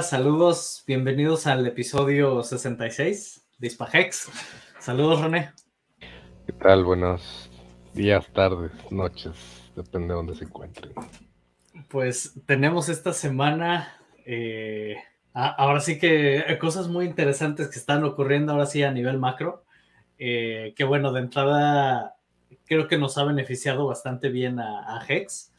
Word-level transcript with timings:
Hola, 0.00 0.08
saludos, 0.08 0.82
bienvenidos 0.86 1.46
al 1.46 1.66
episodio 1.66 2.42
66 2.42 3.46
de 3.58 3.66
Hispahex. 3.66 4.30
Saludos, 4.78 5.20
René. 5.20 5.52
¿Qué 6.46 6.54
tal? 6.54 6.84
Buenos 6.84 7.50
días, 7.92 8.26
tardes, 8.32 8.72
noches, 8.90 9.36
depende 9.76 10.08
de 10.08 10.14
dónde 10.14 10.34
se 10.34 10.44
encuentren. 10.44 10.94
Pues 11.90 12.32
tenemos 12.46 12.88
esta 12.88 13.12
semana, 13.12 13.94
eh, 14.24 14.96
ahora 15.34 15.80
sí 15.80 15.98
que 15.98 16.46
cosas 16.58 16.88
muy 16.88 17.04
interesantes 17.04 17.68
que 17.68 17.78
están 17.78 18.02
ocurriendo 18.02 18.52
ahora 18.52 18.64
sí 18.64 18.82
a 18.82 18.92
nivel 18.92 19.18
macro, 19.18 19.66
eh, 20.18 20.72
que 20.76 20.84
bueno, 20.84 21.12
de 21.12 21.20
entrada 21.20 22.16
creo 22.64 22.88
que 22.88 22.96
nos 22.96 23.18
ha 23.18 23.24
beneficiado 23.24 23.86
bastante 23.86 24.30
bien 24.30 24.60
a, 24.60 24.96
a 24.96 25.04
Hex 25.06 25.52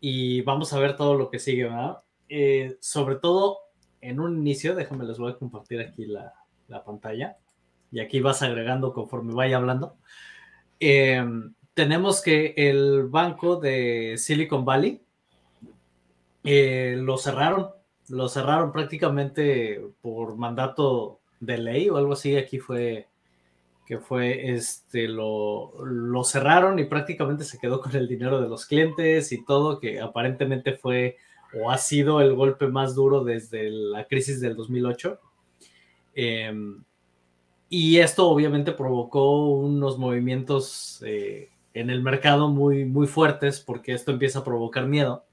y 0.00 0.40
vamos 0.40 0.72
a 0.72 0.78
ver 0.78 0.96
todo 0.96 1.16
lo 1.16 1.28
que 1.28 1.38
sigue, 1.38 1.64
¿verdad? 1.64 1.98
Eh, 2.30 2.78
sobre 2.80 3.16
todo 3.16 3.63
en 4.04 4.20
un 4.20 4.36
inicio, 4.38 4.74
déjame 4.74 5.04
les 5.04 5.18
voy 5.18 5.32
a 5.32 5.36
compartir 5.36 5.80
aquí 5.80 6.06
la, 6.06 6.32
pantalla 6.84 7.36
y 7.92 8.00
aquí 8.00 8.20
vas 8.20 8.42
agregando 8.42 8.92
conforme 8.92 9.34
vaya 9.34 9.56
hablando. 9.56 9.96
Em, 10.80 11.54
tenemos 11.72 12.20
que 12.20 12.54
el 12.56 13.04
banco 13.04 13.56
de 13.56 14.16
Silicon 14.18 14.64
Valley 14.64 15.00
eh, 16.42 16.96
lo 16.98 17.16
cerraron, 17.16 17.70
lo 18.08 18.28
cerraron 18.28 18.72
prácticamente 18.72 19.80
por 20.02 20.36
mandato 20.36 21.20
de 21.40 21.58
ley 21.58 21.88
o 21.88 21.96
algo 21.96 22.14
así. 22.14 22.36
Aquí 22.36 22.58
fue 22.58 23.08
que 23.86 23.98
fue 23.98 24.54
este 24.54 25.08
lo, 25.08 25.72
lo 25.84 26.24
cerraron 26.24 26.78
y 26.78 26.84
prácticamente 26.84 27.44
se 27.44 27.58
quedó 27.58 27.80
con 27.80 27.94
el 27.94 28.08
dinero 28.08 28.40
de 28.40 28.48
los 28.48 28.66
clientes 28.66 29.30
y 29.32 29.44
todo, 29.44 29.78
que 29.78 30.00
aparentemente 30.00 30.72
fue 30.72 31.16
o 31.60 31.70
ha 31.70 31.78
sido 31.78 32.20
el 32.20 32.34
golpe 32.34 32.66
más 32.66 32.94
duro 32.94 33.24
desde 33.24 33.70
la 33.70 34.06
crisis 34.06 34.40
del 34.40 34.56
2008. 34.56 35.20
Em, 36.14 36.84
y 37.68 37.98
esto 37.98 38.28
obviamente 38.28 38.72
provocó 38.72 39.48
unos 39.48 39.98
movimientos 39.98 41.02
eh, 41.04 41.50
en 41.72 41.90
el 41.90 42.02
mercado 42.02 42.48
muy, 42.48 42.84
muy 42.84 43.06
fuertes 43.06 43.60
porque 43.60 43.92
esto 43.92 44.12
empieza 44.12 44.40
a 44.40 44.44
provocar 44.44 44.86
miedo. 44.86 45.24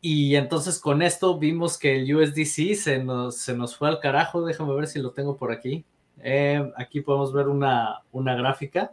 Y 0.00 0.36
entonces 0.36 0.78
con 0.78 1.02
esto 1.02 1.38
vimos 1.38 1.76
que 1.76 1.96
el 1.96 2.14
USDC 2.14 2.74
se 2.76 3.02
nos, 3.02 3.36
se 3.38 3.56
nos 3.56 3.76
fue 3.76 3.88
al 3.88 3.98
carajo. 3.98 4.44
Déjame 4.44 4.74
ver 4.74 4.86
si 4.86 5.00
lo 5.00 5.10
tengo 5.10 5.36
por 5.36 5.50
aquí. 5.50 5.84
Em, 6.20 6.72
aquí 6.76 7.00
podemos 7.00 7.32
ver 7.32 7.48
una, 7.48 8.02
una 8.12 8.34
gráfica. 8.36 8.92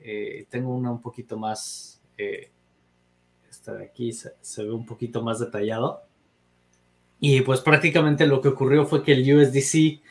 Eh, 0.00 0.46
tengo 0.48 0.74
una 0.74 0.90
un 0.90 1.00
poquito 1.00 1.38
más 1.38 2.02
eh, 2.16 2.50
de 3.64 3.84
aquí 3.84 4.12
se, 4.12 4.32
ve 4.64 4.72
un 4.72 4.86
poquito 4.86 5.22
más 5.22 5.38
detallado. 5.38 6.02
Y 7.20 7.42
pues 7.42 7.60
prácticamente 7.60 8.26
lo 8.26 8.40
que 8.40 8.48
ocurrió 8.48 8.84
fue 8.84 9.04
que 9.04 9.12
el 9.12 9.36
USDC 9.36 10.02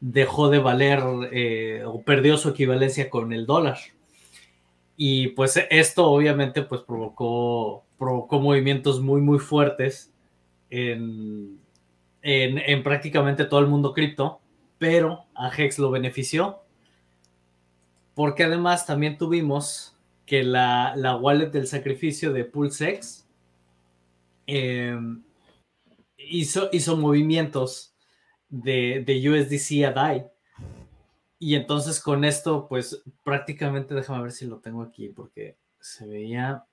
dejó 0.00 0.50
de 0.50 0.58
valer 0.58 1.00
eh, 1.32 1.82
o 1.86 2.02
perdió 2.02 2.36
su 2.36 2.50
equivalencia 2.50 3.08
con 3.08 3.32
el 3.32 3.46
dólar. 3.46 3.78
Y 4.96 5.28
pues 5.28 5.58
esto 5.70 6.06
obviamente 6.10 6.62
pues 6.62 6.82
provocó, 6.82 7.84
provocó 7.98 8.40
movimientos 8.40 9.00
muy 9.00 9.22
muy 9.22 9.38
fuertes 9.38 10.12
en, 10.70 11.58
en, 12.20 12.58
en 12.58 12.82
prácticamente 12.82 13.44
todo 13.46 13.60
el 13.60 13.68
mundo 13.68 13.94
cripto, 13.94 14.40
pero 14.78 15.24
a 15.34 15.50
Hex 15.56 15.78
lo 15.78 15.90
benefició 15.90 16.60
porque 18.18 18.42
además 18.42 18.84
también 18.84 19.16
tuvimos 19.16 19.96
que 20.28 20.44
la, 20.44 21.18
wallet 21.18 21.50
del 21.50 21.66
sacrificio 21.66 22.34
de 22.34 22.44
PulseX 22.44 23.26
em, 24.46 25.22
hizo, 26.18 26.68
hizo 26.70 26.98
movimientos 26.98 27.94
de, 28.50 29.02
de, 29.06 29.30
USDC 29.30 29.86
a 29.86 29.92
DAI. 29.92 30.26
Y 31.38 31.54
entonces 31.54 31.98
con 31.98 32.26
esto, 32.26 32.68
pues 32.68 33.02
prácticamente, 33.24 33.94
déjame 33.94 34.22
ver 34.22 34.32
si 34.32 34.44
lo 34.44 34.58
tengo 34.58 34.82
aquí, 34.82 35.08
porque 35.08 35.56
se 35.80 36.06
veía, 36.06 36.66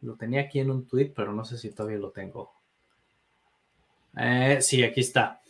lo 0.00 0.16
tenía 0.16 0.40
aquí 0.40 0.60
en 0.60 0.70
un 0.70 0.86
tweet, 0.86 1.12
pero 1.14 1.34
no 1.34 1.44
sé 1.44 1.58
si 1.58 1.72
todavía 1.72 1.98
lo 1.98 2.12
tengo. 2.12 2.50
Eh, 4.16 4.58
sí, 4.62 4.82
aquí 4.82 5.02
está. 5.02 5.42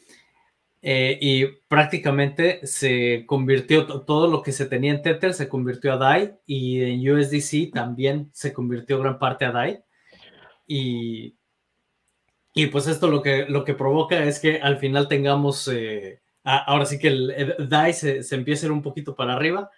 Eh, 0.88 1.18
y 1.20 1.46
prácticamente 1.66 2.64
se 2.64 3.24
convirtió 3.26 3.86
todo 4.04 4.28
lo 4.28 4.40
que 4.40 4.52
se 4.52 4.66
tenía 4.66 4.92
en 4.92 5.02
Tether 5.02 5.34
se 5.34 5.48
convirtió 5.48 5.92
a 5.92 5.96
DAI 5.96 6.36
y 6.46 6.80
en 6.80 7.10
USDC 7.10 7.72
también 7.72 8.30
se 8.32 8.52
convirtió 8.52 9.00
gran 9.00 9.18
parte 9.18 9.46
a 9.46 9.50
DAI. 9.50 9.80
Y, 10.64 11.34
y 12.54 12.66
pues 12.66 12.86
esto 12.86 13.08
lo 13.08 13.20
que, 13.20 13.46
lo 13.48 13.64
que 13.64 13.74
provoca 13.74 14.22
es 14.22 14.38
que 14.38 14.60
al 14.60 14.78
final 14.78 15.08
tengamos, 15.08 15.66
eh, 15.66 16.20
ahora 16.44 16.86
sí 16.86 17.00
que 17.00 17.08
el, 17.08 17.56
DAI 17.68 17.92
se, 17.92 18.22
se 18.22 18.36
empieza 18.36 18.64
a 18.64 18.68
ir 18.68 18.72
un 18.72 18.82
poquito 18.82 19.16
para 19.16 19.34
arriba 19.34 19.68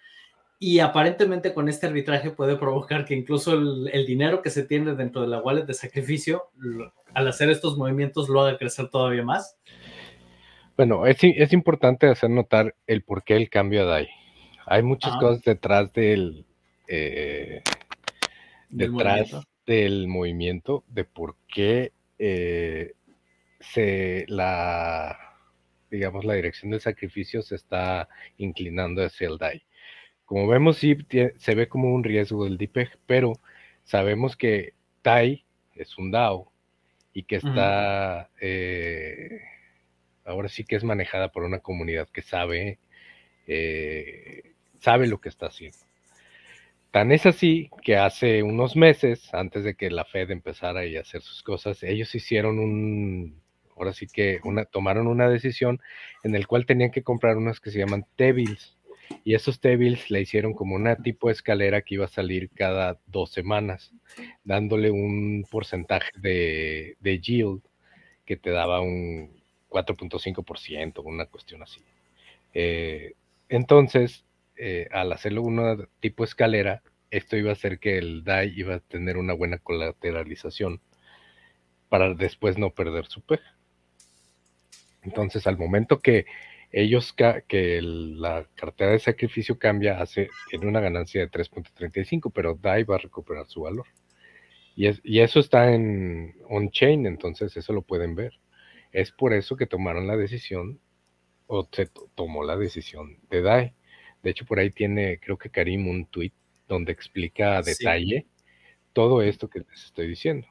y 0.58 0.80
aparentemente 0.80 1.54
con 1.54 1.70
este 1.70 1.86
arbitraje 1.86 2.32
puede 2.32 2.56
provocar 2.56 3.06
que 3.06 3.14
incluso 3.14 3.54
el, 3.54 4.04
dinero 4.06 4.42
que 4.42 4.50
se 4.50 4.64
tiene 4.64 4.94
dentro 4.94 5.22
de 5.22 5.28
la 5.28 5.40
wallet 5.40 5.64
de 5.64 5.72
sacrificio, 5.72 6.50
al 7.14 7.28
hacer 7.28 7.48
estos 7.48 7.78
movimientos, 7.78 8.28
lo 8.28 8.42
haga 8.42 8.58
crecer 8.58 8.90
todavía 8.90 9.22
más. 9.22 9.56
Bueno, 10.78 11.06
es, 11.06 11.24
importante 11.52 12.06
hacer 12.06 12.30
notar 12.30 12.76
el 12.86 13.02
por 13.02 13.24
qué 13.24 13.34
el 13.34 13.50
cambio 13.50 13.82
a 13.82 13.86
DAI. 13.86 14.08
Hay 14.64 14.84
muchas 14.84 15.14
ah. 15.16 15.18
cosas 15.18 15.42
detrás 15.42 15.92
del, 15.92 16.46
eh, 16.86 17.62
detrás 18.68 19.32
movimiento? 19.32 19.48
del 19.66 20.06
movimiento, 20.06 20.84
de 20.86 21.02
por 21.02 21.34
qué 21.52 21.90
eh, 22.20 22.92
se 23.58 24.24
la 24.28 25.18
digamos 25.90 26.24
la 26.24 26.34
dirección 26.34 26.70
del 26.70 26.80
sacrificio 26.80 27.42
se 27.42 27.56
está 27.56 28.08
inclinando 28.36 29.04
hacia 29.04 29.26
el 29.26 29.36
DAI. 29.36 29.64
Como 30.26 30.46
vemos, 30.46 30.76
sí 30.76 30.96
se 31.38 31.54
ve 31.56 31.66
como 31.66 31.92
un 31.92 32.04
riesgo 32.04 32.44
del 32.44 32.56
DPEG, 32.56 32.98
pero 33.04 33.32
sabemos 33.82 34.36
que 34.36 34.74
DAI 35.02 35.44
es 35.74 35.98
un 35.98 36.12
DAO 36.12 36.52
y 37.12 37.24
que 37.24 37.34
está 37.34 38.30
eh, 38.40 39.40
ahora 40.28 40.48
sí 40.48 40.64
que 40.64 40.76
es 40.76 40.84
manejada 40.84 41.30
por 41.30 41.42
una 41.42 41.60
comunidad 41.60 42.08
que 42.08 42.22
sabe, 42.22 42.78
eh, 43.46 44.42
sabe 44.78 45.06
lo 45.06 45.20
que 45.20 45.30
está 45.30 45.46
haciendo. 45.46 45.78
Tan 46.90 47.12
es 47.12 47.26
así 47.26 47.70
que 47.82 47.96
hace 47.96 48.42
unos 48.42 48.76
meses, 48.76 49.32
antes 49.34 49.64
de 49.64 49.74
que 49.74 49.90
la 49.90 50.04
Fed 50.04 50.30
empezara 50.30 50.80
a 50.80 51.00
hacer 51.00 51.22
sus 51.22 51.42
cosas, 51.42 51.82
ellos 51.82 52.14
hicieron 52.14 52.58
un, 52.58 53.42
ahora 53.76 53.92
sí 53.92 54.06
que 54.06 54.40
una, 54.44 54.64
tomaron 54.64 55.06
una 55.06 55.28
decisión 55.28 55.80
en 56.24 56.34
el 56.34 56.46
cual 56.46 56.66
tenían 56.66 56.90
que 56.90 57.02
comprar 57.02 57.36
unas 57.36 57.60
que 57.60 57.70
se 57.70 57.78
llaman 57.78 58.06
T-bills. 58.16 58.76
Y 59.24 59.34
esos 59.34 59.60
T-bills 59.60 60.10
le 60.10 60.20
hicieron 60.20 60.52
como 60.54 60.76
una 60.76 60.96
tipo 60.96 61.28
de 61.28 61.34
escalera 61.34 61.82
que 61.82 61.94
iba 61.94 62.04
a 62.04 62.08
salir 62.08 62.50
cada 62.50 62.98
dos 63.06 63.32
semanas, 63.32 63.92
dándole 64.44 64.90
un 64.90 65.46
porcentaje 65.50 66.10
de 66.20 67.20
yield 67.22 67.62
que 68.26 68.36
te 68.36 68.50
daba 68.50 68.80
un, 68.82 69.37
4.5%, 69.68 71.02
una 71.04 71.26
cuestión 71.26 71.62
así. 71.62 71.80
Eh, 72.54 73.14
entonces, 73.48 74.24
eh, 74.56 74.88
al 74.90 75.12
hacerlo 75.12 75.42
una 75.42 75.76
tipo 76.00 76.24
escalera, 76.24 76.82
esto 77.10 77.36
iba 77.36 77.50
a 77.50 77.54
hacer 77.54 77.78
que 77.78 77.98
el 77.98 78.24
DAI 78.24 78.52
iba 78.56 78.76
a 78.76 78.80
tener 78.80 79.16
una 79.16 79.32
buena 79.32 79.58
colateralización 79.58 80.80
para 81.88 82.14
después 82.14 82.58
no 82.58 82.70
perder 82.70 83.06
su 83.06 83.22
PEG. 83.22 83.40
Entonces, 85.02 85.46
al 85.46 85.56
momento 85.56 86.00
que 86.00 86.26
ellos, 86.70 87.14
que 87.14 87.80
la 87.82 88.46
cartera 88.54 88.90
de 88.92 88.98
sacrificio 88.98 89.58
cambia, 89.58 90.00
hace, 90.00 90.28
tiene 90.50 90.66
una 90.66 90.80
ganancia 90.80 91.20
de 91.22 91.30
3.35, 91.30 92.30
pero 92.34 92.54
DAI 92.54 92.84
va 92.84 92.96
a 92.96 92.98
recuperar 92.98 93.46
su 93.46 93.62
valor. 93.62 93.86
Y, 94.76 94.88
y 95.02 95.20
eso 95.20 95.40
está 95.40 95.72
en 95.72 96.36
on-chain, 96.48 97.06
entonces 97.06 97.56
eso 97.56 97.72
lo 97.72 97.82
pueden 97.82 98.14
ver. 98.14 98.38
Es 98.92 99.12
por 99.12 99.32
eso 99.32 99.56
que 99.56 99.66
tomaron 99.66 100.06
la 100.06 100.16
decisión, 100.16 100.80
o 101.46 101.68
se 101.72 101.86
tomó 102.14 102.44
la 102.44 102.56
decisión 102.56 103.18
de 103.30 103.42
DAI. 103.42 103.74
De 104.22 104.30
hecho, 104.30 104.44
por 104.44 104.58
ahí 104.58 104.70
tiene, 104.70 105.18
creo 105.18 105.38
que 105.38 105.50
Karim, 105.50 105.88
un 105.88 106.06
tweet 106.06 106.32
donde 106.68 106.92
explica 106.92 107.56
a 107.56 107.62
detalle 107.62 108.26
todo 108.92 109.22
esto 109.22 109.48
que 109.48 109.60
les 109.60 109.84
estoy 109.84 110.08
diciendo. 110.08 110.46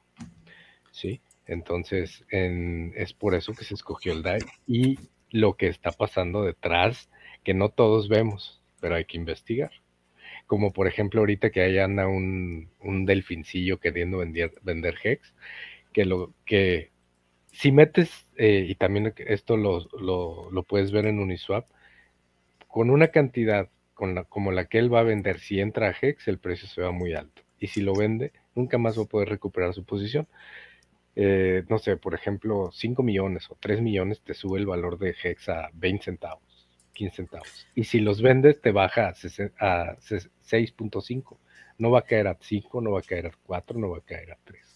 ¿Sí? 0.91 1.21
Entonces, 1.45 2.25
es 2.29 3.13
por 3.13 3.35
eso 3.35 3.53
que 3.53 3.63
se 3.63 3.75
escogió 3.75 4.13
el 4.13 4.23
DAI 4.23 4.41
y 4.65 4.99
lo 5.29 5.55
que 5.55 5.67
está 5.67 5.91
pasando 5.91 6.43
detrás, 6.43 7.09
que 7.43 7.53
no 7.53 7.69
todos 7.69 8.09
vemos, 8.09 8.61
pero 8.81 8.95
hay 8.95 9.05
que 9.05 9.17
investigar. 9.17 9.71
Como 10.45 10.71
por 10.71 10.87
ejemplo 10.87 11.21
ahorita 11.21 11.49
que 11.49 11.61
ahí 11.61 11.77
anda 11.77 12.07
un, 12.07 12.69
un 12.79 13.05
delfincillo 13.05 13.79
queriendo 13.79 14.19
vender, 14.19 14.53
vender 14.61 14.95
Hex, 15.03 15.33
que 15.93 16.05
lo 16.05 16.33
que 16.45 16.91
si 17.57 17.71
metes, 17.71 18.27
eh, 18.37 18.65
y 18.69 18.75
también 18.75 19.13
esto 19.17 19.57
lo, 19.57 19.87
lo, 19.99 20.63
puedes 20.63 20.91
ver 20.91 21.07
en 21.07 21.17
Uniswap, 21.17 21.65
con 22.67 22.91
una 22.91 23.07
cantidad 23.07 23.69
con 23.95 24.23
como 24.25 24.51
la 24.51 24.65
que 24.65 24.77
él 24.77 24.93
va 24.93 24.99
a 24.99 25.03
vender, 25.03 25.39
si 25.39 25.59
entra 25.59 25.87
a 25.89 25.95
Hex, 25.99 26.27
el 26.27 26.37
precio 26.37 26.67
se 26.67 26.83
va 26.83 26.91
muy 26.91 27.15
alto. 27.15 27.41
Y 27.59 27.67
si 27.67 27.81
lo 27.81 27.95
vende, 27.95 28.31
nunca 28.53 28.77
más 28.77 28.99
va 28.99 29.03
a 29.03 29.05
poder 29.07 29.29
recuperar 29.29 29.73
su 29.73 29.83
posición. 29.85 30.27
eh, 31.15 31.63
no 31.69 31.79
sé, 31.79 31.97
por 31.97 32.13
ejemplo, 32.13 32.69
5 32.71 33.01
millones 33.03 33.49
o 33.49 33.57
3 33.59 33.81
millones 33.81 34.21
te 34.21 34.33
sube 34.35 34.59
el 34.59 34.67
valor 34.67 34.99
de 34.99 35.15
Hex 35.23 35.49
a 35.49 35.69
20 35.73 36.03
centavos, 36.05 36.69
15 36.93 37.15
centavos. 37.15 37.67
Y 37.75 37.85
si 37.85 37.99
los 38.01 38.21
vendes 38.21 38.61
te 38.61 38.71
baja 38.71 39.07
a 39.09 39.13
6.5. 39.15 41.37
No 41.79 41.89
va 41.91 41.99
a 41.99 42.01
caer 42.03 42.27
a 42.27 42.37
5, 42.39 42.81
no 42.81 42.91
va 42.91 42.99
a 42.99 43.03
caer 43.03 43.27
a 43.27 43.31
4, 43.45 43.79
no 43.79 43.89
va 43.89 43.97
a 43.99 44.01
caer 44.01 44.31
a 44.31 44.37
3. 44.43 44.66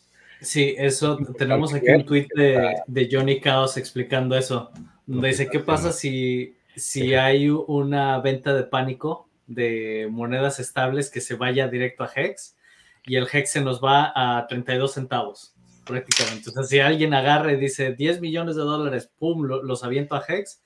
Sí, 0.42 0.76
eso 0.78 1.18
tenemos 1.38 1.74
aquí 1.74 1.90
un 1.90 2.06
tweet 2.06 2.28
de, 2.36 3.10
Johnny 3.12 3.40
Chaos 3.40 3.78
explicando 3.78 4.36
eso. 4.36 4.72
Donde 5.06 5.30
dice, 5.30 5.48
¿qué 5.48 5.60
pasa 5.60 5.92
si, 5.92 6.56
si 6.76 7.14
hay 7.14 7.50
una 7.50 8.20
venta 8.20 8.54
de 8.54 8.64
pánico 8.64 9.30
de 9.48 10.08
monedas 10.10 10.60
estables 10.60 11.10
que 11.10 11.22
se 11.22 11.36
vaya 11.36 11.68
directo 11.68 12.04
a 12.04 12.12
Hex 12.14 12.58
y 13.06 13.16
el 13.16 13.28
Hex 13.32 13.52
se 13.52 13.62
nos 13.62 13.84
va 13.84 14.12
a 14.16 14.48
32 14.48 14.94
centavos? 14.94 15.56
prácticamente. 15.86 16.50
O 16.50 16.54
sea, 16.54 16.64
si 16.64 16.80
alguien 16.80 17.14
agarra 17.14 17.52
y 17.54 17.58
dice 17.58 17.94
10 17.94 18.22
millones 18.22 18.56
de 18.56 18.62
dólares, 18.62 19.12
pum, 19.18 19.44
los 19.44 19.84
aviento 19.84 20.16
a 20.16 20.24
Hex, 20.28 20.62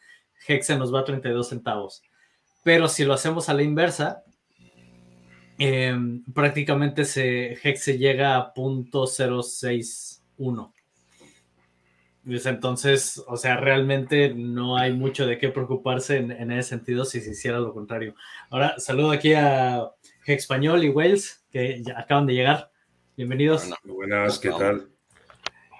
Hex 0.47 0.67
se 0.67 0.77
nos 0.77 0.93
va 0.93 1.01
a 1.01 1.05
32 1.05 1.49
centavos. 1.49 2.03
Pero 2.63 2.87
si 2.87 3.05
lo 3.05 3.13
hacemos 3.13 3.49
a 3.49 3.53
la 3.53 3.63
inversa, 3.63 4.23
em, 5.57 6.23
prácticamente 6.33 7.05
se, 7.05 7.57
Hex 7.63 7.83
se 7.83 7.97
llega 7.97 8.35
a 8.37 8.53
.061. 8.53 10.71
Entonces, 12.27 13.23
o 13.27 13.37
sea, 13.37 13.57
realmente 13.57 14.33
no 14.33 14.77
hay 14.77 14.93
mucho 14.93 15.27
de 15.27 15.37
qué 15.37 15.49
preocuparse 15.49 16.17
en, 16.17 16.51
ese 16.51 16.69
sentido 16.69 17.05
si 17.05 17.21
se 17.21 17.31
hiciera 17.31 17.59
lo 17.59 17.73
contrario. 17.73 18.15
Ahora, 18.49 18.79
saludo 18.79 19.11
aquí 19.11 19.33
a 19.33 19.91
Español 20.25 20.83
y 20.83 20.89
Wales, 20.89 21.45
que 21.51 21.83
ya 21.83 21.99
acaban 21.99 22.25
de 22.25 22.33
llegar. 22.33 22.71
Bienvenidos. 23.15 23.69
buenas, 23.83 24.39
¿qué 24.39 24.49
tal? 24.49 24.89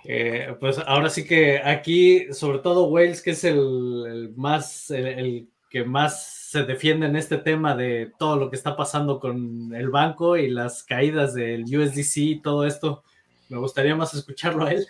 Eh, 0.08 0.56
pues 0.60 0.78
ahora 0.86 1.10
sí 1.10 1.26
que 1.26 1.58
aquí, 1.58 2.32
sobre 2.32 2.60
todo 2.60 2.90
Wales, 2.90 3.24
que 3.24 3.32
es 3.32 3.44
el, 3.44 4.34
más, 4.36 4.92
el, 4.92 5.50
que 5.70 5.84
más 5.84 6.45
se 6.56 6.64
defiende 6.64 7.08
en 7.08 7.18
este 7.18 7.38
tema 7.38 7.76
de 7.76 8.14
todo 8.18 8.38
lo 8.38 8.50
que 8.50 8.56
está 8.56 8.78
pasando 8.78 9.20
con 9.20 9.76
el 9.76 9.90
banco 9.90 10.38
y 10.38 10.50
las 10.50 10.84
caídas 10.84 11.34
del 11.34 11.64
USDC 11.64 12.16
y 12.16 12.42
todo 12.42 12.66
esto, 12.66 13.04
me 13.50 13.58
gustaría 13.58 13.94
más 13.94 14.14
escucharlo 14.14 14.66
a 14.66 14.72
él. 14.72 14.88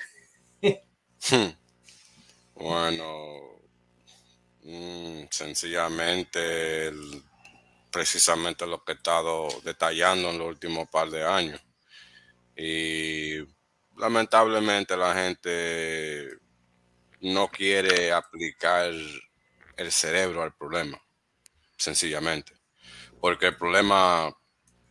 bueno, 2.53 3.61
mm, 4.61 5.23
sencillamente 5.31 6.91
precisamente 7.89 8.67
lo 8.67 8.83
que 8.83 8.91
he 8.91 8.95
estado 8.95 9.47
detallando 9.63 10.29
en 10.29 10.37
los 10.37 10.47
últimos 10.47 10.87
par 10.87 11.09
de 11.09 11.25
años. 11.25 11.59
Y 12.55 13.39
lamentablemente 13.97 14.95
la 14.95 15.15
gente 15.15 16.29
no 17.21 17.47
quiere 17.47 18.11
aplicar 18.11 18.91
el 19.77 19.91
cerebro 19.91 20.43
al 20.43 20.53
problema, 20.53 21.01
sencillamente. 21.77 22.53
Porque 23.19 23.47
el 23.47 23.57
problema 23.57 24.35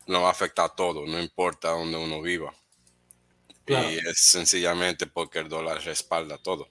nos 0.06 0.24
afecta 0.24 0.64
a 0.64 0.68
todo, 0.68 1.06
no 1.06 1.20
importa 1.20 1.70
dónde 1.70 1.96
uno 1.96 2.20
viva. 2.20 2.54
Y 3.66 3.74
es 3.74 4.18
sencillamente 4.18 5.06
porque 5.06 5.38
el 5.38 5.48
dólar 5.48 5.82
respalda 5.82 6.36
todo. 6.38 6.68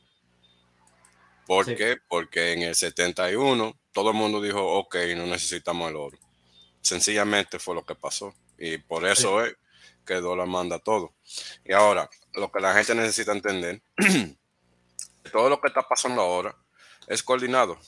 ¿Por 1.48 1.76
qué? 1.76 1.98
Porque 2.08 2.54
en 2.54 2.62
el 2.62 2.76
71 2.76 3.80
todo 3.92 4.10
el 4.12 4.16
mundo 4.16 4.42
dijo, 4.42 4.62
ok, 4.62 4.96
no 5.16 5.26
necesitamos 5.26 5.90
el 5.90 5.96
oro. 5.96 6.18
Sencillamente 6.82 7.60
fue 7.60 7.76
lo 7.76 7.86
que 7.86 7.96
pasó. 7.96 8.34
Y 8.58 8.78
por 8.78 9.06
eso 9.06 9.44
es 9.44 9.56
que 10.06 10.16
el 10.16 10.22
dólar 10.22 10.48
manda 10.48 10.80
todo. 10.80 11.14
Y 11.66 11.74
ahora, 11.74 12.10
lo 12.34 12.52
que 12.52 12.60
la 12.60 12.74
gente 12.74 12.96
necesita 12.96 13.32
entender, 13.32 13.82
todo 15.32 15.50
lo 15.50 15.60
que 15.60 15.68
está 15.68 15.82
pasando 15.82 16.22
ahora 16.22 16.56
es 17.08 17.24
coordinado. 17.24 17.80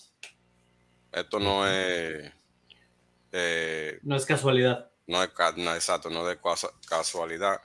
Esto 1.16 1.40
no 1.40 1.66
es... 1.68 2.32
Eh, 3.32 4.00
no 4.04 4.16
es 4.16 4.26
casualidad. 4.26 4.90
No 5.08 5.24
es 5.24 5.30
exacto, 5.30 6.10
no 6.10 6.30
es 6.30 6.38
casualidad. 6.88 7.62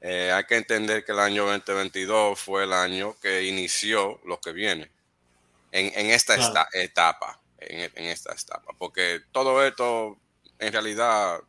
Eh, 0.00 0.30
hay 0.32 0.44
que 0.44 0.56
entender 0.56 1.04
que 1.04 1.12
el 1.12 1.18
año 1.18 1.46
2022 1.46 2.38
fue 2.38 2.64
el 2.64 2.72
año 2.72 3.16
que 3.20 3.44
inició 3.44 4.20
lo 4.26 4.40
que 4.40 4.52
viene 4.52 4.90
en, 5.72 6.10
esta 6.10 6.34
etapa, 6.72 7.40
en, 7.58 7.90
en, 7.94 8.04
esta 8.04 8.32
etapa, 8.32 8.72
porque 8.78 9.22
todo 9.32 9.64
esto 9.66 10.18
en 10.58 10.72
realidad 10.72 11.40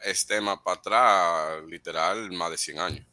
es 0.00 0.26
tema 0.26 0.62
para 0.62 0.78
atrás, 0.78 1.64
literal, 1.68 2.32
más 2.32 2.50
de 2.50 2.58
100 2.58 2.78
años. 2.80 3.06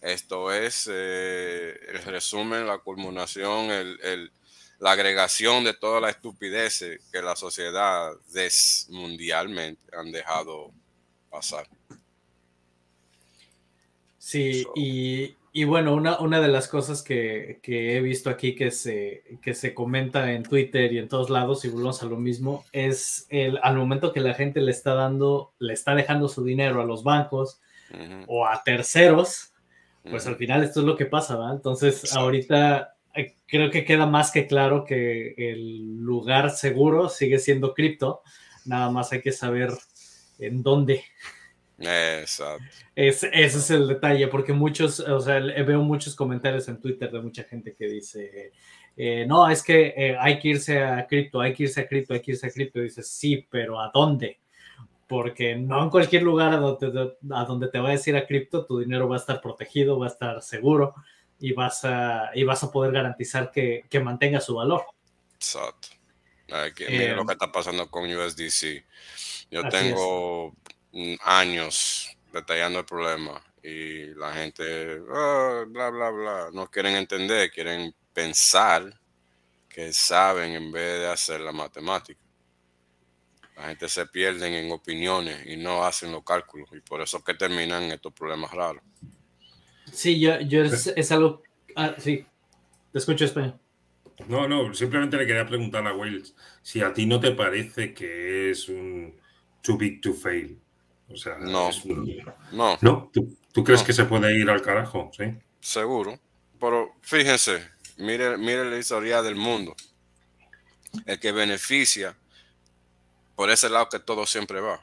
Esto 0.00 0.52
es 0.52 0.88
eh, 0.90 1.78
el 1.88 2.02
resumen, 2.02 2.66
la 2.66 2.78
culminación, 2.78 3.70
el, 3.70 4.32
la 4.82 4.90
agregación 4.90 5.62
de 5.62 5.74
toda 5.74 6.00
la 6.00 6.10
estupidez 6.10 6.84
que 7.12 7.22
la 7.22 7.36
sociedad 7.36 8.10
mundialmente 8.88 9.80
han 9.96 10.10
dejado 10.10 10.72
pasar. 11.30 11.68
Sí, 14.18 14.66
y, 14.74 15.64
bueno, 15.64 15.94
una, 15.94 16.18
una, 16.18 16.40
de 16.40 16.48
las 16.48 16.66
cosas 16.66 17.02
que, 17.02 17.60
he 17.64 18.00
visto 18.00 18.28
aquí 18.28 18.56
que 18.56 18.72
se, 18.72 19.22
que 19.40 19.54
se 19.54 19.72
comenta 19.72 20.32
en 20.32 20.42
Twitter 20.42 20.92
y 20.92 20.98
en 20.98 21.08
todos 21.08 21.30
lados, 21.30 21.64
y 21.64 21.68
volvemos 21.68 22.02
a 22.02 22.06
lo 22.06 22.16
mismo, 22.16 22.64
es 22.72 23.26
el, 23.28 23.60
al 23.62 23.76
momento 23.76 24.12
que 24.12 24.20
la 24.20 24.34
gente 24.34 24.60
le 24.60 24.72
está 24.72 24.94
dando, 24.94 25.52
le 25.60 25.74
está 25.74 25.94
dejando 25.94 26.28
su 26.28 26.42
dinero 26.42 26.80
a 26.80 26.84
los 26.84 27.04
bancos 27.04 27.60
o 28.26 28.46
a 28.46 28.64
terceros, 28.64 29.52
pues 30.02 30.26
al 30.26 30.34
final 30.34 30.64
esto 30.64 30.80
es 30.80 30.86
lo 30.86 30.96
que 30.96 31.06
pasa, 31.06 31.36
¿verdad? 31.36 31.54
Entonces, 31.54 32.12
ahorita 32.16 32.91
creo 33.46 33.70
que 33.70 33.84
queda 33.84 34.06
más 34.06 34.30
que 34.30 34.46
claro 34.46 34.84
que 34.84 35.34
el 35.36 35.98
lugar 35.98 36.50
seguro 36.50 37.08
sigue 37.08 37.38
siendo 37.38 37.74
cripto, 37.74 38.22
nada 38.64 38.90
más 38.90 39.12
hay 39.12 39.20
que 39.20 39.32
saber 39.32 39.70
en 40.38 40.62
dónde. 40.62 41.04
Exacto. 41.78 42.64
ese 42.94 43.28
es 43.32 43.70
el 43.70 43.88
detalle, 43.88 44.28
porque 44.28 44.52
muchos, 44.52 45.00
o 45.00 45.20
sea, 45.20 45.40
veo 45.40 45.82
muchos 45.82 46.14
comentarios 46.14 46.68
en 46.68 46.80
Twitter 46.80 47.10
de 47.10 47.20
mucha 47.20 47.42
gente 47.42 47.74
que 47.74 47.86
dice, 47.86 48.52
eh, 48.96 49.24
no, 49.26 49.50
es 49.50 49.62
que 49.62 49.92
eh, 49.96 50.16
hay 50.18 50.38
que 50.38 50.48
irse 50.48 50.80
a 50.80 51.06
cripto, 51.06 51.40
hay 51.40 51.54
que 51.54 51.64
irse 51.64 51.80
a 51.80 51.88
cripto, 51.88 52.14
hay 52.14 52.20
que 52.20 52.32
irse 52.32 52.46
a 52.46 52.50
cripto. 52.50 52.78
Dices, 52.80 53.08
sí, 53.08 53.46
pero 53.50 53.80
¿a 53.80 53.90
dónde? 53.92 54.42
porque 55.12 55.56
no 55.56 55.82
en 55.82 55.90
cualquier 55.90 56.22
lugar 56.22 56.54
a 56.54 56.56
donde, 56.56 57.12
a 57.32 57.44
donde 57.44 57.68
te 57.68 57.78
vayas 57.78 58.06
a 58.06 58.10
ir 58.10 58.16
a 58.16 58.26
cripto, 58.26 58.64
tu 58.64 58.78
dinero 58.78 59.06
va 59.06 59.16
a 59.16 59.18
estar 59.18 59.42
protegido, 59.42 59.98
va 59.98 60.06
a 60.06 60.08
estar 60.08 60.40
seguro 60.40 60.94
y 61.42 61.52
vas 61.52 61.84
a, 61.84 62.30
y 62.34 62.44
vas 62.44 62.62
a 62.62 62.70
poder 62.70 62.92
garantizar 62.92 63.50
que, 63.50 63.84
que 63.90 63.98
mantenga 63.98 64.40
su 64.40 64.54
valor. 64.54 64.86
Exacto. 65.34 65.88
Que, 66.76 66.88
mira 66.88 67.16
lo 67.16 67.22
eh, 67.22 67.26
que 67.26 67.32
está 67.32 67.50
pasando 67.50 67.90
con 67.90 68.04
USDC. 68.04 68.84
Yo 69.50 69.68
tengo 69.68 70.54
años 71.24 72.16
detallando 72.32 72.78
el 72.78 72.84
problema 72.84 73.42
y 73.60 74.14
la 74.14 74.32
gente, 74.34 75.00
ah, 75.12 75.64
bla, 75.66 75.90
bla, 75.90 76.10
bla, 76.10 76.48
no 76.52 76.70
quieren 76.70 76.94
entender, 76.94 77.50
quieren 77.50 77.92
pensar 78.12 78.98
que 79.68 79.92
saben 79.92 80.52
en 80.52 80.70
vez 80.70 81.00
de 81.00 81.08
hacer 81.08 81.40
la 81.40 81.52
matemática. 81.52 82.20
La 83.56 83.68
gente 83.68 83.88
se 83.88 84.06
pierden 84.06 84.54
en 84.54 84.70
opiniones 84.70 85.44
y 85.46 85.56
no 85.56 85.84
hacen 85.84 86.12
los 86.12 86.22
cálculos 86.22 86.68
y 86.72 86.80
por 86.80 87.00
eso 87.00 87.22
que 87.24 87.34
terminan 87.34 87.84
estos 87.84 88.12
problemas 88.12 88.52
raros. 88.52 88.82
Sí, 89.92 90.18
yo, 90.18 90.40
yo 90.40 90.62
es, 90.64 91.12
algo... 91.12 91.42
Ah, 91.76 91.94
sí, 91.98 92.24
te 92.92 92.98
escucho 92.98 93.24
España. 93.24 93.58
No, 94.28 94.48
no, 94.48 94.72
simplemente 94.74 95.16
le 95.16 95.26
quería 95.26 95.46
preguntar 95.46 95.86
a 95.86 95.94
Wells 95.94 96.34
si 96.62 96.80
a 96.80 96.92
ti 96.92 97.06
no 97.06 97.20
te 97.20 97.32
parece 97.32 97.92
que 97.92 98.50
es 98.50 98.68
un 98.68 99.14
too 99.62 99.76
big 99.76 100.00
to 100.00 100.12
fail. 100.12 100.58
O 101.08 101.16
sea, 101.16 101.36
no, 101.38 101.70
no. 102.52 102.78
¿No? 102.80 103.10
¿Tú, 103.12 103.64
crees 103.64 103.82
que 103.82 103.92
se 103.92 104.04
puede 104.04 104.38
ir 104.38 104.48
al 104.48 104.62
carajo? 104.62 105.10
Sí. 105.16 105.24
Seguro. 105.60 106.18
Pero 106.58 106.94
fíjense, 107.02 107.68
mire, 107.98 108.36
mire 108.38 108.70
la 108.70 108.78
historia 108.78 109.22
del 109.22 109.34
mundo. 109.34 109.74
El 111.06 111.18
que 111.18 111.32
beneficia 111.32 112.16
por 113.34 113.50
ese 113.50 113.68
lado 113.68 113.88
que 113.88 113.98
todo 113.98 114.26
siempre 114.26 114.60
va. 114.60 114.80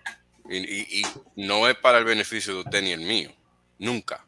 Y, 0.50 1.04
no 1.36 1.68
es 1.68 1.76
para 1.76 2.00
el 2.00 2.06
beneficio 2.06 2.54
de 2.54 2.60
usted 2.62 2.82
ni 2.82 2.92
el 2.92 3.02
mío, 3.02 3.32
nunca. 3.78 4.26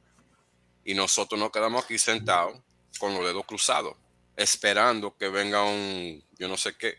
Y 0.83 0.93
nosotros 0.93 1.39
nos 1.39 1.51
quedamos 1.51 1.83
aquí 1.83 1.97
sentados 1.97 2.59
con 2.99 3.13
los 3.13 3.23
dedos 3.23 3.45
cruzados, 3.45 3.95
esperando 4.35 5.15
que 5.15 5.29
venga 5.29 5.63
un 5.63 6.23
yo 6.37 6.47
no 6.47 6.57
sé 6.57 6.75
qué. 6.75 6.95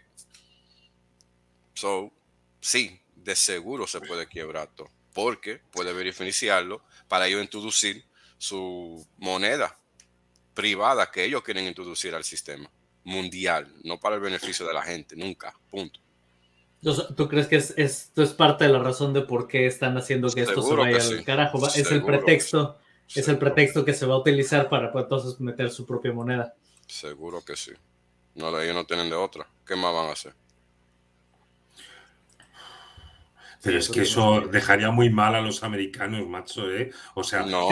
So, 1.75 2.12
sí, 2.61 3.01
de 3.17 3.35
seguro 3.35 3.87
se 3.87 4.01
puede 4.01 4.29
quebrar 4.29 4.69
todo, 4.75 4.91
porque 5.12 5.61
puede 5.71 5.93
beneficiarlo 5.93 6.83
para 7.09 7.27
ellos 7.27 7.43
introducir 7.43 8.05
su 8.39 9.07
moneda 9.19 9.77
privada 10.55 11.11
que 11.11 11.25
ellos 11.25 11.43
quieren 11.43 11.67
introducir 11.67 12.15
al 12.15 12.25
sistema 12.25 12.71
mundial, 13.05 13.73
no 13.85 13.99
para 13.99 14.17
el 14.17 14.21
beneficio 14.21 14.67
de 14.67 14.75
la 14.75 14.83
gente, 14.83 15.17
nunca, 15.17 15.55
punto. 15.71 15.99
¿Tú 17.17 17.29
crees 17.29 17.47
que 17.47 17.57
esto 17.57 18.23
es 18.23 18.33
parte 18.33 18.65
de 18.65 18.71
la 18.71 18.81
razón 18.81 19.12
de 19.12 19.23
por 19.23 19.47
qué 19.47 19.67
están 19.67 19.97
haciendo 19.97 20.29
que 20.29 20.43
esto 20.43 20.62
se 20.62 20.75
vaya 20.75 20.97
al 20.97 21.25
carajo? 21.25 21.65
Es 21.69 21.91
el 21.91 22.05
pretexto 22.05 22.79
es 23.15 23.29
el 23.29 23.39
pretexto 23.39 23.85
que 23.85 23.95
se 23.95 24.07
va 24.07 24.15
a 24.15 24.19
utilizar 24.19 24.69
para 24.69 24.91
pues, 24.93 25.05
entonces 25.05 25.41
meter 25.41 25.71
su 25.71 25.87
propia 25.87 26.13
moneda. 26.13 26.55
Seguro 26.87 27.43
que 27.45 27.57
sí. 27.57 27.73
No, 28.35 28.59
ellos 28.61 28.75
no 28.75 28.87
tienen 28.87 29.11
de 29.11 29.17
otra. 29.17 29.47
¿Qué 29.67 29.77
más 29.77 29.93
van 29.93 30.07
a 30.07 30.13
hacer? 30.13 30.35
Pero 33.63 33.79
es 33.79 33.89
que 33.89 34.03
eso 34.03 34.41
dejaría 34.41 34.91
muy 34.91 35.09
mal 35.09 35.37
a 35.37 35.41
los 35.41 35.63
americanos, 35.63 36.27
macho, 36.27 36.69
¿eh? 36.73 36.91
O 37.15 37.23
sea, 37.23 37.43
no, 37.43 37.69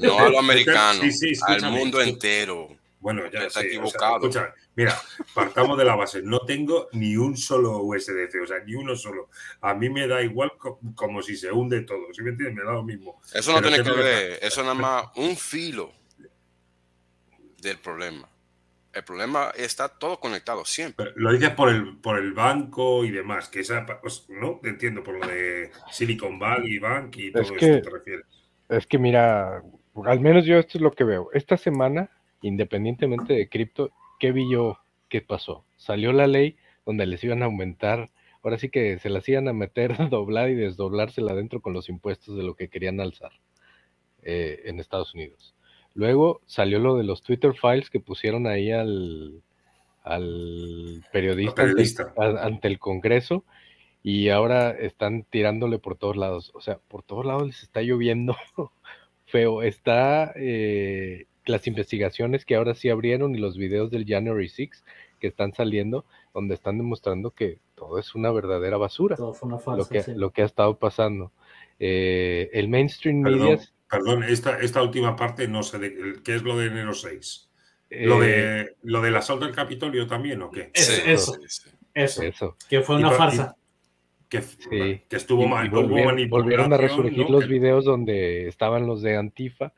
no 0.00 0.18
a 0.18 0.30
los 0.30 0.38
americanos, 0.38 1.04
al 1.46 1.70
mundo 1.70 2.00
entero. 2.00 2.68
Bueno, 3.04 3.30
ya 3.30 3.40
está 3.40 3.60
equivocado. 3.60 4.16
escucha, 4.16 4.54
mira, 4.74 4.98
partamos 5.34 5.76
de 5.76 5.84
la 5.84 5.94
base. 5.94 6.22
No 6.22 6.40
tengo 6.40 6.88
ni 6.92 7.18
un 7.18 7.36
solo 7.36 7.82
USDC, 7.82 8.42
o 8.42 8.46
sea, 8.46 8.60
ni 8.64 8.76
uno 8.76 8.96
solo. 8.96 9.28
A 9.60 9.74
mí 9.74 9.90
me 9.90 10.08
da 10.08 10.22
igual 10.22 10.52
como 10.94 11.20
si 11.20 11.36
se 11.36 11.52
hunde 11.52 11.82
todo. 11.82 12.14
¿Sí 12.14 12.22
me 12.22 12.30
entiendes? 12.30 12.56
Me 12.56 12.64
da 12.64 12.72
lo 12.72 12.82
mismo. 12.82 13.20
Eso 13.34 13.52
no 13.52 13.60
tiene 13.60 13.82
que 13.82 13.90
ver. 13.90 14.38
Eso 14.40 14.62
es 14.62 14.66
nada 14.66 14.72
más 14.72 15.04
un 15.16 15.36
filo 15.36 15.92
del 17.60 17.76
problema. 17.76 18.26
El 18.90 19.04
problema 19.04 19.52
está 19.54 19.90
todo 19.90 20.18
conectado 20.18 20.64
siempre. 20.64 21.12
lo 21.16 21.30
dices 21.30 21.50
por 21.50 21.68
el, 21.68 21.98
por 21.98 22.18
el 22.18 22.32
banco 22.32 23.04
y 23.04 23.10
demás, 23.10 23.50
que 23.50 23.60
esa, 23.60 23.84
pues, 24.00 24.24
no 24.30 24.60
entiendo 24.64 25.02
por 25.02 25.18
lo 25.18 25.26
de 25.26 25.72
Silicon 25.90 26.38
Valley 26.38 26.78
Bank 26.78 27.14
y 27.18 27.32
todo 27.32 27.42
es 27.42 27.52
que, 27.52 27.70
esto 27.70 27.90
te 27.90 27.96
refieres. 27.98 28.26
Es 28.70 28.86
que 28.86 28.96
mira, 28.96 29.62
al 30.06 30.20
menos 30.20 30.46
yo 30.46 30.56
esto 30.56 30.78
es 30.78 30.82
lo 30.82 30.92
que 30.92 31.04
veo. 31.04 31.28
Esta 31.34 31.58
semana, 31.58 32.08
independientemente 32.44 33.32
de 33.32 33.48
cripto, 33.48 33.90
¿qué 34.20 34.30
vi 34.30 34.50
yo 34.50 34.78
qué 35.08 35.22
pasó? 35.22 35.64
Salió 35.76 36.12
la 36.12 36.26
ley 36.26 36.56
donde 36.84 37.06
les 37.06 37.24
iban 37.24 37.42
a 37.42 37.46
aumentar, 37.46 38.10
ahora 38.42 38.58
sí 38.58 38.68
que 38.68 38.98
se 38.98 39.08
las 39.08 39.26
iban 39.28 39.48
a 39.48 39.54
meter, 39.54 39.96
doblar 40.10 40.50
y 40.50 40.54
desdoblársela 40.54 41.32
adentro 41.32 41.62
con 41.62 41.72
los 41.72 41.88
impuestos 41.88 42.36
de 42.36 42.42
lo 42.42 42.54
que 42.54 42.68
querían 42.68 43.00
alzar 43.00 43.32
eh, 44.22 44.62
en 44.66 44.78
Estados 44.78 45.14
Unidos. 45.14 45.54
Luego 45.94 46.42
salió 46.44 46.78
lo 46.80 46.96
de 46.96 47.04
los 47.04 47.22
Twitter 47.22 47.54
files 47.54 47.88
que 47.88 48.00
pusieron 48.00 48.46
ahí 48.46 48.70
al, 48.72 49.42
al 50.02 51.02
periodista, 51.12 51.64
Ante, 52.16 52.68
el 52.68 52.78
Congreso 52.78 53.44
y 54.02 54.28
ahora 54.28 54.70
están 54.72 55.22
tirándole 55.22 55.78
por 55.78 55.96
todos 55.96 56.16
lados. 56.16 56.50
O 56.54 56.60
sea, 56.60 56.78
por 56.88 57.04
todos 57.04 57.24
lados 57.24 57.46
les 57.46 57.62
está 57.62 57.80
lloviendo 57.80 58.36
feo. 59.26 59.62
Está 59.62 60.32
eh, 60.36 61.26
las 61.46 61.66
investigaciones 61.66 62.44
que 62.44 62.56
ahora 62.56 62.74
sí 62.74 62.88
abrieron 62.88 63.34
y 63.34 63.38
los 63.38 63.56
videos 63.56 63.90
del 63.90 64.06
January 64.06 64.48
6 64.48 64.84
que 65.20 65.26
están 65.28 65.54
saliendo, 65.54 66.04
donde 66.32 66.54
están 66.54 66.78
demostrando 66.78 67.30
que 67.30 67.58
todo 67.74 67.98
es 67.98 68.14
una 68.14 68.30
verdadera 68.30 68.76
basura. 68.76 69.16
Todo 69.16 69.34
fue 69.34 69.48
una 69.48 69.58
falsa, 69.58 69.94
lo, 69.94 70.04
que, 70.04 70.14
lo 70.14 70.30
que 70.30 70.42
ha 70.42 70.46
estado 70.46 70.78
pasando. 70.78 71.32
Eh, 71.78 72.50
el 72.52 72.68
mainstream 72.68 73.20
media 73.20 73.58
Perdón, 73.94 74.24
esta, 74.24 74.58
esta 74.58 74.82
última 74.82 75.14
parte 75.14 75.46
no 75.46 75.62
sé 75.62 75.78
de, 75.78 76.14
qué 76.24 76.34
es 76.34 76.42
lo 76.42 76.58
de 76.58 76.66
enero 76.66 76.94
6. 76.94 77.50
¿Lo, 77.90 78.20
de, 78.20 78.60
eh, 78.60 78.74
¿Lo 78.82 79.00
del 79.00 79.14
asalto 79.14 79.44
al 79.44 79.54
Capitolio 79.54 80.06
también 80.06 80.42
o 80.42 80.50
qué? 80.50 80.70
eso, 80.74 81.38
eso, 81.94 82.56
Que 82.68 82.80
fue 82.80 82.96
una 82.96 83.10
farsa. 83.12 83.56
Que, 84.28 84.42
estuvo 85.10 85.46
mal. 85.46 85.70
volvieron, 85.70 86.72
a 86.72 86.76
resurgir 86.76 87.30
los 87.30 87.46
videos 87.46 87.84
donde 87.84 88.48
estaban 88.48 88.84
los 88.84 89.00
de 89.00 89.16
Antifa 89.16 89.72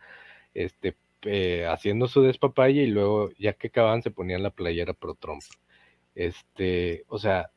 este, 0.54 0.96
eh, 1.26 1.66
haciendo 1.66 2.08
su 2.08 2.22
despapalle 2.22 2.82
y 2.82 2.86
luego, 2.86 3.30
ya 3.38 3.52
que 3.54 3.68
acababan, 3.68 4.02
se 4.02 4.10
ponían 4.10 4.42
la 4.42 4.50
playera 4.50 4.94
pro 4.94 5.14
Trump. 5.14 5.42
Este, 6.14 7.04
o 7.08 7.18
sea, 7.18 7.50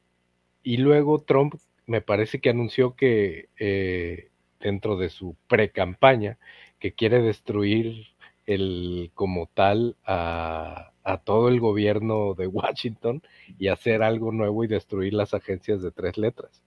y 0.63 0.77
luego 0.77 1.19
Trump 1.19 1.55
me 1.85 2.01
parece 2.01 2.39
que 2.39 2.49
anunció 2.49 2.95
que 2.95 3.49
eh, 3.57 4.29
dentro 4.59 4.97
de 4.97 5.09
su 5.09 5.35
pre-campaña 5.47 6.37
que 6.79 6.93
quiere 6.93 7.21
destruir 7.21 8.07
el 8.45 9.11
como 9.13 9.47
tal 9.53 9.95
a, 10.05 10.91
todo 11.25 11.49
el 11.49 11.59
gobierno 11.59 12.35
de 12.35 12.47
Washington 12.47 13.23
y 13.57 13.69
hacer 13.69 14.03
algo 14.03 14.31
nuevo 14.31 14.63
y 14.63 14.67
destruir 14.67 15.13
las 15.13 15.33
agencias 15.33 15.81
de 15.81 15.91
tres 15.91 16.17
letras. 16.17 16.61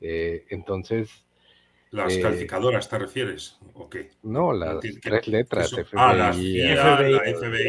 Eh, 0.00 0.46
entonces... 0.50 1.24
¿Las 1.92 2.14
eh, 2.14 2.20
calificadoras 2.22 2.88
te 2.88 2.98
refieres? 2.98 3.58
¿O 3.74 3.88
qué? 3.88 4.10
No, 4.22 4.54
las 4.54 4.80
tres 4.80 5.28
letras. 5.28 5.70
FBI, 5.70 5.86
ah, 5.92 6.14
la 6.14 6.32
FBI. 6.32 7.68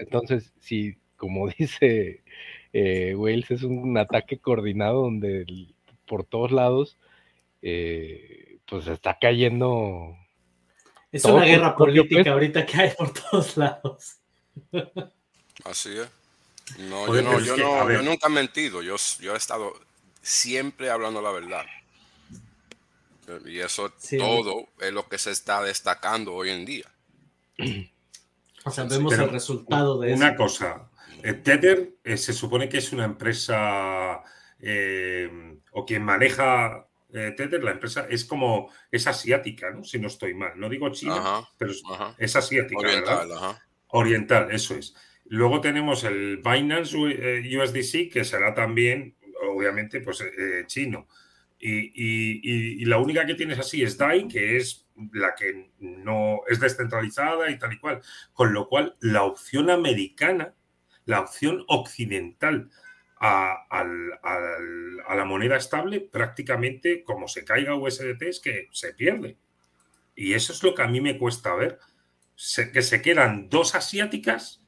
entonces, 0.00 0.52
si, 0.58 0.98
como 1.16 1.48
dice 1.58 2.24
eh, 2.72 3.14
Wales, 3.14 3.50
es 3.52 3.62
un 3.62 3.96
ataque 3.96 4.38
coordinado 4.38 5.02
donde 5.02 5.46
por 6.06 6.24
todos 6.24 6.50
lados 6.50 6.98
eh, 7.62 8.58
pues 8.66 8.88
está 8.88 9.16
cayendo. 9.20 10.16
Es 11.12 11.24
una 11.24 11.44
guerra 11.44 11.76
política 11.76 12.32
ahorita 12.32 12.66
que 12.66 12.76
hay 12.78 12.90
por 12.98 13.12
todos 13.12 13.56
lados. 13.56 14.18
Así 15.64 15.90
es. 15.96 16.10
No, 16.80 17.06
yo, 17.06 17.22
no, 17.22 17.38
yo, 17.38 17.56
no 17.56 17.92
yo, 17.92 18.02
nunca 18.02 18.26
he 18.26 18.30
mentido, 18.30 18.82
yo, 18.82 18.96
yo 19.20 19.34
he 19.34 19.36
estado 19.36 19.72
siempre 20.20 20.90
hablando 20.90 21.22
la 21.22 21.30
verdad. 21.30 21.64
Y 23.44 23.58
eso 23.58 23.92
todo 24.18 24.68
es 24.80 24.92
lo 24.92 25.08
que 25.08 25.18
se 25.18 25.30
está 25.30 25.62
destacando 25.62 26.34
hoy 26.34 26.50
en 26.50 26.64
día. 26.64 26.86
O 28.64 28.70
sea, 28.72 28.82
vemos 28.82 29.12
el 29.12 29.30
resultado 29.30 30.00
de 30.00 30.12
una 30.12 30.34
cosa, 30.34 30.90
eh, 31.22 31.34
Tether 31.34 31.98
eh, 32.02 32.16
se 32.16 32.32
supone 32.32 32.68
que 32.68 32.78
es 32.78 32.92
una 32.92 33.04
empresa 33.04 34.24
o 35.70 35.86
quien 35.86 36.02
maneja 36.02 36.86
eh, 37.12 37.32
Tether, 37.36 37.62
la 37.62 37.70
empresa 37.70 38.06
es 38.10 38.24
como, 38.24 38.70
es 38.90 39.06
asiática, 39.06 39.70
¿no? 39.70 39.84
Si 39.84 39.98
no 39.98 40.08
estoy 40.08 40.34
mal. 40.34 40.52
No 40.56 40.68
digo 40.68 40.90
China, 40.90 41.48
pero 41.56 41.72
es, 42.18 42.36
asiática, 42.36 42.78
Oriental, 42.78 43.28
Oriental, 43.88 44.48
eso 44.50 44.74
es. 44.74 44.94
Luego 45.24 45.60
tenemos 45.60 46.04
el 46.04 46.38
Binance 46.38 46.96
USDC, 46.96 47.94
eh, 47.94 48.08
que 48.10 48.24
será 48.24 48.54
también, 48.54 49.16
obviamente, 49.48 50.00
pues 50.00 50.20
eh, 50.20 50.64
chino. 50.66 51.08
Y, 51.68 52.84
la 52.84 52.98
única 52.98 53.26
que 53.26 53.34
tienes 53.34 53.58
así 53.58 53.82
es 53.82 53.98
DAI, 53.98 54.28
que 54.28 54.56
es 54.56 54.86
la 55.12 55.34
que 55.34 55.70
no 55.80 56.40
es 56.48 56.60
descentralizada 56.60 57.50
y 57.50 57.58
tal 57.58 57.72
y 57.72 57.78
cual. 57.78 58.02
Con 58.32 58.52
lo 58.52 58.68
cual, 58.68 58.96
la 59.00 59.24
opción 59.24 59.70
americana, 59.70 60.54
la 61.06 61.20
opción 61.20 61.64
occidental 61.66 62.70
a, 63.18 63.66
la 65.16 65.24
moneda 65.24 65.56
estable, 65.56 66.00
prácticamente 66.00 67.02
como 67.02 67.26
se 67.26 67.44
caiga 67.44 67.74
USDT 67.74 68.22
es 68.22 68.40
que 68.40 68.68
se 68.70 68.94
pierde. 68.94 69.36
Y 70.14 70.34
eso 70.34 70.52
es 70.52 70.62
lo 70.62 70.74
que 70.74 70.82
a 70.82 70.88
mí 70.88 71.00
me 71.00 71.18
cuesta 71.18 71.54
ver, 71.54 71.78
que 72.72 72.82
se 72.82 73.02
quedan 73.02 73.48
dos 73.48 73.74
asiáticas 73.74 74.62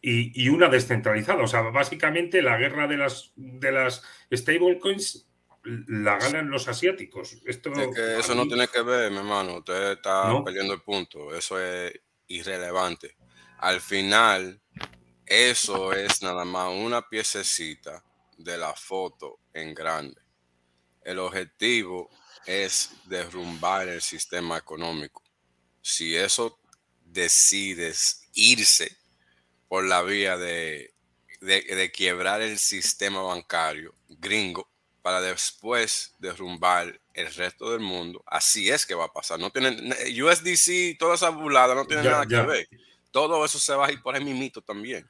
y, 0.00 0.48
una 0.48 0.68
descentralizada. 0.68 1.42
O 1.42 1.48
sea, 1.48 1.62
básicamente 1.62 2.40
la 2.40 2.56
guerra 2.56 2.86
de 2.86 2.98
las, 2.98 3.32
de 3.34 3.72
las 3.72 4.04
stablecoins 4.32 5.26
la 5.88 6.18
ganan 6.18 6.50
los 6.50 6.68
asiáticos. 6.68 7.38
Esto, 7.44 7.72
eso 7.72 8.34
no 8.34 8.46
tiene 8.46 8.68
que 8.68 8.82
ver, 8.82 9.10
mi 9.10 9.18
hermano. 9.18 9.58
Usted 9.58 9.92
está 9.92 10.32
perdiendo 10.44 10.74
el 10.74 10.82
punto. 10.82 11.34
Eso 11.34 11.60
es 11.60 11.92
irrelevante. 12.28 13.16
Al 13.58 13.80
final, 13.80 14.60
eso 15.24 15.92
es 15.92 16.22
nada 16.22 16.44
más 16.44 16.72
una 16.72 17.08
piececita 17.08 18.04
de 18.38 18.56
la 18.56 18.74
foto 18.74 19.40
en 19.52 19.74
grande. 19.74 20.20
El 21.02 21.18
objetivo 21.18 22.10
es 22.46 22.90
derrumbar 23.06 23.88
el 23.88 24.02
sistema 24.02 24.56
económico. 24.56 25.22
Si 25.82 26.16
eso 26.16 26.60
decides 27.04 28.28
irse 28.34 28.96
por 29.68 29.84
la 29.84 30.02
vía 30.02 30.36
de, 30.36 30.94
de, 31.40 31.90
quiebrar 31.92 32.40
el 32.42 32.58
sistema 32.58 33.22
bancario 33.22 33.94
gringo 34.08 34.68
para 35.06 35.20
después 35.20 36.16
derrumbar 36.18 37.00
el 37.14 37.32
resto 37.32 37.70
del 37.70 37.78
mundo, 37.78 38.24
así 38.26 38.70
es 38.70 38.84
que 38.84 38.96
va 38.96 39.04
a 39.04 39.12
pasar. 39.12 39.38
No 39.38 39.50
tienen 39.50 39.92
USDC, 40.02 40.98
toda 40.98 41.14
esa 41.14 41.30
burlada 41.30 41.76
no 41.76 41.84
tiene 41.84 42.02
nada 42.02 42.26
que 42.26 42.40
ver. 42.40 42.68
Todo 43.12 43.44
eso 43.44 43.56
se 43.60 43.72
va 43.72 43.86
a 43.86 43.92
ir 43.92 44.02
por 44.02 44.16
el 44.16 44.24
mimito 44.24 44.62
también. 44.62 45.06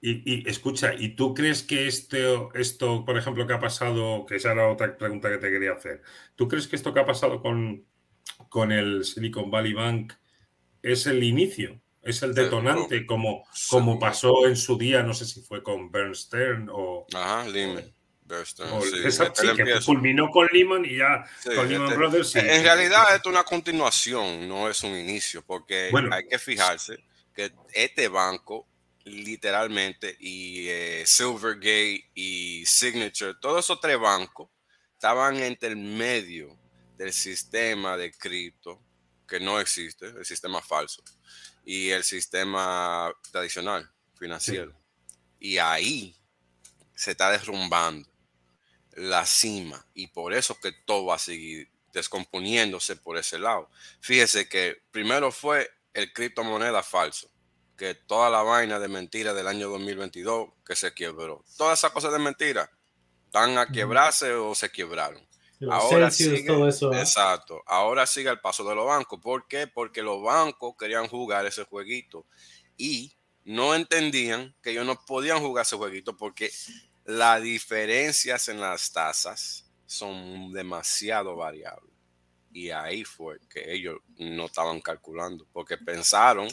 Y, 0.00 0.48
escucha, 0.48 0.94
¿y 0.96 1.16
tú 1.16 1.34
crees 1.34 1.64
que 1.64 1.88
este, 1.88 2.32
esto, 2.54 3.04
por 3.04 3.18
ejemplo, 3.18 3.44
que 3.44 3.54
ha 3.54 3.58
pasado, 3.58 4.24
que 4.24 4.36
esa 4.36 4.52
era 4.52 4.70
otra 4.70 4.96
pregunta 4.96 5.28
que 5.28 5.38
te 5.38 5.50
quería 5.50 5.72
hacer, 5.72 6.00
¿tú 6.36 6.46
crees 6.46 6.68
que 6.68 6.76
esto 6.76 6.94
que 6.94 7.00
ha 7.00 7.04
pasado 7.06 7.42
con, 7.42 7.84
con 8.50 8.70
el 8.70 9.04
Silicon 9.04 9.50
Valley 9.50 9.72
Bank 9.72 10.12
es 10.80 11.08
el 11.08 11.24
inicio? 11.24 11.80
¿Es 12.02 12.22
el 12.22 12.34
detonante 12.34 13.04
como, 13.04 13.42
como 13.68 13.98
pasó 13.98 14.46
en 14.46 14.54
su 14.54 14.78
día, 14.78 15.02
no 15.02 15.12
sé 15.12 15.26
si 15.26 15.42
fue 15.42 15.60
con 15.60 15.90
Bernstein 15.90 16.68
o... 16.70 17.04
Ajá, 17.12 17.46
Sí, 19.34 19.46
que 19.56 19.80
culminó 19.84 20.30
con 20.30 20.48
Lehman 20.52 20.84
y 20.84 20.98
ya 20.98 21.24
con 21.44 21.68
Lehman 21.68 21.86
este, 21.88 21.96
Brothers. 21.96 22.36
En 22.36 22.62
realidad 22.62 23.14
esto 23.14 23.28
es 23.28 23.34
una 23.34 23.44
continuación, 23.44 24.48
no 24.48 24.68
es 24.68 24.82
un 24.82 24.96
inicio, 24.96 25.42
porque 25.42 25.90
hay 26.10 26.26
que 26.28 26.38
fijarse 26.38 27.04
que 27.34 27.52
este 27.72 28.08
banco 28.08 28.66
literalmente, 29.04 30.16
y 30.20 30.68
eh, 30.68 31.04
Silvergate 31.06 32.10
y 32.14 32.64
Signature, 32.66 33.34
todos 33.40 33.64
esos 33.64 33.80
tres 33.80 33.98
bancos 33.98 34.48
estaban 34.92 35.36
entre 35.36 35.70
el 35.70 35.76
medio 35.76 36.58
del 36.96 37.12
sistema 37.12 37.96
de 37.96 38.12
cripto 38.12 38.80
que 39.26 39.40
no 39.40 39.60
existe, 39.60 40.06
el 40.06 40.24
sistema 40.24 40.60
falso, 40.60 41.02
y 41.64 41.90
el 41.90 42.04
sistema 42.04 43.12
tradicional 43.30 43.90
financiero. 44.14 44.74
Y 45.38 45.58
ahí 45.58 46.16
se 46.94 47.12
está 47.12 47.30
derrumbando 47.30 48.09
la 48.94 49.24
cima 49.26 49.86
y 49.94 50.08
por 50.08 50.34
eso 50.34 50.58
que 50.60 50.72
todo 50.72 51.06
va 51.06 51.16
a 51.16 51.18
seguir 51.18 51.70
descomponiéndose 51.92 52.96
por 52.96 53.16
ese 53.16 53.38
lado. 53.38 53.68
Fíjese 54.00 54.48
que 54.48 54.80
primero 54.90 55.32
fue 55.32 55.70
el 55.94 56.12
criptomoneda 56.12 56.82
falso, 56.82 57.28
que 57.76 57.94
toda 57.94 58.30
la 58.30 58.42
vaina 58.42 58.78
de 58.78 58.88
mentira 58.88 59.34
del 59.34 59.48
año 59.48 59.68
2022 59.70 60.50
que 60.64 60.76
se 60.76 60.94
quebró. 60.94 61.44
Todas 61.56 61.78
esas 61.78 61.90
cosas 61.90 62.12
de 62.12 62.18
mentira 62.18 62.70
están 63.26 63.58
a 63.58 63.66
quebrarse 63.66 64.32
o 64.32 64.54
se 64.54 64.70
quebraron. 64.70 65.20
ahora 65.70 66.10
sigue, 66.10 66.44
todo 66.44 66.68
eso, 66.68 66.92
¿eh? 66.92 67.00
Exacto. 67.00 67.62
Ahora 67.66 68.06
sigue 68.06 68.30
el 68.30 68.40
paso 68.40 68.64
de 68.64 68.74
los 68.74 68.86
bancos. 68.86 69.20
¿Por 69.20 69.46
qué? 69.46 69.66
Porque 69.66 70.02
los 70.02 70.22
bancos 70.22 70.74
querían 70.78 71.08
jugar 71.08 71.46
ese 71.46 71.64
jueguito 71.64 72.26
y 72.76 73.12
no 73.44 73.74
entendían 73.74 74.54
que 74.62 74.70
ellos 74.70 74.86
no 74.86 75.04
podían 75.04 75.40
jugar 75.40 75.62
ese 75.62 75.76
jueguito 75.76 76.16
porque 76.16 76.52
las 77.10 77.42
diferencias 77.42 78.48
en 78.48 78.60
las 78.60 78.92
tasas 78.92 79.64
son 79.86 80.52
demasiado 80.52 81.34
variables. 81.36 81.90
Y 82.52 82.70
ahí 82.70 83.04
fue 83.04 83.38
que 83.48 83.72
ellos 83.72 83.98
no 84.18 84.46
estaban 84.46 84.80
calculando, 84.80 85.46
porque 85.52 85.76
pensaron 85.76 86.48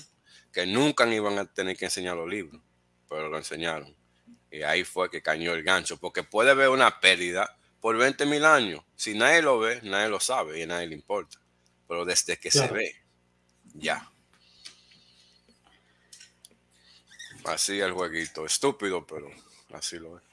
que 0.52 0.66
nunca 0.66 1.06
iban 1.08 1.38
a 1.38 1.46
tener 1.46 1.78
que 1.78 1.86
enseñar 1.86 2.16
los 2.16 2.30
libros, 2.30 2.62
pero 3.08 3.30
lo 3.30 3.38
enseñaron. 3.38 3.96
Y 4.52 4.64
ahí 4.64 4.84
fue 4.84 5.10
que 5.10 5.22
cañó 5.22 5.54
el 5.54 5.64
gancho, 5.64 5.98
porque 5.98 6.24
puede 6.24 6.52
haber 6.52 6.70
una 6.70 7.00
pérdida 7.00 7.56
por 7.80 7.96
20 7.98 8.26
mil 8.26 8.44
años. 8.46 8.84
Si 8.96 9.14
nadie 9.14 9.42
lo 9.42 9.60
ve, 9.60 9.80
nadie 9.84 10.10
lo 10.10 10.20
sabe 10.20 10.60
y 10.60 10.64
a 10.64 10.68
nadie 10.68 10.88
le 10.88 10.96
importa. 10.96 11.40
Pero 11.88 12.06
desde 12.06 12.38
que 12.38 12.52
se 12.52 12.68
ve, 12.68 12.96
ya. 13.74 14.12
Así 17.46 17.80
el 17.80 17.94
jueguito, 17.94 18.46
estúpido, 18.46 19.06
pero 19.06 19.30
así 19.72 19.98
lo 20.00 20.18
es. 20.18 20.27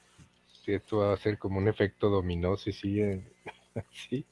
Sí, 0.65 0.73
esto 0.73 0.97
va 0.97 1.13
a 1.13 1.17
ser 1.17 1.37
como 1.37 1.59
un 1.59 1.67
efecto 1.67 2.09
dominó 2.09 2.57
si 2.57 2.73
sigue 2.73 3.21
así. 3.75 4.25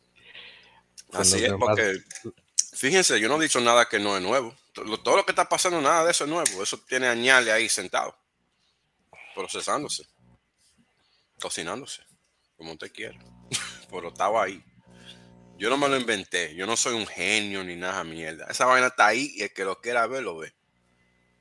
Así 1.11 1.45
es, 1.45 1.53
porque 1.53 1.99
fíjense, 2.73 3.19
yo 3.19 3.29
no 3.29 3.39
he 3.39 3.43
dicho 3.43 3.61
nada 3.61 3.87
que 3.87 3.99
no 3.99 4.17
es 4.17 4.23
nuevo. 4.23 4.55
Todo 4.73 5.15
lo 5.15 5.25
que 5.25 5.31
está 5.31 5.47
pasando, 5.47 5.79
nada 5.79 6.05
de 6.05 6.09
eso 6.11 6.23
es 6.23 6.29
nuevo. 6.31 6.63
Eso 6.63 6.79
tiene 6.87 7.07
añale 7.07 7.51
ahí 7.51 7.69
sentado, 7.69 8.17
procesándose, 9.35 10.07
cocinándose, 11.39 12.01
como 12.57 12.71
usted 12.71 12.91
quiera. 12.91 13.19
Pero 13.91 14.07
estaba 14.07 14.43
ahí. 14.43 14.63
Yo 15.59 15.69
no 15.69 15.77
me 15.77 15.87
lo 15.87 15.97
inventé. 15.97 16.55
Yo 16.55 16.65
no 16.65 16.75
soy 16.75 16.95
un 16.95 17.05
genio 17.05 17.63
ni 17.63 17.75
nada 17.75 18.03
mierda. 18.03 18.47
Esa 18.49 18.65
vaina 18.65 18.87
está 18.87 19.05
ahí 19.05 19.33
y 19.35 19.43
el 19.43 19.53
que 19.53 19.65
lo 19.65 19.79
quiera 19.79 20.07
ver, 20.07 20.23
lo 20.23 20.35
ve. 20.35 20.51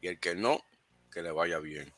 Y 0.02 0.08
el 0.08 0.20
que 0.20 0.34
no, 0.34 0.62
que 1.10 1.22
le 1.22 1.30
vaya 1.30 1.58
bien. 1.60 1.94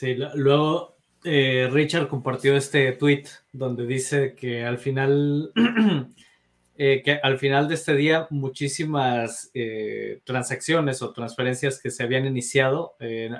Sí, 0.00 0.14
luego 0.14 0.96
eh, 1.24 1.68
Richard 1.70 2.08
compartió 2.08 2.56
este 2.56 2.90
tweet 2.92 3.24
donde 3.52 3.86
dice 3.86 4.34
que 4.34 4.64
al 4.64 4.78
final, 4.78 5.52
eh, 6.78 7.02
que 7.04 7.20
al 7.22 7.36
final 7.36 7.68
de 7.68 7.74
este 7.74 7.94
día 7.94 8.26
muchísimas 8.30 9.50
eh, 9.52 10.22
transacciones 10.24 11.02
o 11.02 11.12
transferencias 11.12 11.78
que 11.82 11.90
se 11.90 12.02
habían 12.02 12.24
iniciado 12.24 12.94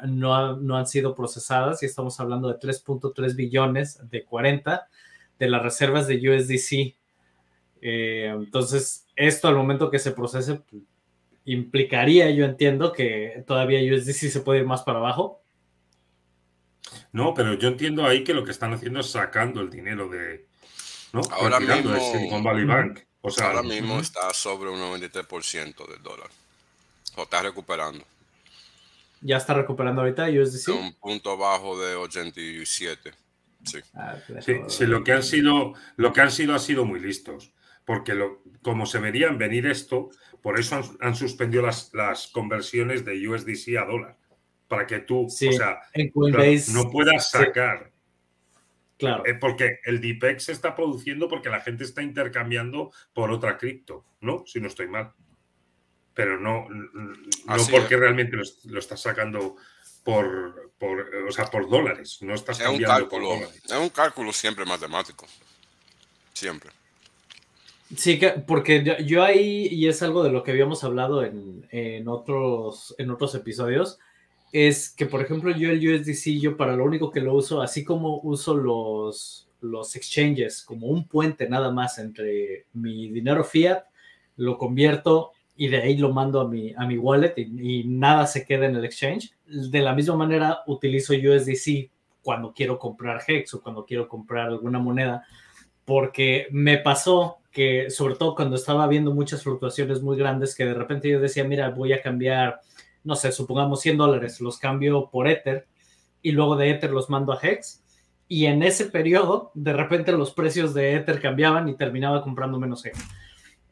no, 0.07 0.59
no, 0.59 0.77
han 0.77 0.87
sido 0.87 1.15
procesadas 1.15 1.83
y 1.83 1.87
estamos 1.87 2.21
hablando 2.21 2.49
de 2.49 2.59
3.3 2.59 3.35
billones 3.35 3.99
de 4.11 4.23
40 4.27 4.87
de 5.39 5.49
las 5.49 5.63
reservas 5.63 6.09
de 6.09 6.17
USDC. 6.17 6.95
entonces, 7.81 9.07
esto 9.17 9.49
al 9.49 9.57
momento 9.57 9.91
que 9.91 9.99
se 9.99 10.13
procese 10.13 10.61
implicaría, 11.47 12.31
yo 12.33 12.45
entiendo, 12.45 12.93
que 12.93 13.45
todavía 13.47 13.81
USDC 13.95 14.29
se 14.29 14.41
puede 14.41 14.61
ir 14.61 14.67
más 14.67 14.83
para 14.83 14.99
abajo 14.99 15.40
no, 17.13 17.35
pero 17.35 17.55
yo 17.55 17.69
entiendo 17.69 18.07
ahí 18.07 18.25
que 18.25 18.35
lo 18.35 18.45
que 18.45 18.51
están 18.51 18.73
haciendo 18.73 19.01
es 19.01 19.11
sacando 19.11 19.61
el 19.61 19.71
dinero 19.71 20.09
de. 20.09 20.47
¿no? 21.13 21.21
Ahora 21.31 21.61
mismo. 21.61 21.97
Silicon 22.13 22.43
Valley 22.43 22.65
Bank. 22.65 23.01
O 23.23 23.31
sea, 23.31 23.49
ahora 23.49 23.63
mismo 23.63 24.01
está 24.01 24.33
sobre 24.33 24.71
un 24.71 24.81
93% 24.81 25.89
del 25.89 26.03
dólar. 26.03 26.31
O 27.17 27.23
está 27.23 27.43
recuperando. 27.43 28.05
¿Ya 29.21 29.37
está 29.37 29.53
recuperando 29.53 30.01
ahorita 30.01 30.29
USDC? 30.31 30.69
Un 30.69 30.95
punto 30.95 31.37
bajo 31.37 31.79
de 31.79 31.95
87. 31.97 33.13
Ah, 33.95 34.17
sí. 34.41 34.55
sí, 34.69 34.87
lo 34.87 35.05
que 35.05 35.13
han 35.13 35.23
sido, 35.23 35.75
lo 35.97 36.15
que 36.15 36.23
han 36.23 36.31
sido 36.31 36.55
ha 36.55 36.59
sido 36.59 36.87
muy 36.87 37.01
listos. 37.01 37.53
Porque 37.85 38.15
lo, 38.15 38.43
como 38.63 38.87
se 38.87 38.99
verían 38.99 39.37
venir 39.37 39.67
esto, 39.67 40.11
por 40.41 40.59
eso 40.59 40.81
han, 41.01 41.15
suspendido 41.15 41.63
las, 41.63 41.93
las 41.93 42.29
conversiones 42.29 43.05
de 43.05 43.29
USDC 43.29 43.77
a 43.77 43.85
dólar 43.85 44.20
para 44.71 44.87
que 44.87 45.01
tú, 45.01 45.27
o 45.27 45.29
sea, 45.29 45.81
no 46.73 46.91
puedas 46.93 47.29
sacar. 47.29 47.91
Claro. 48.97 49.27
Eh, 49.27 49.35
porque 49.35 49.81
el 49.85 50.01
DPEX 50.01 50.45
se 50.45 50.53
está 50.53 50.77
produciendo 50.77 51.27
porque 51.27 51.49
la 51.49 51.61
gente 51.61 51.83
está 51.83 52.03
intercambiando 52.03 52.93
por 53.13 53.33
otra 53.33 53.59
cripto, 53.59 54.05
¿no? 54.21 54.45
Si 54.47 54.61
no 54.61 54.69
estoy 54.69 54.87
mal. 54.87 55.13
Pero 56.15 56.39
no, 56.39 56.69
no 56.69 57.67
porque 57.69 57.97
realmente 57.97 58.37
lo, 58.37 58.45
lo 58.67 58.79
estás 58.79 59.03
sacando 59.03 59.57
por, 60.05 60.71
por, 60.79 61.01
o 61.29 61.33
sea, 61.33 61.47
por 61.47 61.69
dólares. 61.69 62.19
No 62.21 62.35
estás 62.35 62.61
es 62.61 62.69
un 62.69 62.81
cálculo, 62.81 63.41
Es 63.65 63.73
un 63.73 63.89
cálculo 63.89 64.33
siempre 64.33 64.65
matemático. 64.65 65.27
Siempre. 66.33 66.71
Sí, 67.97 68.21
porque 68.47 68.85
yo, 69.05 69.25
ahí, 69.25 69.67
y 69.69 69.89
es 69.89 70.01
algo 70.05 70.23
de 70.23 70.31
lo 70.31 70.45
que 70.45 70.53
habíamos 70.53 70.85
hablado 70.85 71.25
en, 71.25 71.67
en, 71.73 72.07
otros, 72.07 72.95
en 72.99 73.11
otros 73.11 73.35
episodios, 73.35 73.99
es 74.53 74.91
que, 74.91 75.07
por 75.07 75.21
ejemplo, 75.23 75.51
yo 75.53 75.71
el 75.71 75.79
USDC, 75.79 76.41
yo 76.41 76.57
para 76.57 76.75
lo 76.75 76.85
único 76.85 77.11
que 77.11 77.21
lo 77.21 77.35
uso, 77.35 77.63
así 77.63 77.85
como 77.85 78.21
uso 78.21 78.57
los, 78.57 79.49
los 79.61 79.95
exchanges 79.97 80.63
como 80.63 80.89
un 80.89 81.07
puente 81.07 81.49
nada 81.49 81.71
más 81.71 81.99
entre 81.99 82.67
mi 82.73 83.09
dinero 83.09 83.45
fiat, 83.45 83.85
lo 84.37 84.59
convierto 84.59 85.33
y 85.57 85.69
de 85.69 85.77
ahí 85.77 85.97
lo 85.97 86.13
mando 86.13 86.41
a 86.41 86.49
mi, 86.49 86.73
a 86.75 86.87
mi 86.87 86.97
wallet 86.97 87.35
y, 87.37 87.85
nada 87.85 88.27
se 88.27 88.45
queda 88.45 88.67
en 88.67 88.77
el 88.77 88.85
exchange. 88.85 89.33
De 89.47 89.81
la 89.81 89.95
misma 89.95 90.17
manera, 90.17 90.61
utilizo 90.67 91.13
USDC 91.13 91.91
cuando 92.23 92.53
quiero 92.53 92.79
comprar 92.79 93.23
Hex 93.27 93.55
o 93.55 93.63
cuando 93.63 93.85
quiero 93.85 94.09
comprar 94.09 94.49
alguna 94.49 94.79
moneda, 94.79 95.25
porque 95.85 96.47
me 96.51 96.79
pasó 96.79 97.39
que, 97.53 97.91
sobre 97.91 98.15
todo 98.15 98.35
cuando 98.35 98.57
estaba 98.57 98.87
viendo 98.87 99.13
muchas 99.13 99.43
fluctuaciones 99.43 100.01
muy 100.01 100.17
grandes, 100.17 100.55
que 100.55 100.65
de 100.65 100.75
repente 100.75 101.11
yo 101.11 101.21
decía, 101.21 101.45
mira, 101.45 101.69
voy 101.71 101.93
a 101.93 102.01
cambiar 102.01 102.61
no 103.05 103.15
sé, 103.17 103.33
supongamos 103.33 103.81
100 103.81 103.97
dólares, 103.97 104.41
los 104.41 104.59
cambio 104.59 105.09
por 105.11 105.29
Ether 105.29 105.67
y 106.23 106.33
luego 106.33 106.57
de 106.57 106.71
Ether 106.71 106.91
los 106.91 107.11
mando 107.11 107.33
a 107.33 107.39
Hex. 107.41 107.83
Y 108.29 108.47
en 108.47 108.63
ese 108.63 108.87
periodo, 108.87 109.51
de 109.55 109.73
repente 109.73 110.13
los 110.13 110.33
precios 110.33 110.73
de 110.75 110.95
Ether 110.95 111.21
cambiaban 111.21 111.69
y 111.69 111.77
terminaba 111.77 112.23
comprando 112.23 112.61
menos 112.61 112.85
Hex. 112.85 112.99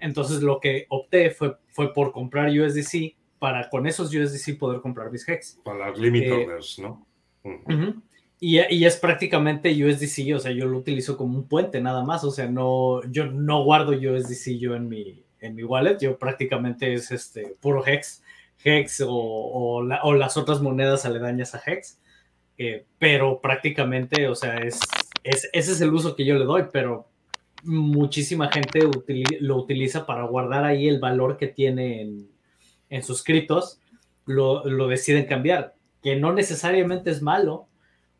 Entonces 0.00 0.42
lo 0.42 0.60
que 0.60 0.86
opté 0.88 1.30
fue, 1.30 1.56
fue 1.68 1.92
por 1.92 2.12
comprar 2.12 2.48
USDC 2.50 3.16
para 3.38 3.68
con 3.68 3.86
esos 3.86 4.12
USDC 4.12 4.58
poder 4.58 4.80
comprar 4.80 5.10
mis 5.10 5.28
Hex. 5.28 5.60
Para 5.64 5.90
las 5.90 5.98
limit 5.98 6.24
eh, 6.24 6.32
orders, 6.32 6.78
¿no? 6.78 7.06
Y, 8.40 8.58
y, 8.60 8.84
es 8.84 8.96
prácticamente 8.96 9.70
USDC, 9.70 10.34
o 10.36 10.38
sea, 10.38 10.52
yo 10.52 10.66
lo 10.66 10.78
utilizo 10.78 11.16
como 11.16 11.36
un 11.36 11.48
puente 11.48 11.80
nada 11.80 12.04
más, 12.04 12.22
o 12.22 12.30
sea, 12.30 12.46
no, 12.46 13.02
yo 13.10 13.26
no 13.26 13.64
guardo 13.64 13.92
USDC 13.92 14.58
yo 14.58 14.76
en 14.76 14.88
mi, 14.88 15.24
en 15.40 15.54
mi 15.56 15.64
wallet, 15.64 15.98
yo 15.98 16.18
prácticamente 16.18 16.92
es 16.92 17.10
este 17.10 17.56
puro 17.60 17.84
Hex 17.84 18.22
Hex 18.62 19.02
o, 19.06 19.82
las 19.82 20.36
otras 20.36 20.60
monedas 20.60 21.04
aledañas 21.04 21.54
a 21.54 21.62
Hex. 21.64 22.00
Eh, 22.56 22.86
pero 22.98 23.40
prácticamente, 23.40 24.28
o 24.28 24.34
sea, 24.34 24.56
es, 24.58 24.80
ese 25.22 25.48
es 25.52 25.80
el 25.80 25.94
uso 25.94 26.16
que 26.16 26.24
yo 26.24 26.34
le 26.34 26.44
doy, 26.44 26.64
pero 26.72 27.08
muchísima 27.62 28.50
gente 28.50 28.80
lo 29.40 29.56
utiliza 29.56 30.06
para 30.06 30.24
guardar 30.24 30.64
ahí 30.64 30.88
el 30.88 31.00
valor 31.00 31.36
que 31.36 31.48
tiene 31.48 32.26
en, 32.88 33.02
sus 33.02 33.22
criptos, 33.22 33.80
lo, 34.26 34.64
lo, 34.64 34.88
deciden 34.88 35.26
cambiar, 35.26 35.74
que 36.02 36.16
no 36.16 36.32
necesariamente 36.32 37.10
es 37.10 37.22
malo, 37.22 37.66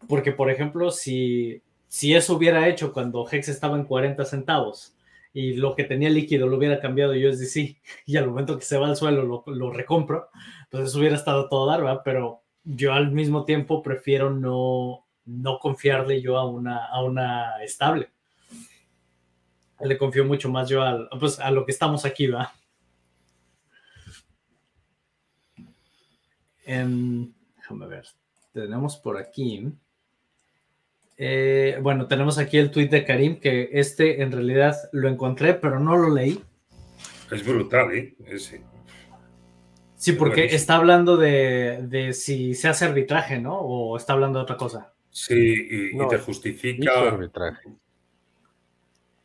porque 0.08 0.32
por 0.32 0.50
ejemplo, 0.50 0.90
si, 0.90 1.62
si 1.88 2.14
eso 2.14 2.36
hubiera 2.36 2.68
hecho 2.68 2.92
cuando 2.92 3.26
Hex 3.30 3.48
estaba 3.48 3.76
en 3.76 3.84
40 3.84 4.24
centavos, 4.24 4.94
y 5.32 5.54
lo 5.54 5.74
que 5.74 5.84
tenía 5.84 6.10
líquido 6.10 6.46
lo 6.46 6.56
hubiera 6.56 6.80
cambiado 6.80 7.12
USDC 7.12 7.76
y 8.06 8.16
al 8.16 8.28
momento 8.28 8.58
que 8.58 8.64
se 8.64 8.78
va 8.78 8.88
al 8.88 8.96
suelo 8.96 9.22
lo, 9.22 9.44
lo 9.46 9.70
recompro, 9.70 10.30
eso 10.70 10.98
hubiera 10.98 11.16
estado 11.16 11.48
todo 11.48 11.66
dar, 11.66 11.82
¿verdad? 11.82 12.02
Pero 12.04 12.42
yo 12.64 12.92
al 12.92 13.12
mismo 13.12 13.44
tiempo 13.44 13.82
prefiero 13.82 14.30
no, 14.30 15.06
no 15.24 15.58
confiarle 15.58 16.20
yo 16.20 16.38
a 16.38 16.46
una, 16.48 16.86
a 16.86 17.02
una 17.02 17.62
estable. 17.62 18.10
Le 19.80 19.96
confío 19.96 20.24
mucho 20.24 20.48
más 20.48 20.68
yo 20.68 20.82
al, 20.82 21.08
pues, 21.20 21.38
a 21.38 21.50
lo 21.50 21.64
que 21.64 21.72
estamos 21.72 22.04
aquí, 22.04 22.26
¿va? 22.26 22.52
déjame 26.66 27.86
ver. 27.86 28.06
Tenemos 28.52 28.96
por 28.96 29.16
aquí. 29.16 29.72
Eh, 31.20 31.78
bueno, 31.82 32.06
tenemos 32.06 32.38
aquí 32.38 32.58
el 32.58 32.70
tweet 32.70 32.88
de 32.88 33.04
Karim, 33.04 33.40
que 33.40 33.70
este 33.72 34.22
en 34.22 34.30
realidad 34.30 34.76
lo 34.92 35.08
encontré, 35.08 35.54
pero 35.54 35.80
no 35.80 35.96
lo 35.96 36.14
leí. 36.14 36.40
Es 37.32 37.44
brutal, 37.44 37.92
¿eh? 37.92 38.14
Sí, 39.96 40.12
porque 40.12 40.44
está 40.44 40.76
hablando 40.76 41.16
de, 41.16 42.12
si 42.14 42.54
se 42.54 42.68
hace 42.68 42.84
arbitraje, 42.84 43.40
¿no? 43.40 43.58
O 43.58 43.96
está 43.96 44.12
hablando 44.12 44.38
de 44.38 44.44
otra 44.44 44.56
cosa. 44.56 44.92
Sí, 45.10 45.34
y, 45.34 46.08
te 46.08 46.18
justifica. 46.18 47.08
arbitraje. 47.08 47.68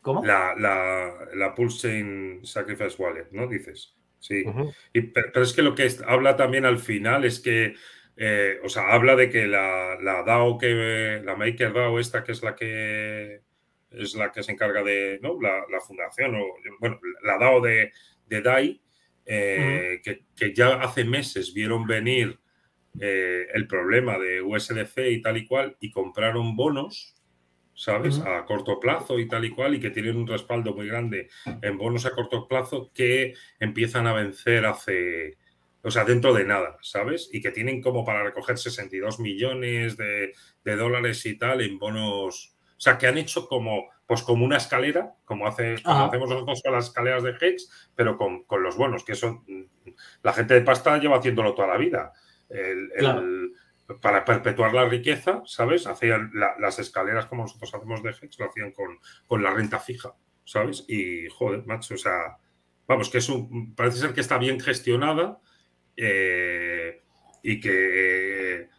¿Cómo? 0.02 0.26
La, 0.26 0.56
la, 0.58 1.14
la 1.36 1.54
Pulse 1.54 2.40
Sacrifice 2.42 3.02
Wallet, 3.02 3.28
¿no? 3.32 3.48
Dices. 3.48 3.94
Sí. 4.20 4.44
y, 4.94 5.02
pero, 5.02 5.44
es 5.44 5.54
que 5.54 5.62
lo 5.62 5.76
que 5.76 5.88
habla 6.08 6.36
también 6.36 6.66
al 6.66 6.80
final 6.80 7.24
es 7.24 7.40
que. 7.40 7.76
Eh, 8.16 8.60
o 8.64 8.70
sea, 8.70 8.94
habla 8.94 9.16
de 9.16 9.30
que 9.30 9.48
la, 9.48 9.98
la 10.02 10.24
DAO 10.24 10.58
que. 10.58 11.22
La 11.24 11.36
Maker 11.36 11.74
DAO, 11.74 12.00
esta 12.00 12.24
que 12.24 12.32
es 12.32 12.44
la 12.44 12.56
que. 12.56 13.42
Es 13.92 14.16
la 14.16 14.32
que 14.32 14.44
se 14.44 14.52
encarga 14.52 14.84
de. 14.84 15.20
¿no? 15.22 15.40
La, 15.42 15.64
la 15.70 15.80
fundación, 15.82 16.36
o. 16.36 16.44
Bueno, 16.80 17.00
la 17.24 17.38
DAO 17.38 17.62
de, 17.62 17.92
de 18.28 18.42
DAI 18.42 18.84
eh, 19.26 20.02
que, 20.04 20.54
ya 20.54 20.82
hace 20.82 21.06
meses 21.06 21.54
vieron 21.54 21.88
venir 21.88 22.40
eh, 23.00 23.48
el 23.54 23.68
problema 23.68 24.18
de 24.18 24.42
USDC 24.42 24.98
y 25.10 25.22
tal 25.22 25.38
y 25.38 25.48
cual 25.48 25.78
y 25.80 25.92
compraron 25.92 26.56
bonos, 26.56 27.16
¿sabes? 27.74 28.20
A 28.20 28.46
corto 28.46 28.80
plazo 28.80 29.20
y 29.20 29.28
tal 29.28 29.46
y 29.46 29.52
cual 29.52 29.76
y 29.76 29.80
que 29.80 29.92
tienen 29.92 30.18
un 30.18 30.28
respaldo 30.28 30.76
muy 30.76 30.88
grande 30.88 31.30
en 31.62 31.78
bonos 31.78 32.06
a 32.06 32.12
corto 32.12 32.48
plazo 32.48 32.92
que 32.94 33.34
empiezan 33.60 34.08
a 34.08 34.14
vencer 34.14 34.66
hace, 34.66 35.38
o 35.84 35.92
sea, 35.92 36.06
dentro 36.06 36.34
de 36.34 36.46
nada, 36.46 36.78
¿sabes? 36.82 37.30
Y 37.32 37.42
que 37.42 37.52
tienen 37.52 37.82
como 37.82 38.06
para 38.06 38.24
recoger 38.24 38.58
62 38.58 39.20
millones 39.20 39.98
de, 39.98 40.34
de 40.64 40.76
dólares 40.76 41.26
y 41.26 41.38
tal 41.38 41.62
en 41.62 41.78
bonos, 41.78 42.56
o 42.78 42.80
sea, 42.80 42.98
que 42.98 43.08
han 43.08 43.18
hecho 43.18 43.48
como 43.48 43.90
pues 44.06 44.22
como 44.22 44.46
una 44.46 44.58
escalera, 44.58 45.16
como, 45.26 45.48
hace, 45.48 45.76
hacemos 45.84 46.30
nosotros 46.30 46.62
con 46.62 46.74
las 46.74 46.86
escaleras 46.86 47.24
de 47.24 47.36
Hex, 47.40 47.90
pero 47.96 48.18
con, 48.18 48.46
los 48.62 48.76
buenos, 48.76 49.04
que 49.04 49.14
eso 49.14 49.44
la 50.22 50.34
gente 50.34 50.54
de 50.54 50.62
pasta 50.62 50.98
lleva 50.98 51.18
haciéndolo 51.18 51.56
toda 51.56 51.70
la 51.70 51.78
vida. 51.78 52.14
para 54.02 54.26
perpetuar 54.26 54.74
la 54.74 54.86
riqueza, 54.86 55.42
¿sabes? 55.46 55.88
Hacían 55.88 56.32
las 56.60 56.80
escaleras 56.80 57.26
como 57.28 57.44
nosotros 57.44 57.74
hacemos 57.74 58.04
de 58.04 58.12
Hex, 58.12 58.40
lo 58.40 58.50
hacían 58.50 58.72
con, 58.72 59.42
la 59.42 59.52
renta 59.52 59.80
fija, 59.80 60.14
¿sabes? 60.44 60.86
Y 60.88 61.28
joder, 61.30 61.66
macho, 61.66 61.94
o 61.94 61.98
sea, 61.98 62.38
vamos, 62.88 63.10
que 63.10 63.20
eso 63.20 63.50
parece 63.76 63.98
ser 63.98 64.14
que 64.14 64.22
está 64.22 64.38
bien 64.38 64.60
gestionada 64.60 65.40
eh, 65.96 67.02
y 67.42 67.60
que 67.60 68.70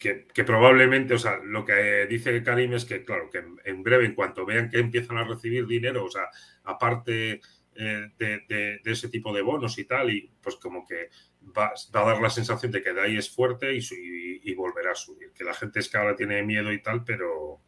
que, 0.00 0.44
probablemente, 0.44 1.12
o 1.12 1.18
sea, 1.18 1.36
lo 1.44 1.62
que 1.62 2.06
dice 2.08 2.42
Karim 2.42 2.72
es 2.72 2.86
que, 2.86 3.04
claro, 3.04 3.28
que 3.28 3.44
en, 3.64 3.82
breve, 3.82 4.06
en 4.06 4.14
cuanto 4.14 4.46
vean 4.46 4.70
que 4.70 4.78
empiezan 4.78 5.18
a 5.18 5.24
recibir 5.24 5.66
dinero, 5.66 6.06
o 6.06 6.10
sea, 6.10 6.30
aparte 6.64 7.42
eh, 7.74 8.10
de, 8.18 8.80
ese 8.82 9.10
tipo 9.10 9.30
de 9.34 9.42
bonos 9.42 9.78
y 9.78 9.84
tal, 9.84 10.10
y 10.10 10.32
pues 10.40 10.56
como 10.56 10.86
que 10.86 11.10
va, 11.56 11.74
a 11.74 12.04
dar 12.04 12.18
la 12.18 12.30
sensación 12.30 12.72
de 12.72 12.82
que 12.82 12.94
de 12.94 13.00
ahí 13.02 13.16
es 13.18 13.28
fuerte 13.28 13.74
y, 13.74 14.54
volverá 14.54 14.92
a 14.92 14.94
subir. 14.94 15.32
Que 15.34 15.44
la 15.44 15.52
gente 15.52 15.80
es 15.80 15.90
que 15.90 15.98
ahora 15.98 16.16
tiene 16.16 16.42
miedo 16.42 16.72
y 16.72 16.82
tal, 16.82 17.04
pero, 17.04 17.60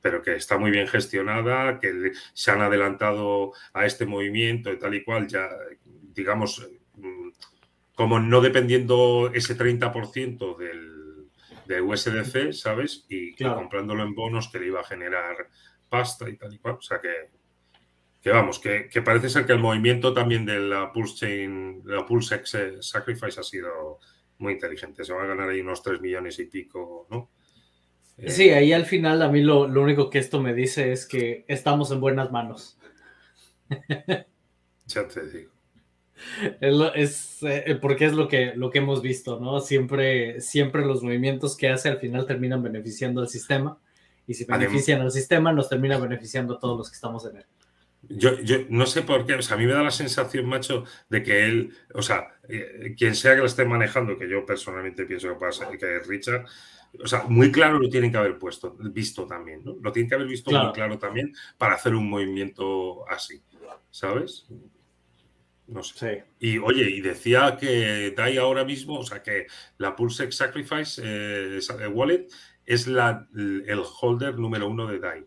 pero 0.00 0.22
que 0.22 0.36
está 0.36 0.56
muy 0.56 0.70
bien 0.70 0.88
gestionada, 0.88 1.80
que 1.80 2.12
se 2.32 2.50
han 2.50 2.62
adelantado 2.62 3.52
a 3.74 3.84
este 3.84 4.06
movimiento 4.06 4.72
y 4.72 4.78
tal 4.78 4.94
y 4.94 5.04
cual, 5.04 5.28
ya, 5.28 5.50
digamos, 6.14 6.66
como 7.98 8.20
no 8.20 8.40
dependiendo 8.40 9.28
ese 9.34 9.58
30% 9.58 10.56
del 10.56 11.26
de 11.66 11.82
USDC, 11.82 12.52
¿sabes? 12.52 13.04
Y 13.08 13.34
comprándolo 13.34 14.04
en 14.04 14.14
bonos 14.14 14.48
que 14.52 14.60
le 14.60 14.68
iba 14.68 14.82
a 14.82 14.84
generar 14.84 15.48
pasta 15.88 16.30
y 16.30 16.36
tal 16.36 16.54
y 16.54 16.58
cual. 16.58 16.74
O 16.74 16.80
sea 16.80 17.00
que, 17.00 17.08
que 18.22 18.30
vamos, 18.30 18.60
que, 18.60 18.88
parece 19.04 19.28
ser 19.28 19.46
que 19.46 19.52
el 19.52 19.58
movimiento 19.58 20.14
también 20.14 20.46
de 20.46 20.60
la 20.60 20.92
Pulse 20.92 21.26
Chain, 21.26 21.82
la 21.86 22.06
Pulse 22.06 22.40
Sacrifice 22.80 23.40
ha 23.40 23.42
sido 23.42 23.98
muy 24.38 24.52
inteligente. 24.52 25.02
Se 25.04 25.12
va 25.12 25.24
a 25.24 25.26
ganar 25.26 25.48
ahí 25.48 25.60
unos 25.60 25.82
3 25.82 26.00
millones 26.00 26.38
y 26.38 26.44
pico, 26.44 27.08
¿no? 27.10 27.32
Sí, 28.28 28.50
ahí 28.50 28.72
al 28.72 28.86
final 28.86 29.22
a 29.22 29.28
mí 29.28 29.42
lo, 29.42 29.62
único 29.62 30.08
que 30.08 30.20
esto 30.20 30.40
me 30.40 30.54
dice 30.54 30.92
es 30.92 31.04
que 31.04 31.44
estamos 31.48 31.90
en 31.90 31.98
buenas 31.98 32.30
manos. 32.30 32.78
ya 34.86 35.08
te 35.08 35.26
digo. 35.26 35.57
Es, 36.60 37.38
eh, 37.42 37.78
porque 37.80 38.06
es 38.06 38.12
lo 38.12 38.28
que, 38.28 38.52
lo 38.54 38.70
que 38.70 38.78
hemos 38.78 39.02
visto, 39.02 39.38
¿no? 39.40 39.60
Siempre, 39.60 40.40
siempre 40.40 40.84
los 40.84 41.02
movimientos 41.02 41.56
que 41.56 41.68
hace 41.68 41.88
al 41.88 41.98
final 41.98 42.26
terminan 42.26 42.62
beneficiando 42.62 43.20
al 43.20 43.28
sistema 43.28 43.78
y 44.26 44.34
si 44.34 44.44
benefician 44.44 45.00
al 45.00 45.10
sistema 45.10 45.52
nos 45.52 45.68
termina 45.68 45.98
beneficiando 45.98 46.56
a 46.56 46.58
todos 46.58 46.76
los 46.76 46.90
que 46.90 46.94
estamos 46.94 47.24
en 47.26 47.38
él. 47.38 47.46
Yo, 48.08 48.38
yo 48.40 48.58
no 48.68 48.86
sé 48.86 49.02
por 49.02 49.26
qué, 49.26 49.34
o 49.34 49.42
sea, 49.42 49.56
a 49.56 49.58
mí 49.58 49.66
me 49.66 49.72
da 49.72 49.82
la 49.82 49.90
sensación, 49.90 50.46
macho, 50.46 50.84
de 51.08 51.22
que 51.22 51.46
él, 51.46 51.72
o 51.94 52.02
sea, 52.02 52.28
eh, 52.48 52.94
quien 52.96 53.14
sea 53.14 53.34
que 53.34 53.40
lo 53.40 53.46
esté 53.46 53.64
manejando, 53.64 54.16
que 54.16 54.28
yo 54.28 54.46
personalmente 54.46 55.04
pienso 55.04 55.28
que 55.28 55.34
pasa, 55.34 55.68
que 55.70 55.96
es 55.96 56.06
Richard, 56.06 56.46
o 57.02 57.06
sea, 57.06 57.24
muy 57.24 57.50
claro 57.50 57.78
lo 57.78 57.88
tienen 57.88 58.10
que 58.10 58.18
haber 58.18 58.38
puesto, 58.38 58.76
visto 58.78 59.26
también, 59.26 59.62
¿no? 59.64 59.76
Lo 59.82 59.92
tienen 59.92 60.08
que 60.08 60.14
haber 60.14 60.28
visto 60.28 60.50
muy 60.50 60.72
claro 60.72 60.98
también 60.98 61.34
para 61.58 61.74
hacer 61.74 61.94
un 61.94 62.08
movimiento 62.08 63.08
así, 63.08 63.42
¿sabes? 63.90 64.46
No 65.68 65.82
sé. 65.82 66.24
Y 66.40 66.58
oye, 66.58 66.90
y 66.90 67.02
decía 67.02 67.56
que 67.60 68.12
DAI 68.16 68.38
ahora 68.38 68.64
mismo, 68.64 68.98
o 68.98 69.04
sea, 69.04 69.22
que 69.22 69.46
la 69.76 69.94
Pulse 69.94 70.32
Sacrifice 70.32 71.00
eh, 71.04 71.60
Wallet 71.92 72.26
es 72.64 72.86
la, 72.86 73.28
el 73.34 73.82
holder 74.00 74.38
número 74.38 74.66
uno 74.68 74.86
de 74.86 74.98
DAI. 74.98 75.26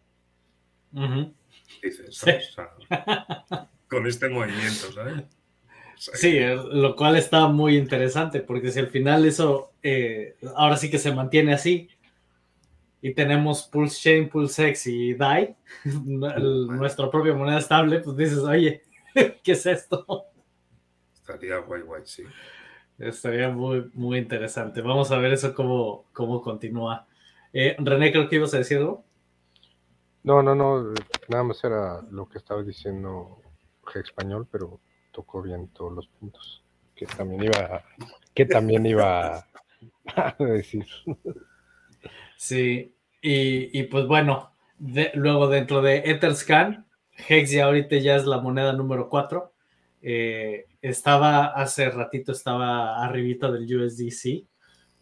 Dices, 1.82 2.26
con 3.88 4.08
este 4.08 4.30
movimiento, 4.30 4.92
¿sabes? 4.92 5.24
Sí, 5.96 6.40
lo 6.72 6.96
cual 6.96 7.18
está 7.18 7.48
muy 7.48 7.78
interesante, 7.78 8.40
porque 8.40 8.72
si 8.72 8.80
al 8.80 8.88
final 8.88 9.24
eso 9.26 9.74
eh, 9.84 10.36
ahora 10.56 10.76
sí 10.76 10.90
que 10.90 10.98
se 10.98 11.14
mantiene 11.14 11.54
así, 11.54 11.88
y 13.04 13.14
tenemos 13.14 13.64
Pulse 13.64 14.02
Chain, 14.02 14.30
Pulse 14.30 14.70
X 14.70 14.88
y 14.88 15.14
DAI, 15.14 15.56
nuestra 16.06 17.12
propia 17.12 17.36
moneda 17.36 17.60
estable, 17.60 18.00
pues 18.00 18.18
dices, 18.18 18.40
oye, 18.40 18.82
¿qué 19.44 19.52
es 19.52 19.66
esto? 19.68 20.31
Estaría 21.34 21.58
guay, 21.58 21.82
guay, 21.82 22.02
sí. 22.06 22.24
Estaría 22.98 23.50
muy, 23.50 23.90
muy 23.94 24.20
interesante. 24.20 24.82
Vamos 24.82 25.12
a 25.12 25.18
ver 25.18 25.34
eso 25.34 25.54
cómo, 25.54 26.06
cómo 26.14 26.42
continúa. 26.42 27.08
Eh, 27.54 27.76
René, 27.80 28.12
creo 28.12 28.30
que 28.30 28.36
ibas 28.36 28.54
a 28.54 28.60
decir 28.60 28.78
algo. 28.78 29.04
No, 30.24 30.44
no, 30.44 30.54
no. 30.54 30.94
Nada 31.28 31.44
más 31.44 31.64
era 31.64 32.02
lo 32.12 32.30
que 32.30 32.38
estaba 32.38 32.64
diciendo 32.64 33.42
español, 34.00 34.48
pero 34.50 34.80
tocó 35.12 35.42
bien 35.42 35.68
todos 35.70 35.94
los 35.94 36.08
puntos. 36.08 36.64
Que 36.96 37.06
también 37.06 37.44
iba, 37.44 37.84
que 38.34 38.46
también 38.46 38.86
iba 38.86 39.38
a 40.16 40.36
decir. 40.40 40.86
Sí, 42.38 42.96
y, 43.22 43.84
pues 43.84 44.08
bueno, 44.08 44.52
luego 45.14 45.48
dentro 45.48 45.82
de 45.82 45.98
Etherscan, 46.06 46.88
Hex 47.28 47.52
ya 47.52 47.66
ahorita 47.66 47.98
ya 47.98 48.16
es 48.16 48.26
la 48.26 48.40
moneda 48.40 48.74
número 48.74 49.10
4. 49.10 49.54
Eh, 50.02 50.66
estaba 50.82 51.48
hace 51.48 51.90
ratito, 51.90 52.32
estaba 52.32 53.04
arribita 53.04 53.52
del 53.52 53.64
USDC, 53.64 54.46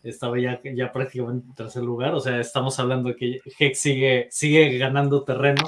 estaba 0.03 0.39
ya, 0.39 0.61
ya 0.63 0.91
prácticamente 0.91 1.47
en 1.47 1.55
tercer 1.55 1.83
lugar, 1.83 2.13
o 2.13 2.19
sea, 2.19 2.39
estamos 2.39 2.79
hablando 2.79 3.15
que 3.15 3.41
Hex 3.57 3.79
sigue, 3.79 4.27
sigue 4.31 4.77
ganando 4.77 5.23
terreno 5.23 5.63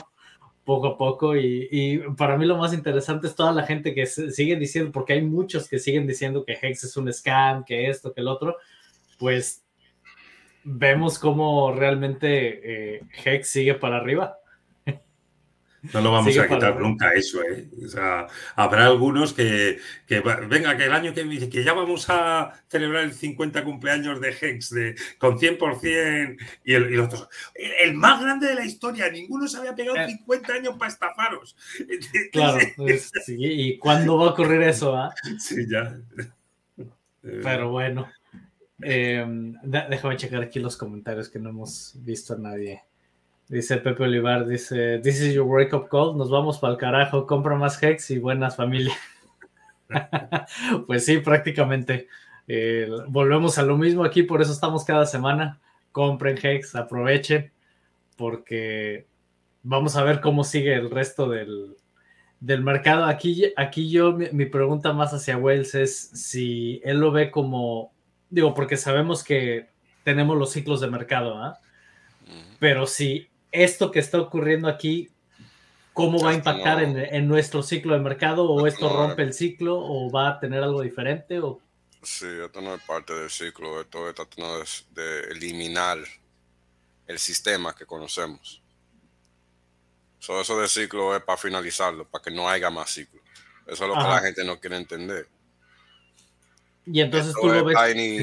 poco 0.63 0.87
a 0.87 0.97
poco 0.97 1.35
y, 1.35 2.01
para 2.17 2.37
mí 2.37 2.45
lo 2.45 2.57
más 2.57 2.73
interesante 2.73 3.27
es 3.27 3.35
toda 3.35 3.51
la 3.51 3.63
gente 3.63 3.93
que 3.93 4.05
sigue 4.05 4.55
diciendo, 4.55 4.91
porque 4.91 5.13
hay 5.13 5.21
muchos 5.21 5.67
que 5.67 5.79
siguen 5.79 6.07
diciendo 6.07 6.45
que 6.45 6.57
Hex 6.61 6.83
es 6.83 6.97
un 6.97 7.11
scam, 7.11 7.63
que 7.65 7.89
esto, 7.89 8.13
que 8.13 8.21
el 8.21 8.27
otro, 8.27 8.57
pues 9.17 9.63
vemos 10.63 11.17
cómo 11.17 11.73
realmente 11.73 12.95
eh, 12.95 13.01
Hex 13.25 13.49
sigue 13.49 13.73
para 13.73 13.97
arriba. 13.97 14.37
No 15.93 16.01
lo 16.01 16.11
vamos 16.11 16.37
a 16.37 16.47
quitar 16.47 16.79
nunca 16.79 17.11
eso, 17.13 17.41
¿eh? 17.43 17.67
O 17.83 17.87
sea, 17.87 18.27
habrá 18.55 18.85
algunos 18.85 19.33
que, 19.33 19.79
venga, 20.47 20.77
que 20.77 20.85
el 20.85 20.93
año 20.93 21.13
que 21.13 21.49
que 21.49 21.63
ya 21.63 21.73
vamos 21.73 22.05
a 22.09 22.53
celebrar 22.67 23.03
el 23.03 23.13
50 23.13 23.63
cumpleaños 23.63 24.21
de 24.21 24.29
Hex 24.29 24.69
de, 24.69 24.95
con 25.17 25.39
100% 25.39 26.37
y, 26.63 26.73
el, 26.73 26.91
y 26.91 26.95
los 26.95 27.07
otros. 27.07 27.29
El, 27.55 27.95
más 27.95 28.21
grande 28.21 28.47
de 28.47 28.55
la 28.55 28.65
historia, 28.65 29.09
ninguno 29.09 29.47
se 29.47 29.57
había 29.57 29.75
pegado 29.75 30.05
50 30.05 30.53
eh. 30.53 30.57
años 30.57 30.75
para 30.77 30.91
estafaros. 30.91 31.55
Claro, 32.31 32.59
pues, 32.77 33.11
¿y 33.27 33.77
cuándo 33.77 34.17
va 34.17 34.27
a 34.27 34.29
ocurrir 34.29 34.61
eso? 34.61 34.95
Ah? 34.95 35.13
Sí, 35.39 35.65
ya. 35.67 35.97
Pero 37.21 37.69
bueno, 37.69 38.07
eh, 38.81 39.25
déjame 39.63 40.17
checar 40.17 40.41
aquí 40.41 40.59
los 40.59 40.77
comentarios 40.77 41.29
que 41.29 41.39
no 41.39 41.49
hemos 41.49 41.93
visto 41.97 42.33
a 42.33 42.37
nadie. 42.37 42.81
Dice 43.51 43.75
Pepe 43.79 44.03
Olivar, 44.03 44.47
dice, 44.47 44.99
This 44.99 45.19
is 45.19 45.33
your 45.33 45.45
wake 45.45 45.73
up 45.75 45.89
call, 45.89 46.17
nos 46.17 46.29
vamos 46.29 46.57
para 46.57 46.71
el 46.71 46.79
carajo, 46.79 47.27
compra 47.27 47.53
más 47.57 47.83
Hex 47.83 48.09
y 48.11 48.17
buenas 48.17 48.55
familias. 48.55 48.95
pues 50.87 51.03
sí, 51.03 51.17
prácticamente. 51.17 52.07
Eh, 52.47 52.89
volvemos 53.09 53.57
a 53.57 53.63
lo 53.63 53.77
mismo 53.77 54.05
aquí, 54.05 54.23
por 54.23 54.41
eso 54.41 54.53
estamos 54.53 54.85
cada 54.85 55.05
semana. 55.05 55.59
Compren 55.91 56.39
Hex, 56.41 56.75
aprovechen, 56.75 57.51
porque 58.15 59.05
vamos 59.63 59.97
a 59.97 60.05
ver 60.05 60.21
cómo 60.21 60.45
sigue 60.45 60.73
el 60.73 60.89
resto 60.89 61.27
del, 61.27 61.75
del 62.39 62.63
mercado. 62.63 63.03
Aquí, 63.03 63.51
aquí 63.57 63.89
yo, 63.89 64.13
mi, 64.13 64.45
pregunta 64.45 64.93
más 64.93 65.13
hacia 65.13 65.35
Wells 65.35 65.75
es 65.75 65.97
si 66.13 66.79
él 66.85 67.01
lo 67.01 67.11
ve 67.11 67.31
como, 67.31 67.91
digo, 68.29 68.53
porque 68.53 68.77
sabemos 68.77 69.25
que 69.25 69.67
tenemos 70.05 70.37
los 70.37 70.53
ciclos 70.53 70.79
de 70.79 70.89
mercado, 70.89 71.37
¿ah? 71.37 71.59
Pero 72.57 72.87
si 72.87 73.27
esto 73.51 73.91
que 73.91 73.99
está 73.99 74.19
ocurriendo 74.19 74.67
aquí, 74.67 75.09
¿cómo 75.93 76.19
va 76.19 76.31
a 76.31 76.33
impactar 76.33 76.81
en, 76.83 77.27
nuestro 77.27 77.63
ciclo 77.63 77.93
de 77.93 78.01
mercado? 78.01 78.49
¿O 78.49 78.67
esto 78.67 78.89
rompe 78.89 79.23
el 79.23 79.33
ciclo? 79.33 79.79
¿O 79.79 80.09
va 80.11 80.29
a 80.29 80.39
tener 80.39 80.63
algo 80.63 80.81
diferente? 80.81 81.39
O... 81.39 81.59
Sí, 82.01 82.27
esto 82.43 82.61
no 82.61 82.75
es 82.75 82.81
parte 82.83 83.13
del 83.13 83.29
ciclo, 83.29 83.81
esto 83.81 84.09
está 84.09 84.25
tratando 84.25 84.63
de 84.91 85.19
eliminar 85.31 85.97
el 87.07 87.19
sistema 87.19 87.75
que 87.75 87.85
conocemos 87.85 88.61
eso 90.21 90.59
de 90.59 90.67
ciclo 90.67 91.15
es 91.15 91.23
para 91.23 91.37
finalizarlo, 91.37 92.07
para 92.07 92.23
que 92.23 92.31
no 92.31 92.47
haya 92.47 92.69
más 92.69 92.91
ciclo. 92.91 93.21
Eso 93.65 93.83
es 93.85 93.89
lo 93.89 93.95
que 93.95 94.07
la 94.07 94.19
gente 94.19 94.43
no 94.43 94.59
quiere 94.59 94.77
entender. 94.77 95.27
Y 96.85 97.01
entonces 97.01 97.33
tú 97.39 97.47
lo 97.47 97.63
ves. 97.63 97.77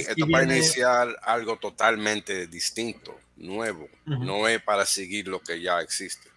esto 0.09 0.27
para 0.31 0.45
iniciar 0.45 1.17
algo 1.23 1.59
totalmente 1.59 2.47
distinto, 2.47 3.19
nuevo. 3.39 3.89
No 4.05 4.49
es 4.49 4.63
para 4.63 4.85
seguir 4.85 5.29
lo 5.29 5.41
que 5.41 5.61
ya 5.61 5.81
existe. 5.81 6.29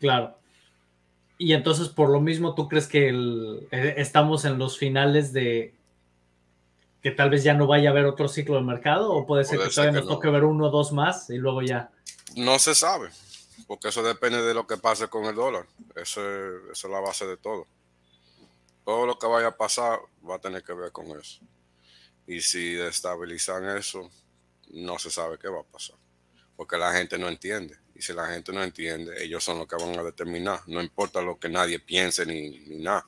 Claro. 0.00 0.36
Y 1.38 1.52
entonces, 1.52 1.88
por 1.88 2.10
lo 2.10 2.20
mismo, 2.20 2.54
¿tú 2.54 2.68
crees 2.68 2.86
que 2.86 3.08
eh, 3.70 3.94
estamos 3.98 4.44
en 4.44 4.58
los 4.58 4.78
finales 4.78 5.32
de 5.32 5.74
que 7.02 7.10
tal 7.10 7.30
vez 7.30 7.44
ya 7.44 7.54
no 7.54 7.66
vaya 7.66 7.90
a 7.90 7.92
haber 7.92 8.06
otro 8.06 8.28
ciclo 8.28 8.56
de 8.56 8.62
mercado? 8.62 9.12
¿O 9.12 9.26
puede 9.26 9.44
ser 9.44 9.58
que 9.58 9.68
todavía 9.68 10.00
nos 10.00 10.08
toque 10.08 10.28
ver 10.28 10.44
uno 10.44 10.66
o 10.66 10.70
dos 10.70 10.92
más 10.92 11.30
y 11.30 11.36
luego 11.36 11.62
ya? 11.62 11.90
No 12.34 12.58
se 12.58 12.74
sabe 12.74 13.10
porque 13.66 13.88
eso 13.88 14.02
depende 14.02 14.42
de 14.42 14.54
lo 14.54 14.66
que 14.66 14.76
pase 14.76 15.08
con 15.08 15.24
el 15.24 15.34
dólar. 15.34 15.66
Eso 15.94 16.20
es, 16.70 16.84
la 16.84 17.00
base 17.00 17.26
de 17.26 17.36
todo. 17.36 17.66
Todo 18.84 19.06
lo 19.06 19.18
que 19.18 19.26
vaya 19.26 19.48
a 19.48 19.56
pasar 19.56 20.00
va 20.28 20.36
a 20.36 20.40
tener 20.40 20.62
que 20.62 20.72
ver 20.72 20.92
con 20.92 21.06
eso. 21.18 21.40
Y 22.26 22.40
si 22.40 22.74
destabilizan 22.74 23.76
eso, 23.76 24.10
no 24.70 24.98
se 24.98 25.10
sabe 25.10 25.38
qué 25.38 25.48
va 25.48 25.60
a 25.60 25.64
pasar. 25.64 25.96
Porque 26.56 26.76
la 26.76 26.92
gente 26.92 27.18
no 27.18 27.28
entiende. 27.28 27.76
Y 27.94 28.02
si 28.02 28.12
la 28.12 28.26
gente 28.26 28.52
no 28.52 28.62
entiende, 28.62 29.22
ellos 29.22 29.42
son 29.42 29.58
los 29.58 29.66
que 29.66 29.76
van 29.76 29.98
a 29.98 30.02
determinar. 30.02 30.60
No 30.66 30.82
importa 30.82 31.20
lo 31.20 31.38
que 31.38 31.48
nadie 31.48 31.78
piense 31.78 32.26
ni, 32.26 32.58
nada. 32.78 33.06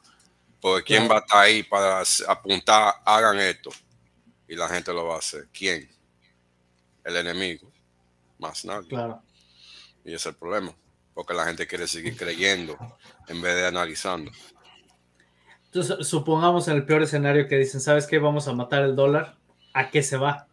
Porque 0.61 0.95
¿quién 0.95 1.11
va 1.11 1.17
a 1.17 1.19
estar 1.21 1.39
ahí 1.39 1.63
para 1.63 2.03
apuntar, 2.27 2.95
hagan 3.05 3.39
esto? 3.39 3.71
Y 4.49 4.57
la 4.57 4.69
gente 4.69 4.93
lo 4.93 5.07
va 5.07 5.17
a 5.17 5.19
hacer. 5.19 5.49
¿Quién? 5.53 5.89
El 7.05 7.17
enemigo. 7.17 7.71
Más 8.39 8.65
nadie. 8.65 8.89
Claro. 8.89 9.23
Y 10.05 10.09
ese 10.09 10.17
es 10.17 10.27
el 10.27 10.37
problema, 10.37 10.75
porque 11.13 11.35
la 11.35 11.45
gente 11.45 11.67
quiere 11.67 11.87
seguir 11.87 12.17
creyendo 12.17 12.79
en 13.29 13.43
vez 13.43 13.55
de 13.57 13.67
analizando. 13.67 14.31
Entonces, 15.67 16.07
supongamos 16.09 16.67
en 16.69 16.77
el 16.77 16.87
peor 16.87 17.03
escenario 17.03 17.47
que 17.47 17.57
dicen, 17.57 17.81
¿sabes 17.83 18.07
qué? 18.07 18.19
Vamos 18.19 18.49
a 18.49 18.55
matar 18.55 18.85
el 18.85 18.97
dólar. 18.97 19.37
¿A 19.75 19.91
qué 19.91 20.03
se 20.03 20.17
va? 20.17 20.48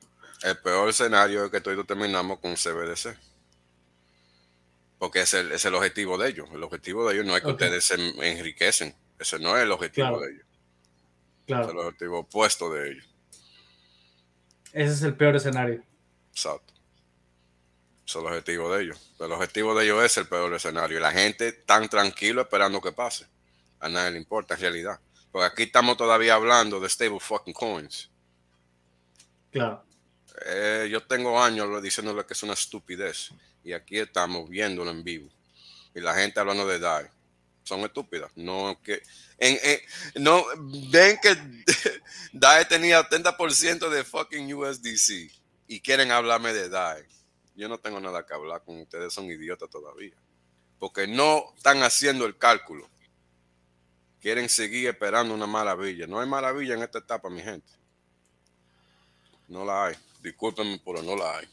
El 0.46 0.60
peor 0.60 0.88
escenario 0.88 1.46
es 1.46 1.50
que 1.50 1.60
todos 1.60 1.88
terminamos 1.88 2.38
con 2.38 2.54
CBDC. 2.54 3.18
Porque 5.00 5.22
es 5.22 5.34
el, 5.34 5.52
es 5.52 5.66
el 5.66 5.74
objetivo 5.74 6.20
de 6.20 6.30
ellos. 6.30 6.48
El 6.54 6.62
objetivo 6.62 7.08
de 7.08 7.16
ellos 7.16 7.26
no 7.26 7.36
es 7.36 7.42
que 7.42 7.50
ustedes 7.50 7.84
se 7.84 7.96
enriquecen. 7.96 8.96
Ese 9.18 9.40
no 9.40 9.58
es 9.58 9.64
el 9.64 9.72
objetivo 9.72 10.20
de 10.20 10.34
ellos. 10.34 10.46
Claro. 11.48 11.64
Es 11.64 11.72
el 11.72 11.78
objetivo 11.80 12.20
opuesto 12.20 12.72
de 12.72 12.92
ellos. 12.92 13.10
Ese 14.72 14.94
es 14.94 15.02
el 15.02 15.18
peor 15.18 15.36
escenario. 15.36 15.84
Exacto. 16.30 16.76
Ese 18.06 18.20
es 18.20 18.24
el 18.24 18.28
objetivo 18.28 18.72
de 18.72 18.84
ellos. 18.84 19.16
El 19.20 19.32
objetivo 19.32 19.74
de 19.74 19.86
ellos 19.86 20.04
es 20.04 20.16
el 20.18 20.28
peor 20.28 20.54
escenario. 20.54 21.00
Y 21.00 21.02
la 21.02 21.12
gente 21.12 21.54
tan 21.54 21.90
tranquilo 21.90 22.42
esperando 22.42 22.80
que 22.82 22.92
pase. 22.92 23.26
A 23.80 23.90
nadie 23.90 24.12
le 24.12 24.20
importa 24.20 24.54
en 24.54 24.62
realidad. 24.62 25.00
Porque 25.32 25.48
aquí 25.48 25.64
estamos 25.64 25.98
todavía 25.98 26.36
hablando 26.36 26.80
de 26.80 26.88
stable 26.88 27.20
fucking 27.20 27.54
coins. 27.56 28.12
Claro. 29.50 29.84
Eh, 30.46 30.88
yo 30.92 31.04
tengo 31.04 31.42
años 31.42 31.82
diciéndole 31.82 32.26
que 32.26 32.34
es 32.34 32.44
una 32.44 32.54
estupidez. 32.54 33.30
Y 33.64 33.74
aquí 33.74 33.98
estamos 33.98 34.50
viéndolo 34.50 34.92
en 34.92 35.04
vivo. 35.04 35.30
Y 35.94 36.02
la 36.02 36.14
gente 36.14 36.40
hablando 36.40 36.68
de 36.68 36.80
DAI. 36.80 37.08
Son 37.64 37.80
estúpidas. 37.82 38.32
No 38.36 38.80
que. 38.84 39.02
no, 40.16 40.44
ven 40.92 41.18
que 41.22 41.36
DAI 42.34 42.68
tenía 42.68 43.08
30% 43.08 43.90
de 43.90 44.04
fucking 44.04 44.54
USDC. 44.54 45.32
Y 45.68 45.80
quieren 45.80 46.12
hablarme 46.12 46.54
de 46.54 46.70
DAI 46.70 47.06
yo 47.56 47.70
no 47.70 47.78
tengo 47.80 48.00
nada 48.00 48.26
que 48.26 48.34
hablar 48.34 48.64
con 48.64 48.82
ustedes, 48.82 49.14
son 49.14 49.26
idiotas 49.26 49.70
todavía. 49.70 50.16
Porque 50.78 51.08
no 51.08 51.54
están 51.56 51.82
haciendo 51.84 52.26
el 52.26 52.38
cálculo. 52.38 52.90
Quieren 54.20 54.50
seguir 54.50 54.90
esperando 54.90 55.34
una 55.34 55.48
maravilla. 55.48 56.06
No 56.06 56.20
hay 56.20 56.28
maravilla 56.28 56.74
en 56.74 56.84
esta 56.84 57.00
etapa, 57.00 57.30
mi 57.30 57.42
gente. 57.42 57.72
No 59.48 59.64
la 59.64 59.86
hay. 59.86 59.96
Discúlpenme, 60.26 60.82
pero 60.84 61.02
no 61.04 61.16
la 61.16 61.38
hay. 61.38 61.48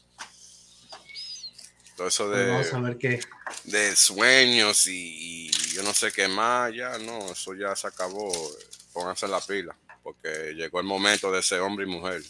Todo 1.95 2.07
eso 2.07 2.27
de, 2.27 2.49
Vamos 2.49 2.73
a 2.73 2.79
ver 2.79 2.97
qué. 2.97 3.19
de 3.65 3.95
sueños 3.95 4.87
y, 4.87 5.51
yo 5.75 5.83
no 5.83 5.93
sé 5.93 6.11
qué 6.11 6.27
más, 6.27 6.73
ya 6.73 6.97
no, 6.97 7.31
eso 7.31 7.53
ya 7.53 7.75
se 7.75 7.85
acabó. 7.85 8.31
Pónganse 8.91 9.27
la 9.27 9.39
pila, 9.41 9.77
porque 10.01 10.55
llegó 10.55 10.79
el 10.79 10.87
momento 10.87 11.31
de 11.31 11.43
ser 11.43 11.61
hombre 11.61 11.85
y 11.85 11.87
mujer. 11.87 12.23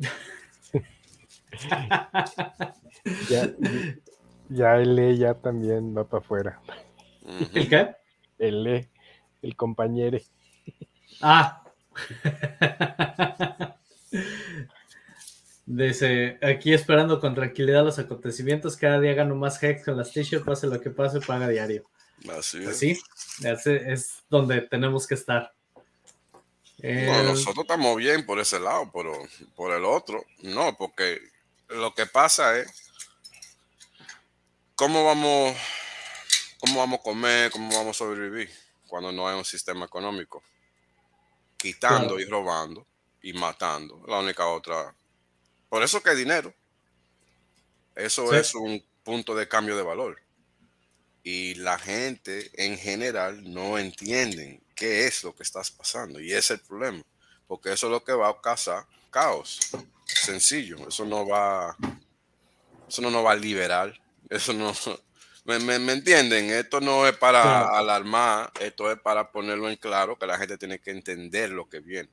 ya, 3.30 3.52
ya 4.48 4.76
el 4.78 4.98
E 4.98 5.16
ya 5.16 5.34
también 5.34 5.96
va 5.96 6.08
para 6.08 6.24
afuera. 6.24 6.60
¿El 7.54 7.68
qué? 7.68 7.94
El 8.36 8.66
E, 8.66 8.90
el 9.42 9.54
compañero. 9.54 10.18
Ah. 11.20 11.62
Dice, 15.70 16.38
aquí 16.40 16.72
esperando 16.72 17.20
con 17.20 17.34
tranquilidad 17.34 17.84
los 17.84 17.98
acontecimientos, 17.98 18.74
cada 18.74 18.98
día 19.00 19.12
gano 19.12 19.34
más 19.34 19.62
hex 19.62 19.84
con 19.84 19.98
las 19.98 20.10
t-shirts, 20.12 20.46
pase 20.46 20.66
lo 20.66 20.80
que 20.80 20.88
pase, 20.88 21.20
paga 21.20 21.46
diario. 21.46 21.84
Así 22.30 22.64
es. 22.64 23.04
Así 23.44 23.70
es 23.70 24.22
donde 24.30 24.62
tenemos 24.62 25.06
que 25.06 25.12
estar. 25.12 25.52
nosotros 26.82 27.64
estamos 27.64 27.96
bien 27.98 28.24
por 28.24 28.38
ese 28.38 28.58
lado, 28.58 28.90
pero 28.94 29.12
por 29.54 29.74
el 29.74 29.84
otro, 29.84 30.24
no, 30.42 30.74
porque 30.74 31.20
lo 31.68 31.94
que 31.94 32.06
pasa 32.06 32.58
es 32.58 32.72
cómo 34.74 35.04
vamos, 35.04 35.54
cómo 36.60 36.80
vamos 36.80 37.00
a 37.00 37.02
comer, 37.02 37.50
cómo 37.50 37.68
vamos 37.74 37.94
a 37.94 37.98
sobrevivir 37.98 38.48
cuando 38.86 39.12
no 39.12 39.28
hay 39.28 39.36
un 39.36 39.44
sistema 39.44 39.84
económico. 39.84 40.42
Quitando 41.58 42.18
y 42.18 42.24
robando 42.24 42.86
y 43.20 43.34
matando. 43.34 44.02
La 44.08 44.20
única 44.20 44.46
otra. 44.46 44.94
Por 45.68 45.82
eso 45.82 46.02
que 46.02 46.10
hay 46.10 46.16
dinero. 46.16 46.52
Eso 47.94 48.32
es 48.32 48.54
un 48.54 48.84
punto 49.02 49.34
de 49.34 49.48
cambio 49.48 49.76
de 49.76 49.82
valor. 49.82 50.20
Y 51.22 51.54
la 51.56 51.78
gente 51.78 52.50
en 52.54 52.78
general 52.78 53.52
no 53.52 53.78
entienden 53.78 54.62
qué 54.74 55.06
es 55.06 55.24
lo 55.24 55.34
que 55.34 55.42
está 55.42 55.60
pasando. 55.76 56.20
Y 56.20 56.32
ese 56.32 56.54
es 56.54 56.60
el 56.60 56.60
problema. 56.60 57.02
Porque 57.46 57.72
eso 57.72 57.86
es 57.86 57.90
lo 57.90 58.04
que 58.04 58.12
va 58.12 58.28
a 58.28 58.40
causar 58.40 58.86
caos 59.10 59.58
sencillo. 60.14 60.88
Eso 60.88 61.04
no 61.04 61.26
va, 61.26 61.76
eso 62.88 63.02
no 63.02 63.10
nos 63.10 63.24
va 63.24 63.32
a 63.32 63.36
liberar. 63.36 63.98
Eso 64.30 64.52
no, 64.52 64.74
¿me, 65.46 65.58
me, 65.58 65.92
entienden? 65.92 66.50
Esto 66.50 66.82
no 66.82 67.06
es 67.06 67.16
para 67.16 67.78
alarmar, 67.78 68.52
esto 68.60 68.92
es 68.92 69.00
para 69.00 69.32
ponerlo 69.32 69.70
en 69.70 69.76
claro 69.76 70.18
que 70.18 70.26
la 70.26 70.36
gente 70.36 70.58
tiene 70.58 70.80
que 70.80 70.90
entender 70.90 71.48
lo 71.48 71.66
que 71.66 71.80
viene. 71.80 72.10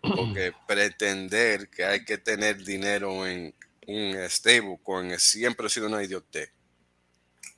Porque 0.00 0.52
pretender 0.66 1.68
que 1.68 1.84
hay 1.84 2.04
que 2.04 2.18
tener 2.18 2.62
dinero 2.62 3.26
en 3.26 3.54
un 3.86 4.16
stablecoin 4.28 5.18
siempre 5.18 5.66
ha 5.66 5.70
sido 5.70 5.86
una 5.86 6.02
idiotez. 6.02 6.52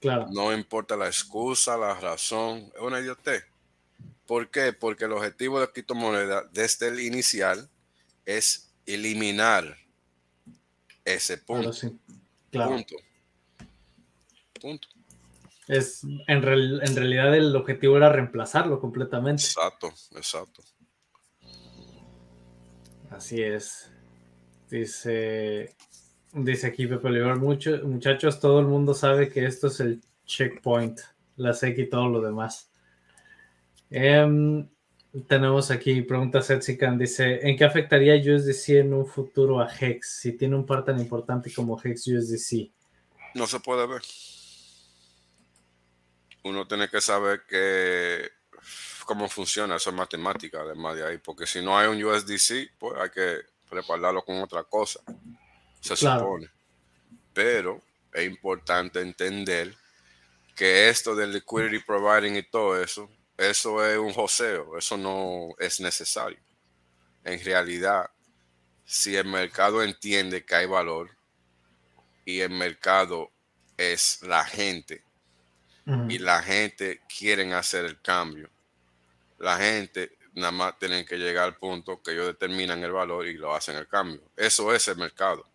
Claro. 0.00 0.28
No 0.30 0.52
importa 0.52 0.96
la 0.96 1.06
excusa, 1.06 1.76
la 1.76 1.94
razón, 1.94 2.72
es 2.74 2.80
una 2.80 3.00
idiotez. 3.00 3.44
¿Por 4.26 4.48
qué? 4.48 4.72
Porque 4.72 5.04
el 5.04 5.12
objetivo 5.12 5.60
de 5.60 5.68
criptomoneda 5.70 6.48
desde 6.52 6.88
el 6.88 7.00
inicial 7.00 7.68
es 8.24 8.72
eliminar 8.86 9.76
ese 11.04 11.36
punto. 11.38 11.72
Punto. 12.52 12.96
Punto. 14.60 14.88
Es, 15.66 16.04
en, 16.04 16.22
en 16.28 16.42
realidad 16.96 17.34
el 17.34 17.54
objetivo 17.54 17.96
era 17.96 18.08
reemplazarlo 18.08 18.80
completamente. 18.80 19.42
Exacto, 19.42 19.92
exacto. 20.16 20.62
Así 23.10 23.42
es. 23.42 23.90
Dice, 24.70 25.74
dice 26.32 26.66
aquí 26.66 26.86
Pepe 26.86 27.08
Oliver, 27.08 27.36
mucho, 27.36 27.80
muchachos, 27.84 28.38
todo 28.38 28.60
el 28.60 28.66
mundo 28.66 28.94
sabe 28.94 29.28
que 29.28 29.44
esto 29.44 29.66
es 29.66 29.80
el 29.80 30.00
checkpoint, 30.24 31.00
la 31.36 31.52
SEC 31.52 31.78
y 31.78 31.90
todo 31.90 32.08
lo 32.08 32.20
demás. 32.20 32.70
Em, 33.90 34.68
tenemos 35.26 35.72
aquí 35.72 36.02
pregunta 36.02 36.40
Setsican, 36.40 36.96
dice, 36.96 37.40
¿en 37.42 37.56
qué 37.56 37.64
afectaría 37.64 38.14
USDC 38.14 38.68
en 38.78 38.94
un 38.94 39.06
futuro 39.06 39.60
a 39.60 39.68
Hex 39.68 40.20
si 40.20 40.36
tiene 40.36 40.54
un 40.54 40.64
par 40.64 40.84
tan 40.84 41.00
importante 41.00 41.52
como 41.52 41.80
Hex 41.82 42.06
USDC? 42.06 42.70
No 43.34 43.48
se 43.48 43.58
puede 43.58 43.86
ver. 43.88 44.02
uno 46.44 46.66
tiene 46.66 46.88
que 46.88 47.00
saber 47.00 47.42
que 47.48 48.39
cómo 49.04 49.28
funciona 49.28 49.76
eso 49.76 49.90
es 49.90 49.96
matemática, 49.96 50.60
además 50.60 50.96
de 50.96 51.06
ahí, 51.06 51.18
porque 51.18 51.46
si 51.46 51.60
no 51.60 51.76
hay 51.76 51.88
un 51.88 52.02
USDC, 52.02 52.78
pues 52.78 52.98
hay 52.98 53.10
que 53.10 53.40
prepararlo 53.68 54.24
con 54.24 54.40
otra 54.40 54.64
cosa, 54.64 55.00
se 55.80 55.96
supone. 55.96 56.48
Pero 57.32 57.82
es 58.12 58.26
importante 58.26 59.00
entender 59.00 59.74
que 60.54 60.88
esto 60.88 61.14
del 61.14 61.32
liquidity 61.32 61.80
providing 61.80 62.36
y 62.36 62.42
todo 62.42 62.80
eso, 62.80 63.10
eso 63.36 63.84
es 63.84 63.98
un 63.98 64.12
joseo, 64.12 64.76
eso 64.76 64.96
no 64.96 65.48
es 65.58 65.80
necesario. 65.80 66.38
En 67.24 67.42
realidad, 67.44 68.10
si 68.84 69.16
el 69.16 69.26
mercado 69.26 69.82
entiende 69.82 70.44
que 70.44 70.54
hay 70.54 70.66
valor 70.66 71.10
y 72.24 72.40
el 72.40 72.50
mercado 72.50 73.30
es 73.76 74.20
la 74.22 74.44
gente 74.44 75.02
y 76.08 76.18
la 76.18 76.42
gente 76.42 77.00
quieren 77.18 77.52
hacer 77.52 77.84
el 77.84 78.00
cambio, 78.00 78.50
la 79.38 79.56
gente 79.56 80.18
nada 80.34 80.52
más 80.52 80.78
tienen 80.78 81.04
que 81.04 81.16
llegar 81.16 81.44
al 81.44 81.56
punto 81.56 82.02
que 82.02 82.12
ellos 82.12 82.26
determinan 82.26 82.82
el 82.84 82.92
valor 82.92 83.26
y 83.26 83.34
lo 83.34 83.54
hacen 83.54 83.76
el 83.76 83.88
cambio. 83.88 84.22
Eso 84.36 84.72
es 84.74 84.86
el 84.88 84.96
mercado. 84.96 85.46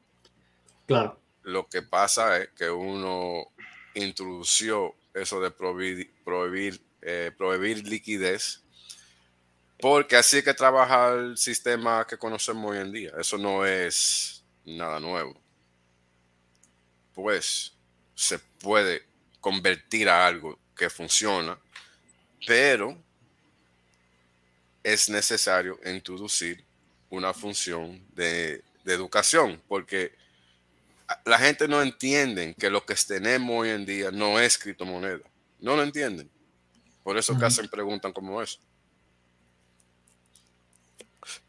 Claro. 0.86 1.20
Lo 1.44 1.68
que 1.68 1.82
pasa 1.82 2.38
es 2.38 2.50
que 2.50 2.70
uno 2.70 3.52
introdució 3.94 4.96
eso 5.14 5.40
de 5.40 5.52
prohibir, 5.52 6.14
prohibir, 6.24 6.82
eh, 7.02 7.32
prohibir 7.38 7.88
liquidez, 7.88 8.64
porque 9.80 10.16
así 10.16 10.38
es 10.38 10.44
que 10.44 10.54
trabaja 10.54 11.14
el 11.14 11.38
sistema 11.38 12.06
que 12.08 12.18
conocemos 12.18 12.72
hoy 12.72 12.80
en 12.80 12.92
día. 12.92 13.12
Eso 13.18 13.38
no 13.38 13.66
es 13.66 14.44
nada 14.66 15.00
nuevo. 15.00 15.40
Pues 17.14 17.74
se 18.14 18.40
puede 18.40 19.04
convertir 19.46 20.10
a 20.10 20.26
algo 20.26 20.58
que 20.76 20.90
funciona, 20.90 21.56
pero 22.48 23.00
es 24.82 25.08
necesario 25.08 25.80
introducir 25.86 26.66
una 27.12 27.32
función 27.32 28.04
de, 28.16 28.64
educación, 28.86 29.62
porque 29.68 30.16
la 31.26 31.38
gente 31.38 31.68
no 31.68 31.80
entiende 31.80 32.56
que 32.56 32.72
lo 32.72 32.84
que 32.84 32.96
tenemos 32.96 33.62
hoy 33.62 33.70
en 33.70 33.86
día 33.86 34.10
no 34.10 34.40
es 34.40 34.58
criptomoneda. 34.58 35.30
No 35.60 35.76
lo 35.76 35.84
entienden. 35.84 36.28
Por 37.04 37.16
eso 37.16 37.38
que 37.38 37.46
hacen 37.46 37.68
preguntas 37.68 38.12
como 38.14 38.42
eso. 38.42 38.60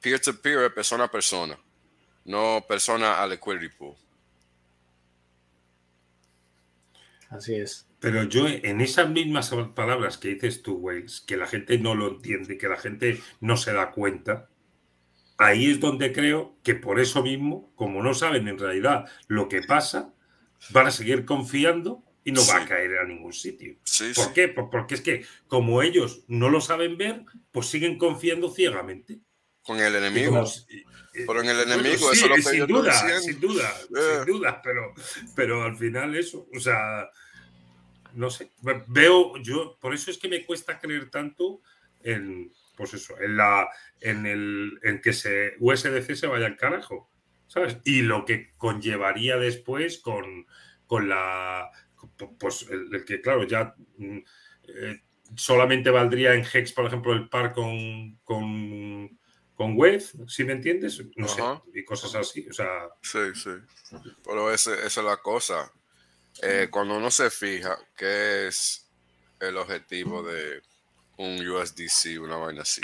Peer-to-peer 0.02 0.66
es 0.66 0.72
persona 0.72 1.04
a 1.04 1.11
persona, 1.11 1.59
no 2.26 2.62
persona 2.68 3.22
a 3.22 3.26
liquidity 3.26 3.70
pool. 3.70 3.96
Así 7.30 7.54
es. 7.54 7.86
Pero 8.07 8.23
yo 8.23 8.47
en 8.47 8.81
esas 8.81 9.11
mismas 9.11 9.53
palabras 9.75 10.16
que 10.16 10.29
dices 10.29 10.62
tú, 10.62 10.75
Wales, 10.75 11.25
que 11.27 11.37
la 11.37 11.49
gente 11.49 11.77
no 11.77 11.97
lo 11.97 12.07
entiende, 12.07 12.57
que 12.57 12.69
la 12.69 12.77
gente 12.77 13.21
no 13.40 13.57
se 13.57 13.73
da 13.73 13.90
cuenta, 13.90 14.49
ahí 15.38 15.73
es 15.73 15.81
donde 15.81 16.12
creo 16.12 16.57
que 16.62 16.77
por 16.77 17.01
eso 17.01 17.25
mismo, 17.25 17.73
como 17.75 18.05
no 18.05 18.14
saben 18.14 18.47
en 18.47 18.61
realidad 18.61 19.07
lo 19.27 19.49
que 19.49 19.61
pasa, 19.61 20.14
van 20.71 20.87
a 20.87 20.92
seguir 20.92 21.25
confiando 21.25 22.05
y 22.23 22.31
no 22.31 22.47
va 22.47 22.59
a 22.59 22.64
caer 22.64 22.97
a 22.99 23.05
ningún 23.05 23.33
sitio. 23.33 23.75
¿Por 24.14 24.33
qué? 24.33 24.47
Porque 24.47 24.95
es 24.95 25.01
que 25.01 25.27
como 25.49 25.83
ellos 25.83 26.23
no 26.29 26.49
lo 26.49 26.61
saben 26.61 26.97
ver, 26.97 27.25
pues 27.51 27.66
siguen 27.66 27.99
confiando 27.99 28.55
ciegamente. 28.55 29.19
Con 29.62 29.81
el 29.81 29.97
enemigo. 29.97 30.45
pero 31.12 31.40
en 31.40 31.49
el 31.49 31.59
enemigo, 31.59 32.12
eso 32.12 32.29
lo 32.29 32.37
que 32.37 32.42
sin 32.42 32.66
duda, 32.69 33.21
sin 33.21 33.40
duda, 33.40 33.75
sin 33.90 34.33
duda, 34.33 34.62
pero, 34.62 34.95
pero 35.35 35.64
al 35.64 35.77
final 35.77 36.14
eso, 36.14 36.47
o 36.55 36.61
sea, 36.61 37.11
no 38.16 38.31
sé, 38.31 38.50
veo 38.88 39.37
yo, 39.37 39.79
por 39.79 39.94
eso 39.94 40.11
es 40.11 40.16
que 40.16 40.29
me 40.29 40.44
cuesta 40.44 40.79
creer 40.79 41.11
tanto 41.11 41.61
en, 42.02 42.50
pues 42.74 42.94
eso, 42.94 43.20
en 43.20 43.37
la, 43.37 43.68
en 44.00 44.24
el, 44.26 44.81
en 44.83 45.02
que 45.02 45.12
se 45.12 45.55
USDC 45.61 46.14
se 46.14 46.26
vaya 46.26 46.46
al 46.46 46.57
carajo, 46.57 47.11
¿sabes? 47.46 47.76
Y 47.85 48.02
lo 48.02 48.24
que 48.24 48.55
conllevaría 48.57 49.37
después 49.37 49.98
con, 49.98 50.46
con 50.87 51.11
la, 51.11 51.70
pues 52.38 52.66
el, 52.70 53.05
que 53.05 53.20
claro, 53.20 53.44
ya 53.44 53.74
mm, 53.98 54.18
eh, 54.68 55.02
solamente 55.35 55.90
valdría 55.90 56.33
en 56.33 56.44
Hex, 56.50 56.72
por 56.72 56.87
ejemplo, 56.87 57.12
el 57.12 57.29
par 57.29 57.52
con, 57.52 58.16
con, 58.24 59.18
con 59.55 59.76
web, 59.76 60.02
si 60.26 60.44
me 60.44 60.55
entiendes, 60.55 61.05
no 61.16 61.29
sé, 61.29 61.42
y 61.74 61.85
cosas 61.85 62.14
así, 62.14 62.48
o 62.48 62.52
sea... 62.55 62.88
Sí, 63.02 63.35
sí, 63.35 63.50
pero 64.24 64.50
esa 64.50 64.74
es 64.87 64.96
la 64.96 65.18
cosa, 65.18 65.70
eh, 66.42 66.68
cuando 66.70 66.96
uno 66.96 67.11
se 67.11 67.31
fija 67.31 67.79
qué 67.96 68.49
es 68.49 68.87
el 69.40 69.57
objetivo 69.57 70.22
de 70.22 70.62
un 71.18 71.46
USDC, 71.46 72.20
una 72.20 72.37
vaina 72.37 72.62
así, 72.62 72.83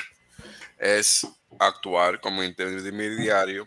es 0.78 1.26
actuar 1.58 2.20
como 2.20 2.42
intermediario 2.42 3.66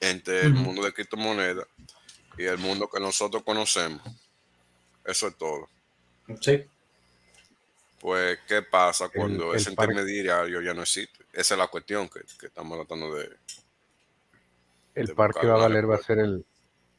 entre 0.00 0.42
el 0.42 0.54
mundo 0.54 0.82
de 0.84 0.92
criptomonedas 0.92 1.66
y 2.36 2.44
el 2.44 2.58
mundo 2.58 2.88
que 2.88 3.00
nosotros 3.00 3.42
conocemos. 3.42 4.02
Eso 5.04 5.28
es 5.28 5.36
todo. 5.36 5.68
Sí. 6.40 6.64
Pues, 8.00 8.38
¿qué 8.46 8.62
pasa 8.62 9.08
cuando 9.08 9.54
ese 9.54 9.70
intermediario 9.70 10.60
ya 10.60 10.74
no 10.74 10.82
existe? 10.82 11.24
Esa 11.32 11.54
es 11.54 11.58
la 11.58 11.68
cuestión 11.68 12.08
que, 12.08 12.20
estamos 12.46 12.78
tratando 12.78 13.14
de. 13.14 13.30
El 14.94 15.14
par 15.14 15.32
que 15.32 15.46
va 15.46 15.54
a 15.54 15.68
valer 15.68 15.90
va 15.90 15.96
a 15.96 16.02
ser 16.02 16.18
el, 16.18 16.44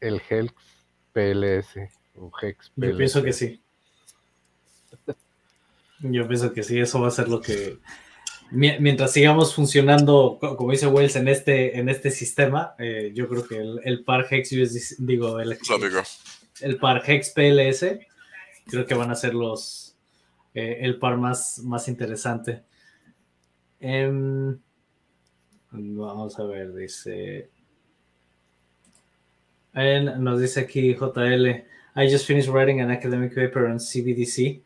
el 0.02 0.21
Health 0.28 0.56
PLS 1.15 1.78
o 2.15 2.29
Hex 2.42 2.71
PLS. 2.71 2.92
Yo 2.92 2.98
pienso 2.98 3.23
que 3.23 3.33
sí. 3.33 3.62
Yo 6.00 6.27
pienso 6.27 6.54
que 6.54 6.62
sí, 6.62 6.77
eso 6.77 7.00
va 7.00 7.08
a 7.08 7.12
ser 7.12 7.29
lo 7.29 7.40
que. 7.40 7.79
Mientras 8.52 9.12
sigamos 9.12 9.56
funcionando, 9.56 10.37
como 10.40 10.71
dice 10.71 10.87
Wells, 10.87 11.15
en 11.15 11.27
este, 11.27 11.79
en 11.79 11.90
este 11.90 12.12
sistema, 12.12 12.75
eh, 12.77 13.12
yo 13.15 13.27
creo 13.27 13.48
que 13.48 13.58
el, 13.58 14.04
par 14.04 14.27
Hex 14.29 14.50
digo, 15.00 15.40
el, 15.40 15.58
el 16.62 16.77
par 16.77 17.04
Hex 17.10 17.31
PLS, 17.31 17.85
creo 18.67 18.85
que 18.85 18.94
van 18.94 19.10
a 19.10 19.15
ser 19.15 19.33
los 19.33 19.96
eh, 20.54 20.77
el 20.81 21.00
par 21.00 21.17
más, 21.17 21.60
más 21.63 21.87
interesante. 21.87 22.63
Em, 23.79 24.58
vamos 25.71 26.40
a 26.40 26.44
ver, 26.44 26.73
dice 26.73 27.50
nos 29.76 30.40
dice 30.40 30.62
aquí 30.62 30.96
JL, 30.96 31.65
I 31.96 32.10
just 32.10 32.26
finished 32.26 32.50
writing 32.50 32.82
an 32.82 32.92
academic 32.92 33.34
paper 33.34 33.65
on 33.65 33.78
CBDC. 33.78 34.62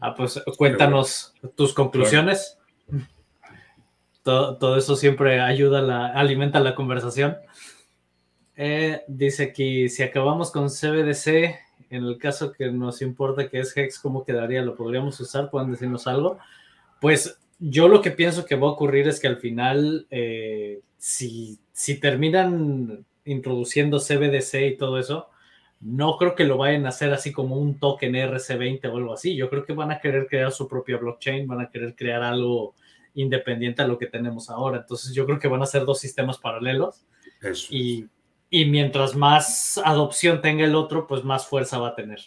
Ah, 0.00 0.14
pues 0.14 0.40
cuéntanos 0.56 1.34
tus 1.54 1.74
conclusiones. 1.74 2.58
Todo, 4.22 4.76
eso 4.76 4.96
siempre 4.96 5.40
ayuda, 5.40 5.80
la, 5.80 6.06
alimenta 6.08 6.60
la 6.60 6.74
conversación. 6.74 7.36
Eh, 8.56 9.02
dice 9.08 9.44
aquí, 9.44 9.88
si 9.88 10.02
acabamos 10.02 10.50
con 10.50 10.68
CBDC, 10.68 11.56
en 11.90 12.04
el 12.04 12.18
caso 12.18 12.52
que 12.52 12.70
nos 12.70 13.02
importa 13.02 13.48
que 13.48 13.60
es 13.60 13.76
Hex, 13.76 13.98
¿cómo 13.98 14.24
quedaría? 14.24 14.62
¿Lo 14.62 14.76
podríamos 14.76 15.18
usar? 15.20 15.50
¿Pueden 15.50 15.70
decirnos 15.70 16.06
algo? 16.06 16.38
Pues 17.00 17.38
yo 17.58 17.88
lo 17.88 18.00
que 18.00 18.10
pienso 18.10 18.44
que 18.44 18.56
va 18.56 18.68
a 18.68 18.72
ocurrir 18.72 19.08
es 19.08 19.20
que 19.20 19.28
al 19.28 19.38
final, 19.38 20.06
eh, 20.10 20.80
si, 20.96 21.58
si 21.72 21.98
terminan 21.98 23.04
introduciendo 23.30 23.98
CBDC 23.98 24.54
y 24.72 24.76
todo 24.76 24.98
eso, 24.98 25.28
no 25.80 26.16
creo 26.18 26.34
que 26.34 26.44
lo 26.44 26.58
vayan 26.58 26.84
a 26.84 26.90
hacer 26.90 27.12
así 27.12 27.32
como 27.32 27.56
un 27.56 27.78
token 27.78 28.14
RC20 28.14 28.92
o 28.92 28.96
algo 28.96 29.12
así. 29.14 29.34
Yo 29.34 29.48
creo 29.48 29.64
que 29.64 29.72
van 29.72 29.90
a 29.90 29.98
querer 29.98 30.26
crear 30.26 30.52
su 30.52 30.68
propia 30.68 30.98
blockchain, 30.98 31.46
van 31.46 31.60
a 31.60 31.70
querer 31.70 31.94
crear 31.94 32.22
algo 32.22 32.74
independiente 33.14 33.82
a 33.82 33.86
lo 33.86 33.98
que 33.98 34.06
tenemos 34.06 34.50
ahora. 34.50 34.78
Entonces 34.78 35.14
yo 35.14 35.24
creo 35.24 35.38
que 35.38 35.48
van 35.48 35.62
a 35.62 35.66
ser 35.66 35.84
dos 35.84 35.98
sistemas 35.98 36.38
paralelos. 36.38 37.06
Y, 37.70 38.06
y 38.50 38.66
mientras 38.66 39.16
más 39.16 39.78
adopción 39.82 40.42
tenga 40.42 40.64
el 40.64 40.74
otro, 40.74 41.06
pues 41.06 41.24
más 41.24 41.46
fuerza 41.46 41.78
va 41.78 41.88
a 41.88 41.94
tener. 41.94 42.20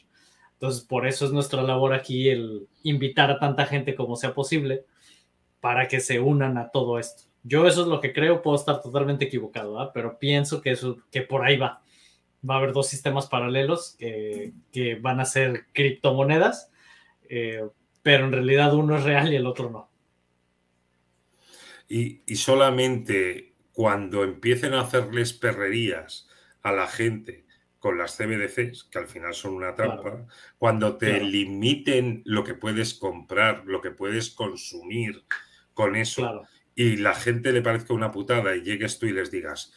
Entonces 0.53 0.83
por 0.83 1.05
eso 1.05 1.25
es 1.25 1.31
nuestra 1.31 1.61
labor 1.61 1.93
aquí 1.93 2.29
el 2.29 2.67
invitar 2.81 3.29
a 3.29 3.39
tanta 3.39 3.65
gente 3.65 3.93
como 3.93 4.15
sea 4.15 4.33
posible 4.33 4.85
para 5.59 5.87
que 5.87 5.99
se 5.99 6.19
unan 6.19 6.57
a 6.57 6.69
todo 6.69 6.97
esto. 6.97 7.23
Yo 7.43 7.67
eso 7.67 7.81
es 7.81 7.87
lo 7.87 7.99
que 7.99 8.13
creo, 8.13 8.41
puedo 8.41 8.55
estar 8.55 8.81
totalmente 8.81 9.25
equivocado, 9.25 9.91
pero 9.93 10.17
pienso 10.17 10.61
que, 10.61 10.71
eso, 10.71 10.97
que 11.11 11.21
por 11.21 11.45
ahí 11.45 11.57
va. 11.57 11.81
Va 12.49 12.55
a 12.55 12.57
haber 12.57 12.71
dos 12.71 12.87
sistemas 12.87 13.27
paralelos 13.27 13.97
que, 13.97 14.53
van 15.01 15.19
a 15.19 15.25
ser 15.25 15.65
criptomonedas, 15.73 16.71
eh, 17.29 17.63
pero 18.01 18.25
en 18.25 18.31
realidad 18.31 18.73
uno 18.73 18.97
es 18.97 19.03
real 19.03 19.31
y 19.31 19.35
el 19.35 19.45
otro 19.45 19.69
no. 19.69 19.89
Y, 21.89 22.21
solamente 22.35 23.53
cuando 23.73 24.23
empiecen 24.23 24.73
a 24.73 24.81
hacerles 24.81 25.33
perrerías 25.33 26.29
a 26.61 26.71
la 26.71 26.87
gente 26.87 27.45
con 27.79 27.97
las 27.97 28.15
CBDCs, 28.15 28.85
que 28.85 28.99
al 28.99 29.07
final 29.07 29.33
son 29.33 29.53
una 29.53 29.75
trampa, 29.75 30.25
cuando 30.57 30.97
te 30.97 31.19
limiten 31.19 32.21
lo 32.23 32.43
que 32.43 32.53
puedes 32.53 32.93
comprar, 32.93 33.63
lo 33.65 33.81
que 33.81 33.91
puedes 33.91 34.29
consumir 34.29 35.25
con 35.73 35.95
eso, 35.97 36.21
claro 36.21 36.47
y 36.75 36.97
la 36.97 37.13
gente 37.13 37.51
le 37.51 37.61
parezca 37.61 37.93
una 37.93 38.11
putada 38.11 38.55
y 38.55 38.61
llegues 38.61 38.99
tú 38.99 39.05
y 39.05 39.11
les 39.11 39.31
digas, 39.31 39.73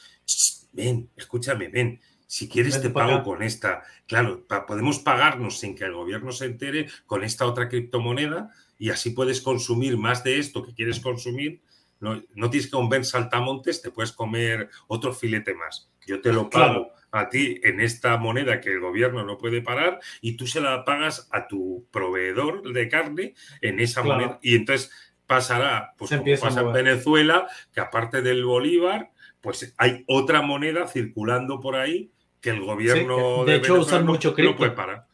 ven, 0.73 1.11
escúchame, 1.17 1.69
ven, 1.69 2.01
Si 2.29 2.49
quieres 2.49 2.83
te 2.83 2.91
pago 2.91 3.23
con 3.23 3.43
esta. 3.43 3.85
Claro, 4.07 4.45
podemos 4.67 4.99
pagarnos 4.99 5.61
sin 5.61 5.77
que 5.77 5.85
el 5.85 5.93
gobierno 5.93 6.33
se 6.33 6.47
entere 6.47 6.89
con 7.07 7.23
esta 7.23 7.47
otra 7.47 7.69
criptomoneda 7.69 8.51
y 8.79 8.91
así 8.91 9.11
puedes 9.11 9.41
consumir 9.41 9.97
más 9.97 10.25
de 10.25 10.39
esto 10.39 10.65
que 10.65 10.75
quieres 10.75 11.01
consumir. 11.01 11.63
No, 12.01 12.21
tienes 12.51 12.67
que 12.67 12.73
comer 12.73 13.05
saltamontes, 13.05 13.81
te 13.81 13.91
puedes 13.91 14.13
comer 14.13 14.69
otro 14.87 15.13
filete 15.13 15.55
más. 15.55 15.89
Yo 16.07 16.21
te 16.21 16.33
lo 16.33 16.51
pago 16.51 16.93
a 17.11 17.29
ti 17.29 17.61
en 17.63 17.81
esta 17.81 18.17
moneda 18.19 18.61
que 18.61 18.73
el 18.73 18.81
gobierno 18.81 19.25
no 19.25 19.39
puede 19.39 19.63
parar 19.63 20.01
y 20.21 20.37
tú 20.37 20.47
se 20.47 20.61
la 20.61 20.85
pagas 20.85 21.29
a 21.33 21.47
tu 21.47 21.87
proveedor 21.91 22.73
de 22.73 22.89
carne 22.89 23.35
en 23.63 23.81
esa 23.81 24.03
moneda. 24.03 24.39
Y 24.43 24.57
entonces 24.57 24.91
pasará, 25.27 25.95
pues 25.99 26.11
como 26.11 26.25
pasa 26.41 26.61
en 26.61 26.73
Venezuela, 26.73 27.49
que 27.73 27.81
aparte 27.81 28.23
del 28.23 28.45
bolívar, 28.45 29.11
pues 29.41 29.75
hay 29.79 30.05
otra 30.07 30.43
moneda 30.43 30.87
circulando 30.87 31.61
por 31.61 31.77
ahí 31.77 32.11
que 32.41 32.51
el 32.51 32.61
gobierno 32.61 33.45
de, 33.45 33.57
hecho 33.57 33.81
usan 33.81 34.07
mucho 34.07 34.35
cripto. 34.35 34.57
puede 34.57 34.71
parar. 34.73 35.07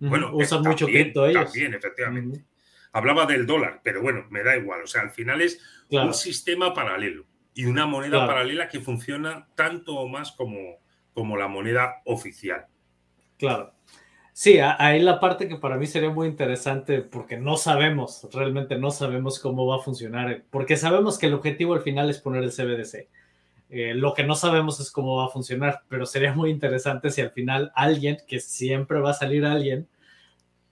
Bueno, 0.00 0.30
usan 0.32 0.62
mucho 0.62 0.86
cripto 0.86 1.26
ellos. 1.26 1.44
También, 1.44 1.74
efectivamente. 1.74 2.44
Hablaba 2.92 3.26
del 3.26 3.46
dólar, 3.46 3.80
pero 3.82 4.00
bueno, 4.00 4.26
me 4.30 4.42
da 4.42 4.56
igual. 4.56 4.82
O 4.82 4.86
sea, 4.86 5.02
al 5.02 5.10
final 5.10 5.40
es 5.40 5.60
un 5.90 6.14
sistema 6.14 6.72
paralelo 6.72 7.26
y 7.54 7.64
una 7.64 7.86
moneda 7.86 8.26
paralela 8.26 8.68
que 8.68 8.80
funciona 8.80 9.48
tanto 9.56 9.96
o 9.96 10.08
más 10.08 10.32
como, 10.32 10.78
como 11.12 11.36
la 11.36 11.48
moneda 11.48 12.02
oficial. 12.04 12.66
Claro. 13.36 13.74
Sí, 14.40 14.60
ahí 14.60 15.00
la 15.00 15.18
parte 15.18 15.48
que 15.48 15.56
para 15.56 15.76
mí 15.78 15.88
sería 15.88 16.10
muy 16.10 16.28
interesante 16.28 17.00
porque 17.02 17.36
no 17.36 17.56
sabemos, 17.56 18.24
realmente 18.32 18.78
no 18.78 18.92
sabemos 18.92 19.40
cómo 19.40 19.66
va 19.66 19.78
a 19.78 19.80
funcionar, 19.80 20.44
porque 20.50 20.76
sabemos 20.76 21.18
que 21.18 21.26
el 21.26 21.34
objetivo 21.34 21.74
al 21.74 21.80
final 21.80 22.08
es 22.08 22.20
poner 22.20 22.44
el 22.44 22.52
CBDC. 22.52 23.08
Eh, 23.68 23.94
lo 23.94 24.14
que 24.14 24.22
no 24.22 24.36
sabemos 24.36 24.78
es 24.78 24.92
cómo 24.92 25.16
va 25.16 25.26
a 25.26 25.30
funcionar, 25.30 25.82
pero 25.88 26.06
sería 26.06 26.34
muy 26.34 26.50
interesante 26.50 27.10
si 27.10 27.20
al 27.20 27.32
final 27.32 27.72
alguien, 27.74 28.18
que 28.28 28.38
siempre 28.38 29.00
va 29.00 29.10
a 29.10 29.14
salir 29.14 29.44
alguien, 29.44 29.88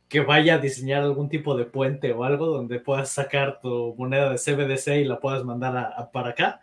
que 0.09 0.21
vaya 0.21 0.55
a 0.55 0.59
diseñar 0.59 1.03
algún 1.03 1.29
tipo 1.29 1.57
de 1.57 1.65
puente 1.65 2.13
o 2.13 2.23
algo 2.23 2.47
donde 2.47 2.79
puedas 2.79 3.11
sacar 3.11 3.59
tu 3.61 3.97
moneda 3.99 4.31
de 4.31 4.39
CBDC 4.39 4.99
y 4.99 5.05
la 5.07 5.19
puedas 5.19 5.45
mandar 5.45 6.09
para 6.13 6.31
acá. 6.31 6.61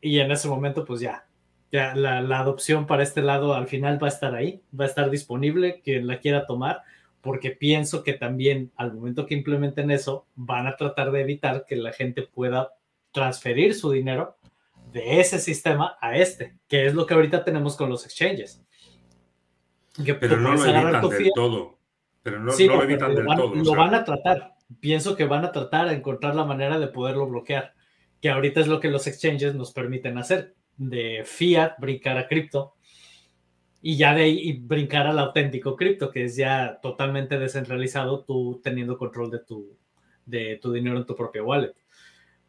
Y 0.00 0.18
en 0.18 0.32
ese 0.32 0.48
momento, 0.48 0.84
pues 0.84 1.00
ya, 1.00 1.24
ya 1.72 1.94
la, 1.94 2.18
adopción 2.38 2.86
para 2.86 3.02
este 3.02 3.22
lado 3.22 3.54
al 3.54 3.66
final 3.66 4.00
va 4.00 4.06
a 4.06 4.10
estar 4.10 4.34
ahí, 4.34 4.60
va 4.78 4.84
a 4.84 4.88
estar 4.88 5.10
disponible, 5.10 5.80
quien 5.82 6.06
la 6.06 6.20
quiera 6.20 6.46
tomar, 6.46 6.82
porque 7.22 7.50
pienso 7.50 8.04
que 8.04 8.12
también 8.12 8.70
al 8.76 8.92
momento 8.92 9.24
que 9.24 9.34
implementen 9.34 9.90
eso, 9.90 10.26
van 10.34 10.66
a 10.66 10.76
tratar 10.76 11.10
de 11.10 11.22
evitar 11.22 11.64
que 11.66 11.76
la 11.76 11.92
gente 11.92 12.22
pueda 12.22 12.74
transferir 13.10 13.74
su 13.74 13.90
dinero 13.90 14.36
de 14.92 15.20
ese 15.20 15.38
sistema 15.38 15.96
a 16.02 16.18
este, 16.18 16.58
que 16.68 16.86
es 16.86 16.94
lo 16.94 17.06
que 17.06 17.14
ahorita 17.14 17.42
tenemos 17.42 17.74
con 17.74 17.88
los 17.88 18.04
exchanges. 18.04 18.62
pero 20.20 20.36
no 20.36 20.54
lo 20.54 20.64
evitan 20.64 21.08
del 21.08 21.30
todo. 21.34 21.78
Pero 22.22 22.38
no, 22.38 22.52
lo 22.52 22.82
evitan 22.82 23.14
del 23.14 23.26
todo. 23.26 23.54
Lo 23.54 23.74
van 23.74 23.94
a 23.94 24.04
tratar. 24.04 24.56
Pienso 24.78 25.16
que 25.16 25.24
van 25.24 25.46
a 25.46 25.52
tratar 25.52 25.88
de 25.88 25.94
encontrar 25.94 26.34
la 26.34 26.44
manera 26.44 26.78
de 26.78 26.88
poderlo 26.88 27.26
bloquear, 27.26 27.72
que 28.20 28.28
ahorita 28.28 28.60
es 28.60 28.66
lo 28.66 28.78
que 28.78 28.88
los 28.88 29.06
exchanges 29.06 29.54
nos 29.54 29.72
permiten 29.72 30.18
hacer 30.18 30.54
de 30.88 31.22
fiat 31.24 31.78
brincar 31.78 32.18
a 32.18 32.26
cripto 32.26 32.74
y 33.80 33.96
ya 33.96 34.14
de 34.14 34.22
ahí 34.22 34.52
brincar 34.52 35.08
al 35.08 35.18
auténtico 35.18 35.74
cripto, 35.74 36.10
que 36.10 36.24
es 36.24 36.36
ya 36.36 36.78
totalmente 36.80 37.38
descentralizado, 37.38 38.24
tú 38.24 38.60
teniendo 38.62 38.96
control 38.96 39.30
de 39.30 39.40
tu, 39.40 39.76
de 40.24 40.58
tu 40.62 40.72
dinero 40.72 40.98
en 40.98 41.04
tu 41.06 41.16
propia 41.16 41.42
wallet. 41.42 41.74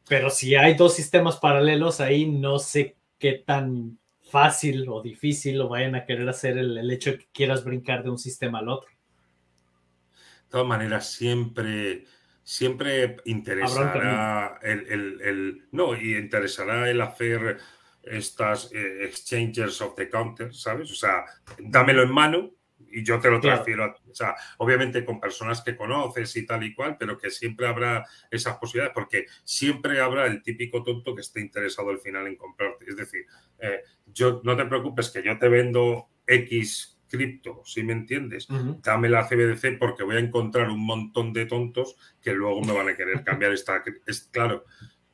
Pero 0.07 0.29
si 0.29 0.55
hay 0.55 0.75
dos 0.75 0.95
sistemas 0.95 1.37
paralelos 1.37 2.01
ahí, 2.01 2.27
no 2.27 2.59
sé 2.59 2.97
qué 3.17 3.43
tan 3.45 3.97
fácil 4.29 4.87
o 4.89 5.01
difícil 5.01 5.57
lo 5.57 5.69
vayan 5.69 5.95
a 5.95 6.05
querer 6.05 6.29
hacer 6.29 6.57
el, 6.57 6.77
el 6.77 6.91
hecho 6.91 7.11
de 7.11 7.19
que 7.19 7.27
quieras 7.33 7.63
brincar 7.63 8.03
de 8.03 8.11
un 8.11 8.19
sistema 8.19 8.59
al 8.59 8.69
otro. 8.69 8.89
De 8.89 10.49
todas 10.49 10.67
maneras, 10.67 11.11
siempre, 11.11 12.05
siempre 12.43 13.17
interesará 13.25 14.59
el, 14.61 14.85
el, 14.87 15.21
el, 15.21 15.67
no, 15.71 15.99
y 15.99 16.15
interesará 16.15 16.89
el 16.91 17.01
hacer 17.01 17.57
estas 18.03 18.71
eh, 18.73 19.05
exchangers 19.05 19.81
of 19.81 19.95
the 19.95 20.09
counter, 20.09 20.53
¿sabes? 20.53 20.91
O 20.91 20.95
sea, 20.95 21.25
dámelo 21.57 22.03
en 22.03 22.11
mano 22.11 22.51
y 22.93 23.03
yo 23.03 23.19
te 23.19 23.29
lo 23.29 23.39
transfiero. 23.39 23.95
o 24.09 24.15
sea, 24.15 24.35
obviamente 24.57 25.03
con 25.03 25.19
personas 25.19 25.61
que 25.61 25.75
conoces 25.75 26.35
y 26.35 26.45
tal 26.45 26.63
y 26.63 26.73
cual, 26.73 26.95
pero 26.99 27.17
que 27.17 27.31
siempre 27.31 27.67
habrá 27.67 28.05
esas 28.29 28.57
posibilidades, 28.57 28.93
porque 28.93 29.25
siempre 29.43 29.99
habrá 29.99 30.27
el 30.27 30.43
típico 30.43 30.83
tonto 30.83 31.15
que 31.15 31.21
esté 31.21 31.41
interesado 31.41 31.89
al 31.89 31.99
final 31.99 32.27
en 32.27 32.35
comprarte. 32.35 32.85
Es 32.87 32.95
decir, 32.95 33.25
eh, 33.59 33.81
yo 34.05 34.41
no 34.43 34.55
te 34.55 34.65
preocupes 34.65 35.09
que 35.09 35.23
yo 35.23 35.37
te 35.39 35.49
vendo 35.49 36.09
X 36.27 36.99
cripto, 37.07 37.61
si 37.63 37.83
me 37.83 37.93
entiendes, 37.93 38.47
dame 38.81 39.07
la 39.07 39.27
CBDC 39.27 39.77
porque 39.77 40.01
voy 40.01 40.15
a 40.15 40.19
encontrar 40.19 40.69
un 40.69 40.83
montón 40.83 41.31
de 41.31 41.45
tontos 41.45 41.95
que 42.19 42.33
luego 42.33 42.61
me 42.61 42.73
van 42.73 42.89
a 42.89 42.95
querer 42.95 43.23
cambiar 43.23 43.53
esta. 43.53 43.83
Es 44.07 44.29
claro, 44.31 44.65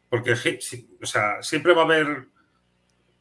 porque 0.07 0.31
o 0.31 1.05
sea, 1.05 1.41
siempre 1.41 1.73
va 1.73 1.81
a 1.81 1.85
haber 1.85 2.27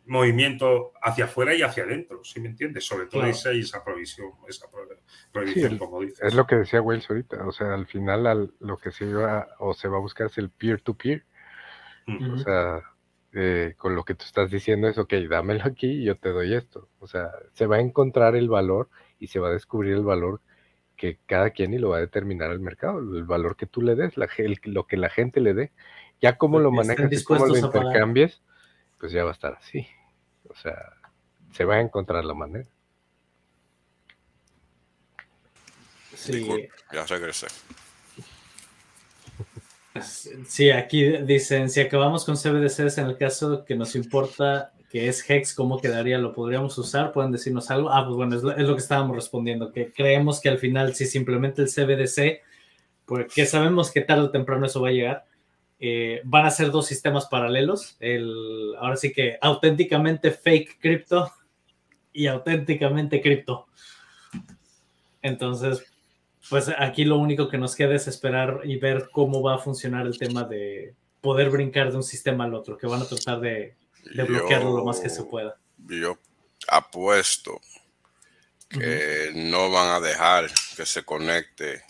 movimiento 0.08 0.92
hacia 1.02 1.26
afuera 1.26 1.54
y 1.54 1.62
hacia 1.62 1.84
adentro, 1.84 2.24
si 2.24 2.40
me 2.40 2.48
entiendes? 2.48 2.84
Sobre 2.84 3.06
todo 3.06 3.24
esa 3.26 3.52
y 3.52 3.60
esa 3.60 3.84
provisión, 3.84 4.32
esa 4.48 4.66
prohibición, 5.32 5.78
como 5.78 6.00
dices. 6.00 6.20
Es 6.22 6.34
lo 6.34 6.46
que 6.46 6.56
decía 6.56 6.82
Wells 6.82 7.08
ahorita, 7.08 7.46
o 7.46 7.52
sea, 7.52 7.74
al 7.74 7.86
final 7.86 8.52
lo 8.58 8.78
que 8.78 8.90
se 8.90 9.12
va 9.12 9.48
o 9.58 9.74
se 9.74 9.88
va 9.88 9.98
a 9.98 10.00
buscar 10.00 10.28
es 10.28 10.38
el 10.38 10.50
peer-to-peer. 10.50 11.24
O 12.32 12.38
sea, 12.38 12.82
eh, 13.34 13.74
con 13.76 13.94
lo 13.94 14.04
que 14.04 14.14
tú 14.14 14.24
estás 14.24 14.50
diciendo 14.50 14.88
es, 14.88 14.96
ok, 14.96 15.12
dámelo 15.28 15.62
aquí 15.64 15.86
y 15.86 16.04
yo 16.04 16.16
te 16.16 16.30
doy 16.30 16.54
esto. 16.54 16.88
O 16.98 17.06
sea, 17.06 17.30
se 17.52 17.66
va 17.66 17.76
a 17.76 17.80
encontrar 17.80 18.34
el 18.34 18.48
valor 18.48 18.88
y 19.18 19.26
se 19.26 19.38
va 19.38 19.48
a 19.48 19.52
descubrir 19.52 19.92
el 19.92 20.04
valor 20.04 20.40
que 20.96 21.18
cada 21.26 21.50
quien 21.50 21.74
y 21.74 21.78
lo 21.78 21.90
va 21.90 21.98
a 21.98 22.00
determinar 22.00 22.50
el 22.50 22.60
mercado, 22.60 22.98
el 22.98 23.24
valor 23.24 23.56
que 23.56 23.66
tú 23.66 23.82
le 23.82 23.94
des, 23.94 24.16
la, 24.16 24.28
lo 24.64 24.86
que 24.86 24.96
la 24.96 25.10
gente 25.10 25.40
le 25.40 25.52
dé. 25.54 25.72
Ya 26.20 26.38
como 26.38 26.58
lo 26.58 26.72
manejas 26.72 27.12
y 27.12 27.22
cómo 27.22 27.46
lo 27.46 27.56
intercambies, 27.56 28.42
pues 28.98 29.12
ya 29.12 29.22
va 29.22 29.30
a 29.30 29.34
estar 29.34 29.54
así. 29.54 29.86
O 30.48 30.54
sea, 30.54 30.92
se 31.52 31.64
va 31.64 31.76
a 31.76 31.80
encontrar 31.80 32.24
la 32.24 32.34
manera. 32.34 32.68
Sí. 36.14 36.68
ya 36.92 37.06
regresé. 37.06 37.46
Sí, 40.46 40.70
aquí 40.70 41.04
dicen, 41.18 41.70
si 41.70 41.80
acabamos 41.80 42.24
con 42.24 42.36
CBDCs 42.36 42.98
en 42.98 43.06
el 43.06 43.16
caso 43.16 43.64
que 43.64 43.76
nos 43.76 43.94
importa 43.94 44.72
que 44.90 45.08
es 45.08 45.28
Hex, 45.28 45.54
¿cómo 45.54 45.80
quedaría? 45.80 46.18
¿Lo 46.18 46.32
podríamos 46.32 46.76
usar? 46.78 47.12
¿Pueden 47.12 47.30
decirnos 47.30 47.70
algo? 47.70 47.90
Ah, 47.90 48.04
pues 48.04 48.16
bueno, 48.16 48.36
es 48.36 48.42
lo, 48.42 48.74
que 48.74 48.80
estábamos 48.80 49.16
respondiendo, 49.16 49.70
que 49.70 49.92
creemos 49.92 50.40
que 50.40 50.48
al 50.48 50.58
final 50.58 50.94
si 50.94 51.06
simplemente 51.06 51.62
el 51.62 51.68
CBDC, 51.68 52.40
porque 53.04 53.44
sabemos 53.44 53.90
que 53.90 54.00
tarde 54.00 54.22
o 54.22 54.30
temprano 54.30 54.66
eso 54.66 54.80
va 54.80 54.88
a 54.88 54.92
llegar, 54.92 55.24
eh, 55.80 56.20
van 56.24 56.46
a 56.46 56.50
ser 56.50 56.70
dos 56.70 56.86
sistemas 56.86 57.26
paralelos. 57.26 57.96
El, 58.00 58.74
ahora 58.78 58.96
sí 58.96 59.12
que 59.12 59.38
auténticamente 59.40 60.32
fake 60.32 60.78
cripto 60.80 61.32
y 62.12 62.26
auténticamente 62.26 63.20
cripto. 63.20 63.66
Entonces, 65.22 65.84
pues 66.48 66.70
aquí 66.78 67.04
lo 67.04 67.18
único 67.18 67.48
que 67.48 67.58
nos 67.58 67.76
queda 67.76 67.94
es 67.94 68.08
esperar 68.08 68.62
y 68.64 68.76
ver 68.76 69.10
cómo 69.12 69.42
va 69.42 69.56
a 69.56 69.58
funcionar 69.58 70.06
el 70.06 70.18
tema 70.18 70.44
de 70.44 70.94
poder 71.20 71.50
brincar 71.50 71.90
de 71.90 71.96
un 71.96 72.02
sistema 72.02 72.44
al 72.44 72.54
otro, 72.54 72.76
que 72.78 72.86
van 72.86 73.02
a 73.02 73.06
tratar 73.06 73.40
de, 73.40 73.76
bloquearlo 74.14 74.76
lo 74.76 74.84
más 74.84 75.00
que 75.00 75.10
se 75.10 75.24
pueda. 75.24 75.56
Yo 75.88 76.18
apuesto 76.68 77.60
que 78.68 79.32
no 79.34 79.70
van 79.70 79.88
a 79.88 80.06
dejar 80.06 80.46
que 80.76 80.86
se 80.86 81.04
conecte 81.04 81.82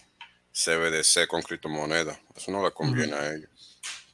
CBDC 0.52 1.26
con 1.26 1.42
criptomoneda. 1.42 2.18
Eso 2.34 2.50
no 2.50 2.64
le 2.64 2.72
conviene 2.72 3.14
a 3.14 3.34
ellos. 3.34 3.57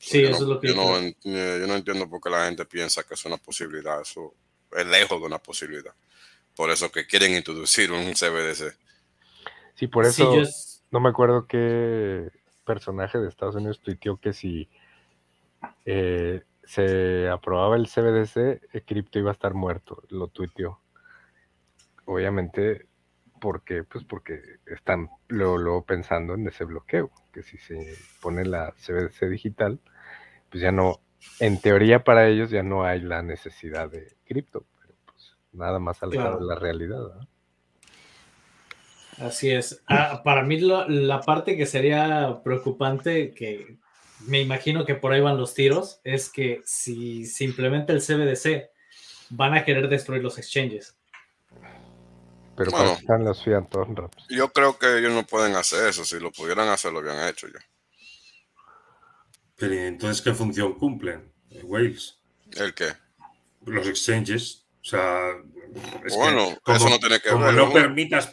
Sí, 0.04 0.22
eso 0.22 0.34
es 0.34 0.40
lo 0.42 0.60
que 0.60 0.68
yo, 0.68 0.74
no, 0.74 0.98
eh, 0.98 1.14
yo 1.24 1.66
no 1.66 1.74
entiendo 1.74 2.08
por 2.10 2.20
qué 2.20 2.28
la 2.28 2.44
gente 2.44 2.66
piensa 2.66 3.04
que 3.04 3.14
es 3.14 3.24
una 3.24 3.38
posibilidad. 3.38 4.02
Eso 4.02 4.34
es 4.72 4.86
lejos 4.86 5.18
de 5.18 5.26
una 5.26 5.38
posibilidad. 5.38 5.94
Por 6.54 6.70
eso 6.70 6.92
que 6.92 7.06
quieren 7.06 7.34
introducir 7.34 7.90
un 7.90 8.12
CBDC. 8.12 8.76
Sí, 9.74 9.86
por 9.86 10.04
eso 10.04 10.42
no 10.90 11.00
me 11.00 11.08
acuerdo 11.08 11.46
qué 11.46 12.30
personaje 12.66 13.18
de 13.18 13.28
Estados 13.28 13.54
Unidos 13.54 13.80
tuiteó 13.80 14.18
que 14.18 14.34
si 14.34 14.68
eh, 15.86 16.42
se 16.64 17.28
aprobaba 17.30 17.76
el 17.76 17.88
CBDC, 17.88 18.60
el 18.72 18.84
cripto 18.84 19.18
iba 19.18 19.30
a 19.30 19.34
estar 19.34 19.54
muerto. 19.54 20.02
Lo 20.10 20.28
tuiteó. 20.28 20.80
Obviamente, 22.04 22.86
porque, 23.40 23.84
pues 23.84 24.04
porque 24.04 24.58
están 24.66 25.08
luego 25.28 25.82
pensando 25.82 26.34
en 26.34 26.46
ese 26.46 26.64
bloqueo, 26.64 27.10
que 27.32 27.42
si 27.42 27.56
se 27.56 27.96
pone 28.20 28.44
la 28.44 28.72
CBDC 28.72 29.30
digital, 29.30 29.80
pues 30.54 30.62
ya 30.62 30.70
no, 30.70 31.00
en 31.40 31.60
teoría 31.60 32.04
para 32.04 32.28
ellos 32.28 32.48
ya 32.48 32.62
no 32.62 32.84
hay 32.84 33.00
la 33.00 33.22
necesidad 33.22 33.90
de 33.90 34.16
cripto, 34.24 34.64
pero 34.78 34.94
pues 35.04 35.34
nada 35.50 35.80
más 35.80 36.00
alejado 36.00 36.38
de 36.38 36.46
la 36.46 36.54
realidad. 36.54 37.00
Así 39.18 39.50
es. 39.50 39.82
Ah, 39.88 40.22
para 40.22 40.44
mí 40.44 40.60
la 40.60 41.20
parte 41.22 41.56
que 41.56 41.66
sería 41.66 42.40
preocupante, 42.44 43.34
que 43.34 43.78
me 44.28 44.42
imagino 44.42 44.84
que 44.84 44.94
por 44.94 45.12
ahí 45.12 45.20
van 45.20 45.38
los 45.38 45.54
tiros, 45.54 46.00
es 46.04 46.30
que 46.30 46.62
si 46.64 47.26
se 47.26 47.42
implementa 47.42 47.92
el 47.92 48.00
CBDC 48.00 48.70
van 49.30 49.54
a 49.54 49.64
querer 49.64 49.88
destruir 49.88 50.22
los 50.22 50.38
exchanges. 50.38 50.96
Pero 52.56 52.70
bueno, 52.70 52.92
están 52.92 53.24
los 53.24 53.44
Wraps. 53.44 54.28
Yo 54.30 54.52
creo 54.52 54.78
que 54.78 54.98
ellos 54.98 55.12
no 55.12 55.26
pueden 55.26 55.56
hacer 55.56 55.88
eso. 55.88 56.04
Si 56.04 56.20
lo 56.20 56.30
pudieran 56.30 56.68
hacer, 56.68 56.92
lo 56.92 57.00
habían 57.00 57.26
hecho 57.26 57.48
ya. 57.48 57.58
Pero 59.68 59.80
entonces, 59.80 60.22
¿qué 60.22 60.34
función 60.34 60.74
cumplen? 60.74 61.32
Wales. 61.62 62.18
¿El 62.52 62.74
qué? 62.74 62.88
Los 63.64 63.86
exchanges. 63.86 64.66
O 64.82 64.84
sea, 64.84 65.36
bueno, 66.14 66.58
eso 66.66 66.88
no 66.90 66.98
tiene 66.98 67.18
que 67.20 67.34
ver. 67.34 67.54
no 67.54 67.72
permitas. 67.72 68.30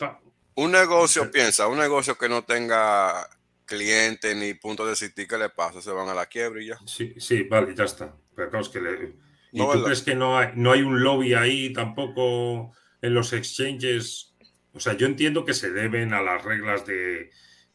Un 0.55 0.73
negocio, 0.73 1.31
piensa, 1.31 1.67
un 1.67 1.77
negocio 1.77 2.17
que 2.17 2.27
no 2.27 2.43
tenga 2.43 3.29
cliente 3.63 4.35
ni 4.35 4.53
punto 4.53 4.85
de 4.85 4.97
sitio 4.97 5.25
que 5.25 5.37
le 5.37 5.47
pasa, 5.47 5.81
se 5.81 5.91
van 5.91 6.09
a 6.09 6.13
la 6.13 6.25
quiebra 6.25 6.61
y 6.61 6.67
ya. 6.67 6.79
Sí, 6.85 7.13
sí, 7.17 7.43
vale, 7.43 7.73
ya 7.73 7.85
está. 7.85 8.13
Pero 8.35 8.49
claro, 8.49 8.65
es 8.65 8.69
que 8.69 8.81
le... 8.81 9.15
¿Y 9.53 9.59
tú 9.59 9.83
crees 9.83 10.01
que 10.01 10.15
no 10.15 10.37
hay, 10.37 10.49
no 10.55 10.73
hay 10.73 10.81
un 10.81 11.01
lobby 11.01 11.33
ahí 11.33 11.71
tampoco 11.71 12.73
en 13.01 13.13
los 13.13 13.31
exchanges? 13.31 14.35
O 14.73 14.81
sea, 14.81 14.97
yo 14.97 15.05
entiendo 15.05 15.45
que 15.45 15.53
se 15.53 15.71
deben 15.71 16.13
a 16.13 16.21
las 16.21 16.43
reglas 16.43 16.85
de, 16.85 17.31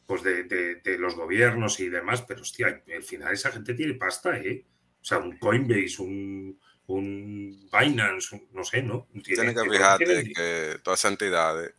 pues 0.07 0.23
de, 0.23 0.45
de, 0.45 0.99
los 0.99 1.17
gobiernos 1.17 1.81
y 1.81 1.89
demás, 1.89 2.23
pero 2.23 2.43
hostia, 2.43 2.83
al 2.95 3.03
final 3.03 3.33
esa 3.33 3.51
gente 3.51 3.75
tiene 3.75 3.95
pasta, 3.95 4.39
¿eh? 4.39 4.65
O 5.01 5.05
sea, 5.05 5.19
un 5.19 5.37
Coinbase, 5.39 6.01
un, 6.01 6.61
un 6.87 7.69
Binance, 7.73 8.49
no 8.53 8.65
sé, 8.65 8.83
¿no? 8.83 9.09
Tienes 9.25 9.55
que 9.55 9.71
fijarte 9.71 10.33
que 10.33 10.79
todas 10.83 11.01
esas 11.01 11.13
entidades 11.13 11.75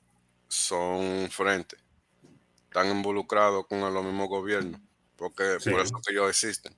son 0.48 1.30
frente, 1.30 1.78
están 2.66 2.90
involucrados 2.90 3.66
con 3.68 3.82
los 3.94 4.04
mismos 4.04 4.28
gobiernos, 4.28 4.82
porque 5.16 5.58
por 5.64 5.82
eso 5.82 6.00
que 6.06 6.14
ellos 6.14 6.30
existen. 6.30 6.76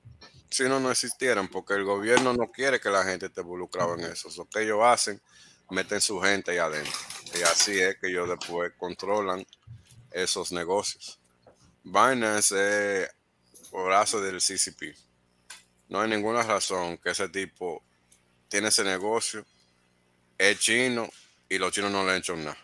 Si 0.49 0.63
no, 0.63 0.79
no 0.79 0.89
existieran, 0.89 1.47
porque 1.47 1.75
el 1.75 1.83
gobierno 1.83 2.33
no 2.33 2.51
quiere 2.51 2.79
que 2.79 2.89
la 2.89 3.03
gente 3.03 3.27
esté 3.27 3.41
involucrada 3.41 3.93
en 3.93 4.11
eso. 4.11 4.29
Lo 4.35 4.49
que 4.49 4.63
ellos 4.63 4.79
hacen, 4.83 5.21
meten 5.69 6.01
su 6.01 6.19
gente 6.19 6.51
ahí 6.51 6.57
adentro. 6.57 6.91
Y 7.37 7.43
así 7.43 7.79
es 7.79 7.97
que 7.97 8.07
ellos 8.07 8.27
después 8.27 8.71
controlan 8.75 9.45
esos 10.11 10.51
negocios. 10.51 11.18
Binance 11.83 13.03
es 13.03 13.09
brazo 13.71 14.21
del 14.21 14.37
CCP. 14.37 14.95
No 15.89 16.01
hay 16.01 16.09
ninguna 16.09 16.43
razón 16.43 16.97
que 16.97 17.11
ese 17.11 17.29
tipo 17.29 17.83
tiene 18.47 18.69
ese 18.69 18.83
negocio, 18.83 19.45
es 20.37 20.59
chino 20.59 21.09
y 21.47 21.57
los 21.57 21.71
chinos 21.71 21.91
no 21.91 22.03
le 22.03 22.11
han 22.11 22.17
hecho 22.17 22.35
nada. 22.35 22.57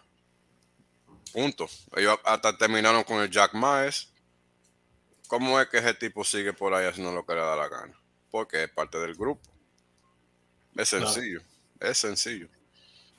Punto. 1.32 1.68
Ellos 1.96 2.18
hasta 2.24 2.58
terminaron 2.58 3.04
con 3.04 3.22
el 3.22 3.30
Jack 3.30 3.54
Maes. 3.54 4.10
¿Cómo 5.28 5.60
es 5.60 5.68
que 5.68 5.80
ese 5.80 5.94
tipo 5.94 6.24
sigue 6.24 6.54
por 6.54 6.74
ahí 6.74 6.86
haciendo 6.86 7.12
lo 7.12 7.26
que 7.26 7.34
le 7.34 7.42
da 7.42 7.56
la 7.56 7.68
gana? 7.68 8.00
Porque 8.32 8.64
es 8.64 8.70
parte 8.70 9.00
del 9.00 9.16
grupo. 9.16 9.42
Es 10.76 10.90
sencillo. 10.90 11.42
Es 11.80 11.98
sencillo. 11.98 12.48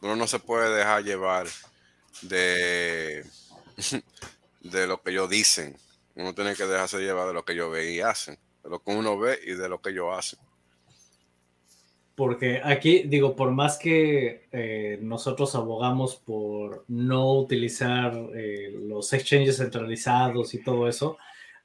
Uno 0.00 0.16
no 0.16 0.26
se 0.26 0.38
puede 0.38 0.74
dejar 0.76 1.02
llevar 1.02 1.46
de, 2.22 3.26
de 4.60 4.86
lo 4.86 5.02
que 5.02 5.10
ellos 5.10 5.28
dicen. 5.28 5.76
Uno 6.16 6.34
tiene 6.34 6.54
que 6.54 6.64
dejarse 6.64 6.98
llevar 6.98 7.28
de 7.28 7.34
lo 7.34 7.44
que 7.44 7.52
ellos 7.52 7.70
ven 7.70 7.92
y 7.92 8.00
hacen. 8.00 8.36
De 8.64 8.70
lo 8.70 8.82
que 8.82 8.90
uno 8.90 9.16
ve 9.18 9.38
y 9.46 9.52
de 9.52 9.68
lo 9.68 9.80
que 9.80 9.90
ellos 9.90 10.08
hacen 10.12 10.40
porque 12.16 12.62
aquí, 12.64 13.02
digo, 13.06 13.36
por 13.36 13.50
más 13.50 13.78
que 13.78 14.48
eh, 14.50 14.98
nosotros 15.02 15.54
abogamos 15.54 16.16
por 16.16 16.86
no 16.88 17.34
utilizar 17.34 18.16
eh, 18.34 18.74
los 18.74 19.12
exchanges 19.12 19.58
centralizados 19.58 20.54
y 20.54 20.64
todo 20.64 20.88
eso, 20.88 21.18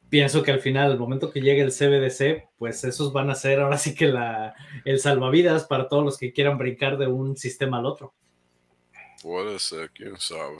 pienso 0.10 0.44
que 0.44 0.52
al 0.52 0.60
final, 0.60 0.92
al 0.92 1.00
momento 1.00 1.32
que 1.32 1.40
llegue 1.40 1.62
el 1.62 1.72
CBDC, 1.72 2.50
pues 2.58 2.84
esos 2.84 3.14
van 3.14 3.30
a 3.30 3.36
ser 3.36 3.62
ahora 3.62 3.78
sí 3.78 3.96
que 3.96 4.08
la, 4.08 4.54
el 4.84 5.00
salvavidas 5.00 5.64
para 5.64 5.88
todos 5.88 6.04
los 6.04 6.18
que 6.18 6.34
quieran 6.34 6.58
brincar 6.58 6.98
de 6.98 7.08
un 7.08 7.38
sistema 7.38 7.78
al 7.78 7.86
otro. 7.86 8.14
Puede 9.24 9.58
ser, 9.58 9.90
quién 9.92 10.18
sabe. 10.18 10.58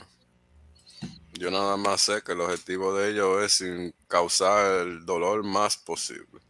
Yo 1.42 1.50
nada 1.50 1.76
más 1.76 2.00
sé 2.00 2.22
que 2.22 2.32
el 2.32 2.40
objetivo 2.40 2.94
de 2.94 3.10
ellos 3.10 3.42
es 3.42 3.52
sin 3.54 3.94
causar 4.06 4.86
el 4.86 5.04
dolor 5.04 5.42
más 5.42 5.76
posible 5.76 6.40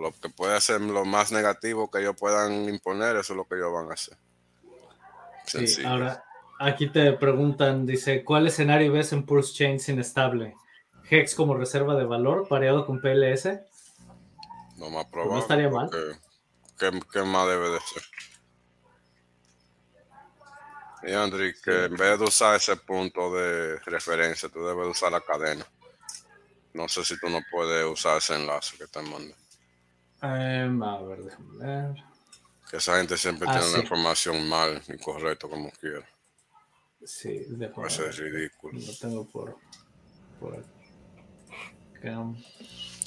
lo 0.00 0.12
que 0.12 0.28
puede 0.28 0.60
ser 0.60 0.80
lo 0.80 1.04
más 1.04 1.32
negativo 1.32 1.90
que 1.90 2.00
ellos 2.00 2.16
puedan 2.18 2.68
imponer, 2.68 3.16
eso 3.16 3.32
es 3.32 3.36
lo 3.36 3.44
que 3.46 3.56
ellos 3.56 3.72
van 3.72 3.90
a 3.90 3.94
hacer. 3.94 4.16
Sí, 5.46 5.84
ahora, 5.84 6.24
aquí 6.58 6.88
te 6.88 7.12
preguntan, 7.12 7.86
dice, 7.86 8.24
¿cuál 8.24 8.46
escenario 8.46 8.92
ves 8.92 9.12
en 9.12 9.24
Pulse 9.24 9.54
Chains 9.54 9.88
inestable? 9.88 10.54
¿Hex 11.08 11.34
como 11.34 11.54
reserva 11.54 11.94
de 11.94 12.04
valor 12.04 12.48
pareado 12.48 12.84
con 12.84 13.00
PLS? 13.00 13.60
No 14.76 14.90
más 14.90 15.06
probable. 15.06 15.34
no 15.34 15.40
estaría 15.40 15.70
mal. 15.70 15.88
¿qué, 16.78 17.22
más 17.22 17.48
debe 17.48 17.70
de 17.70 17.80
ser? 17.80 18.02
Y 21.06 21.12
Andri, 21.12 21.54
que 21.62 21.84
en 21.84 21.96
vez 21.96 22.18
de 22.18 22.24
usar 22.24 22.56
ese 22.56 22.76
punto 22.76 23.32
de 23.32 23.78
referencia, 23.80 24.48
tú 24.48 24.66
debes 24.66 24.88
usar 24.88 25.12
la 25.12 25.20
cadena. 25.20 25.64
No 26.74 26.88
sé 26.88 27.04
si 27.04 27.18
tú 27.18 27.28
no 27.28 27.40
puedes 27.50 27.86
usar 27.86 28.18
ese 28.18 28.34
enlace 28.34 28.76
que 28.76 28.86
te 28.88 29.00
mandé. 29.02 29.34
Em, 30.22 30.82
a 30.82 31.00
ver, 31.02 31.22
déjame 31.22 31.64
ver. 31.64 32.04
Que 32.68 32.78
esa 32.78 32.96
gente 32.96 33.16
siempre 33.16 33.46
tiene 33.46 33.68
una 33.68 33.78
información 33.78 34.48
mal, 34.48 34.82
incorrecta, 34.88 35.48
como 35.48 35.70
quiera. 35.70 36.04
Sí, 37.04 37.44
déjame 37.48 37.86
Eso 37.86 38.04
es 38.04 38.16
ridículo. 38.18 38.78
Lo 38.80 38.96
tengo 38.96 39.30
por, 39.30 39.56
por 40.40 40.54
aquí. 40.54 40.76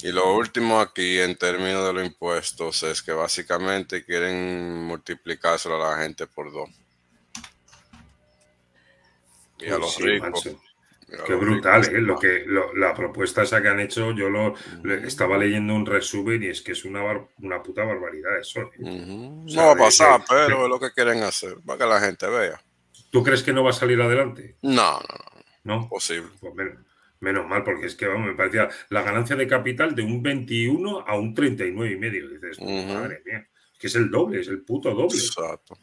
Y 0.02 0.12
lo 0.12 0.34
último 0.34 0.80
aquí 0.80 1.18
en 1.18 1.36
términos 1.36 1.86
de 1.86 1.92
los 1.92 2.06
impuestos 2.06 2.82
es 2.82 3.02
que 3.02 3.12
básicamente 3.12 4.04
quieren 4.04 4.84
multiplicárselo 4.84 5.76
a 5.76 5.90
la 5.90 6.02
gente 6.02 6.26
por 6.26 6.50
dos. 6.52 6.70
Y 9.60 9.68
a 9.68 9.78
los 9.78 9.98
ricos. 9.98 10.48
Qué 11.26 11.34
brutal, 11.34 11.84
¿eh? 11.86 12.00
Lo 12.00 12.18
que, 12.18 12.44
la 12.76 12.94
propuesta 12.94 13.42
esa 13.42 13.60
que 13.60 13.68
han 13.68 13.80
hecho, 13.80 14.12
yo 14.12 14.30
lo 14.30 14.54
estaba 15.04 15.36
leyendo 15.38 15.74
un 15.74 15.84
resumen 15.84 16.42
y 16.42 16.46
es 16.46 16.62
que 16.62 16.72
es 16.72 16.84
una, 16.84 17.02
una 17.38 17.62
puta 17.62 17.84
barbaridad 17.84 18.38
eso. 18.38 18.60
¿eh? 18.60 18.68
no 18.78 19.66
va 19.66 19.72
a 19.72 19.76
pasar, 19.76 20.22
pero 20.28 20.64
es 20.64 20.68
lo 20.68 20.78
que 20.78 20.92
quieren 20.92 21.22
hacer, 21.22 21.56
para 21.66 21.78
que 21.78 21.86
la 21.86 22.00
gente 22.00 22.28
vea. 22.28 22.62
¿Tú 23.10 23.24
crees 23.24 23.42
que 23.42 23.52
no 23.52 23.64
va 23.64 23.70
a 23.70 23.74
salir 23.74 24.00
adelante? 24.00 24.56
No, 24.62 25.00
no, 25.00 25.00
no. 25.00 25.40
¿No? 25.62 25.88
Posible. 25.88 26.30
Pues 26.40 26.54
menos, 27.18 27.46
mal, 27.46 27.64
porque 27.64 27.86
es 27.86 27.96
que 27.96 28.06
vamos, 28.06 28.28
me 28.28 28.34
parecía 28.34 28.68
la 28.88 29.02
ganancia 29.02 29.36
de 29.36 29.46
capital 29.46 29.94
de 29.94 30.02
un 30.02 30.22
21 30.22 31.04
a 31.06 31.18
un 31.18 31.34
39 31.34 31.92
y 31.92 31.96
medio. 31.96 32.28
Dices, 32.28 32.60
madre 32.60 33.20
mía, 33.26 33.46
que 33.78 33.88
es 33.88 33.94
el 33.96 34.10
doble, 34.10 34.40
es 34.40 34.48
el 34.48 34.62
puto 34.62 34.94
doble. 34.94 35.18
Exacto. 35.18 35.76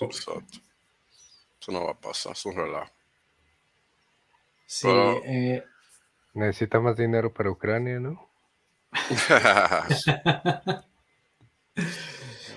Exacto. 0.00 0.58
Eso 1.64 1.72
no 1.72 1.86
va 1.86 1.92
a 1.92 1.98
pasar, 1.98 2.32
es 2.32 2.44
un 2.44 2.56
relajo. 2.56 2.92
Sí, 4.66 4.86
eh, 4.86 5.64
necesita 6.34 6.78
más 6.78 6.94
dinero 6.94 7.32
para 7.32 7.50
Ucrania, 7.50 7.98
¿no? 7.98 8.28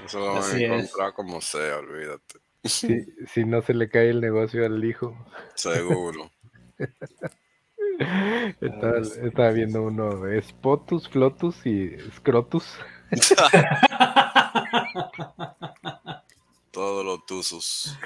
Eso 0.05 0.19
lo 0.19 0.33
van 0.33 0.43
a 0.43 0.57
encontrar 0.57 1.13
como 1.13 1.39
sea, 1.39 1.77
olvídate. 1.77 2.39
Si, 2.65 3.45
no 3.45 3.61
se 3.61 3.73
le 3.73 3.89
cae 3.89 4.09
el 4.09 4.19
negocio 4.19 4.65
al 4.65 4.83
hijo. 4.83 5.17
Seguro. 5.55 6.29
estaba, 8.59 9.51
viendo 9.51 9.83
uno, 9.83 10.27
es 10.27 10.51
Potus, 10.51 11.07
Flotus 11.07 11.65
y 11.65 11.95
Scrotus. 12.17 12.77
Todos 16.71 17.05
los 17.05 17.25
tusos. 17.25 17.97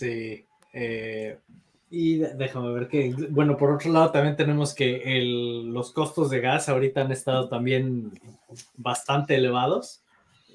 Sí. 0.00 0.46
Eh, 0.72 1.38
y 1.90 2.16
déjame 2.16 2.72
ver 2.72 2.88
que, 2.88 3.14
bueno, 3.28 3.58
por 3.58 3.70
otro 3.72 3.92
lado 3.92 4.10
también 4.10 4.34
tenemos 4.34 4.74
que 4.74 5.02
los 5.66 5.92
costos 5.92 6.30
de 6.30 6.40
gas 6.40 6.70
ahorita 6.70 7.02
han 7.02 7.12
estado 7.12 7.50
también 7.50 8.18
bastante 8.78 9.34
elevados. 9.34 10.02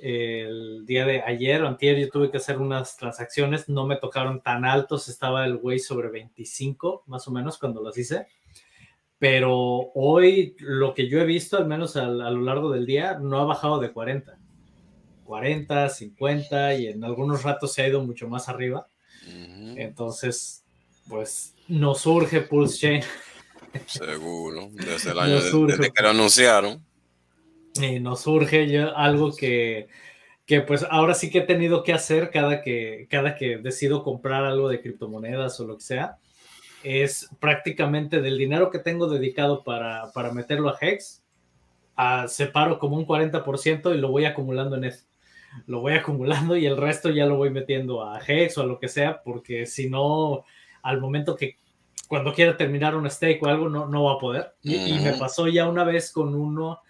El 0.01 0.83
día 0.87 1.05
de 1.05 1.21
ayer 1.21 1.61
o 1.61 1.67
antier 1.67 1.99
yo 1.99 2.09
tuve 2.09 2.31
que 2.31 2.37
hacer 2.37 2.57
unas 2.57 2.97
transacciones, 2.97 3.69
no 3.69 3.85
me 3.85 3.97
tocaron 3.97 4.41
tan 4.41 4.65
altos, 4.65 5.09
estaba 5.09 5.45
el 5.45 5.57
güey 5.57 5.77
sobre 5.77 6.09
25 6.09 7.03
más 7.05 7.27
o 7.27 7.31
menos 7.31 7.59
cuando 7.59 7.83
las 7.83 7.95
hice. 7.99 8.25
Pero 9.19 9.91
hoy 9.93 10.55
lo 10.57 10.95
que 10.95 11.07
yo 11.07 11.19
he 11.19 11.25
visto, 11.25 11.57
al 11.57 11.67
menos 11.67 11.95
a, 11.97 12.05
a 12.05 12.07
lo 12.07 12.41
largo 12.41 12.71
del 12.71 12.87
día, 12.87 13.19
no 13.19 13.37
ha 13.37 13.45
bajado 13.45 13.79
de 13.79 13.93
40. 13.93 14.39
40, 15.23 15.89
50 15.89 16.73
y 16.75 16.87
en 16.87 17.03
algunos 17.03 17.43
ratos 17.43 17.73
se 17.73 17.83
ha 17.83 17.87
ido 17.87 18.03
mucho 18.03 18.27
más 18.27 18.49
arriba. 18.49 18.87
Entonces, 19.75 20.63
pues 21.07 21.53
nos 21.67 22.01
surge 22.01 22.41
Pulse 22.41 22.77
Chain. 22.77 23.03
Seguro, 23.87 24.69
desde 24.71 25.11
el 25.11 25.19
año 25.19 25.35
desde 25.35 25.91
que 25.91 26.03
lo 26.03 26.09
anunciaron. 26.09 26.83
Y 27.75 27.99
nos 27.99 28.21
surge 28.21 28.81
algo 28.95 29.35
que, 29.35 29.87
que 30.45 30.61
pues 30.61 30.85
ahora 30.89 31.13
sí 31.13 31.29
que 31.29 31.39
he 31.39 31.45
tenido 31.45 31.83
que 31.83 31.93
hacer 31.93 32.31
cada 32.31 32.61
que, 32.61 33.07
cada 33.09 33.35
que 33.35 33.57
decido 33.57 34.03
comprar 34.03 34.45
algo 34.45 34.69
de 34.69 34.81
criptomonedas 34.81 35.59
o 35.59 35.65
lo 35.65 35.77
que 35.77 35.83
sea, 35.83 36.17
es 36.83 37.27
prácticamente 37.39 38.21
del 38.21 38.37
dinero 38.37 38.69
que 38.69 38.79
tengo 38.79 39.07
dedicado 39.07 39.63
para, 39.63 40.11
para 40.13 40.31
meterlo 40.31 40.69
a 40.69 40.77
Hex, 40.79 41.21
a, 41.97 42.27
separo 42.27 42.79
como 42.79 42.95
un 42.95 43.05
40% 43.05 43.93
y 43.93 43.97
lo 43.97 44.09
voy 44.09 44.25
acumulando 44.25 44.77
en 44.77 44.85
eso 44.85 45.03
lo 45.67 45.81
voy 45.81 45.93
acumulando 45.93 46.57
y 46.57 46.65
el 46.65 46.77
resto 46.77 47.09
ya 47.09 47.25
lo 47.25 47.37
voy 47.37 47.49
metiendo 47.49 48.03
a 48.03 48.19
Hex 48.25 48.57
o 48.57 48.61
a 48.61 48.65
lo 48.65 48.79
que 48.79 48.87
sea, 48.87 49.21
porque 49.23 49.65
si 49.65 49.89
no, 49.89 50.45
al 50.81 50.99
momento 50.99 51.35
que 51.35 51.57
cuando 52.07 52.33
quiera 52.33 52.55
terminar 52.55 52.95
un 52.95 53.09
stake 53.09 53.41
o 53.41 53.47
algo, 53.47 53.69
no, 53.69 53.87
no 53.87 54.03
va 54.03 54.13
a 54.13 54.19
poder. 54.19 54.53
Y, 54.61 54.93
me 54.99 55.13
pasó 55.13 55.47
ya 55.47 55.67
una 55.67 55.83
vez 55.83 56.11
con 56.11 56.35
uno 56.35 56.81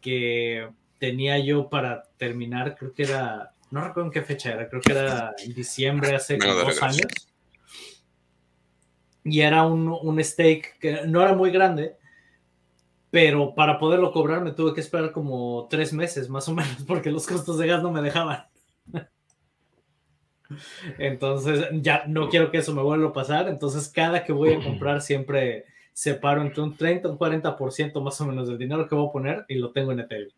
que 0.00 0.68
tenía 0.98 1.38
yo 1.38 1.68
para 1.68 2.04
terminar, 2.16 2.76
creo 2.76 2.92
que 2.94 3.02
era, 3.02 3.52
no 3.70 3.80
recuerdo 3.80 4.08
en 4.08 4.12
qué 4.12 4.22
fecha 4.22 4.52
era, 4.52 4.68
creo 4.68 4.80
que 4.80 4.92
era 4.92 5.34
en 5.44 5.52
diciembre, 5.52 6.14
hace 6.14 6.38
dos 6.38 6.82
años. 6.82 7.28
Y 9.24 9.40
era 9.40 9.64
un, 9.64 9.88
un 9.88 10.24
stake 10.24 10.78
que 10.80 11.06
no 11.06 11.22
era 11.22 11.34
muy 11.34 11.50
grande, 11.50 11.96
pero 13.12 13.54
para 13.54 13.78
poderlo 13.78 14.10
cobrar 14.10 14.42
me 14.42 14.52
tuve 14.52 14.72
que 14.72 14.80
esperar 14.80 15.12
como 15.12 15.68
tres 15.68 15.92
meses 15.92 16.30
más 16.30 16.48
o 16.48 16.54
menos 16.54 16.82
porque 16.88 17.10
los 17.10 17.26
costos 17.26 17.58
de 17.58 17.66
gas 17.66 17.82
no 17.82 17.92
me 17.92 18.00
dejaban. 18.00 18.46
Entonces 20.98 21.68
ya 21.72 22.04
no 22.06 22.30
quiero 22.30 22.50
que 22.50 22.56
eso 22.56 22.74
me 22.74 22.82
vuelva 22.82 23.10
a 23.10 23.12
pasar, 23.12 23.48
entonces 23.48 23.88
cada 23.88 24.22
que 24.22 24.32
voy 24.32 24.52
a 24.52 24.62
comprar 24.62 25.00
siempre 25.00 25.64
separo 25.94 26.42
entre 26.42 26.62
un 26.62 26.76
30 26.76 27.08
o 27.08 27.12
un 27.12 27.18
40% 27.18 28.02
más 28.02 28.20
o 28.20 28.26
menos 28.26 28.48
del 28.48 28.58
dinero 28.58 28.86
que 28.86 28.94
voy 28.94 29.08
a 29.08 29.12
poner 29.12 29.44
y 29.48 29.54
lo 29.54 29.72
tengo 29.72 29.92
en 29.92 30.00
Ethereum 30.00 30.32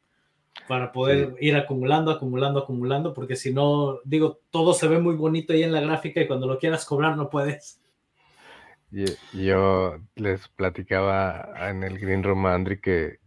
para 0.68 0.92
poder 0.92 1.34
ir 1.40 1.56
acumulando, 1.56 2.12
acumulando, 2.12 2.60
acumulando, 2.60 3.12
porque 3.12 3.34
si 3.34 3.52
no, 3.52 3.98
digo, 4.04 4.38
todo 4.50 4.72
se 4.72 4.86
ve 4.86 4.98
muy 4.98 5.16
bonito 5.16 5.52
ahí 5.52 5.64
en 5.64 5.72
la 5.72 5.80
gráfica 5.80 6.20
y 6.20 6.28
cuando 6.28 6.46
lo 6.46 6.58
quieras 6.58 6.84
cobrar 6.84 7.16
no 7.16 7.28
puedes. 7.28 7.80
Yo 9.32 9.98
les 10.14 10.48
platicaba 10.48 11.68
en 11.68 11.82
el 11.82 11.98
Green 11.98 12.22
Room 12.22 12.46
a 12.46 12.54
Andri 12.54 12.80
que 12.80 13.18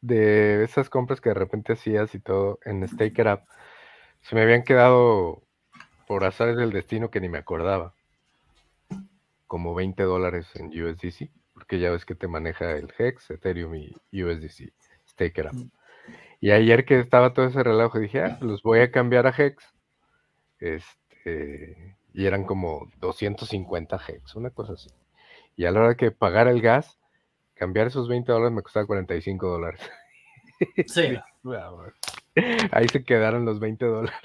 de 0.00 0.64
esas 0.64 0.88
compras 0.88 1.20
que 1.20 1.30
de 1.30 1.34
repente 1.34 1.74
hacías 1.74 2.14
y 2.14 2.18
todo 2.18 2.58
en 2.64 2.86
Staker 2.86 3.28
Up, 3.28 3.40
se 4.22 4.34
me 4.34 4.42
habían 4.42 4.62
quedado 4.62 5.42
por 6.06 6.24
azares 6.24 6.56
del 6.56 6.72
destino 6.72 7.10
que 7.10 7.20
ni 7.20 7.28
me 7.28 7.38
acordaba. 7.38 7.94
Como 9.46 9.74
20 9.74 10.02
dólares 10.02 10.48
en 10.54 10.68
USDC, 10.68 11.30
porque 11.52 11.78
ya 11.78 11.90
ves 11.90 12.04
que 12.04 12.14
te 12.14 12.28
maneja 12.28 12.72
el 12.72 12.92
Hex, 12.98 13.30
Ethereum 13.30 13.74
y 13.74 14.22
USDC, 14.22 14.72
Staker 15.08 15.46
Up. 15.46 15.70
Y 16.40 16.50
ayer 16.50 16.84
que 16.84 17.00
estaba 17.00 17.32
todo 17.32 17.46
ese 17.46 17.62
relajo, 17.62 17.98
dije, 17.98 18.22
ah, 18.22 18.38
los 18.40 18.62
voy 18.62 18.80
a 18.80 18.90
cambiar 18.90 19.26
a 19.26 19.34
Hex. 19.36 19.64
Este, 20.58 21.96
y 22.14 22.26
eran 22.26 22.44
como 22.44 22.88
250 23.00 24.00
hex, 24.08 24.36
una 24.36 24.50
cosa 24.50 24.74
así. 24.74 24.88
Y 25.56 25.66
a 25.66 25.70
la 25.72 25.80
hora 25.80 25.94
que 25.96 26.10
pagar 26.12 26.48
el 26.48 26.62
gas, 26.62 26.98
cambiar 27.54 27.88
esos 27.88 28.08
20 28.08 28.30
dólares 28.32 28.54
me 28.54 28.62
costaba 28.62 28.86
45 28.86 29.46
dólares. 29.48 29.80
Sí. 30.86 31.18
Ahí 32.70 32.88
se 32.88 33.02
quedaron 33.04 33.44
los 33.44 33.58
20 33.60 33.84
dólares. 33.84 34.18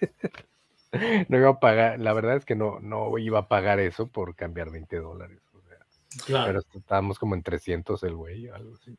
No 1.28 1.36
iba 1.38 1.48
a 1.48 1.58
pagar, 1.58 1.98
la 1.98 2.12
verdad 2.12 2.36
es 2.36 2.44
que 2.44 2.54
no, 2.54 2.78
no 2.78 3.18
iba 3.18 3.40
a 3.40 3.48
pagar 3.48 3.80
eso 3.80 4.06
por 4.06 4.36
cambiar 4.36 4.70
20 4.70 5.00
dólares. 5.00 5.40
claro. 6.24 6.46
Pero 6.46 6.78
estábamos 6.78 7.18
como 7.18 7.34
en 7.34 7.42
300 7.42 8.00
el 8.04 8.14
güey, 8.14 8.46
algo 8.46 8.74
así. 8.76 8.96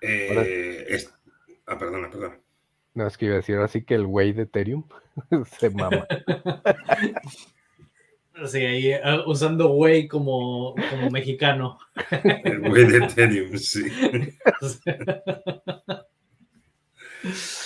Eh, 0.00 0.98
Ah, 1.66 1.78
perdona, 1.78 2.08
perdona. 2.08 2.38
No, 2.94 3.06
es 3.06 3.16
que 3.16 3.26
iba 3.26 3.34
a 3.34 3.38
decir 3.38 3.56
así 3.58 3.84
que 3.84 3.94
el 3.94 4.06
güey 4.06 4.32
de 4.32 4.42
Ethereum 4.42 4.84
se 5.58 5.70
mama. 5.70 6.06
Sí, 8.46 8.58
ahí 8.58 8.92
ah, 8.92 9.22
usando 9.26 9.68
güey 9.68 10.08
como, 10.08 10.74
como 10.74 11.10
mexicano. 11.10 11.78
El 12.44 12.60
güey 12.60 12.86
de 12.86 12.98
Ethereum, 13.04 13.58
sí. 13.58 13.84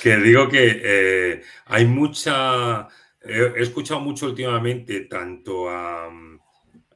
que 0.03 0.16
digo 0.16 0.49
que 0.49 0.81
eh, 0.83 1.43
hay 1.66 1.85
mucha. 1.87 2.89
He 3.22 3.62
escuchado 3.62 4.01
mucho 4.01 4.27
últimamente 4.27 5.03
tanto 5.03 5.70
a, 5.70 6.11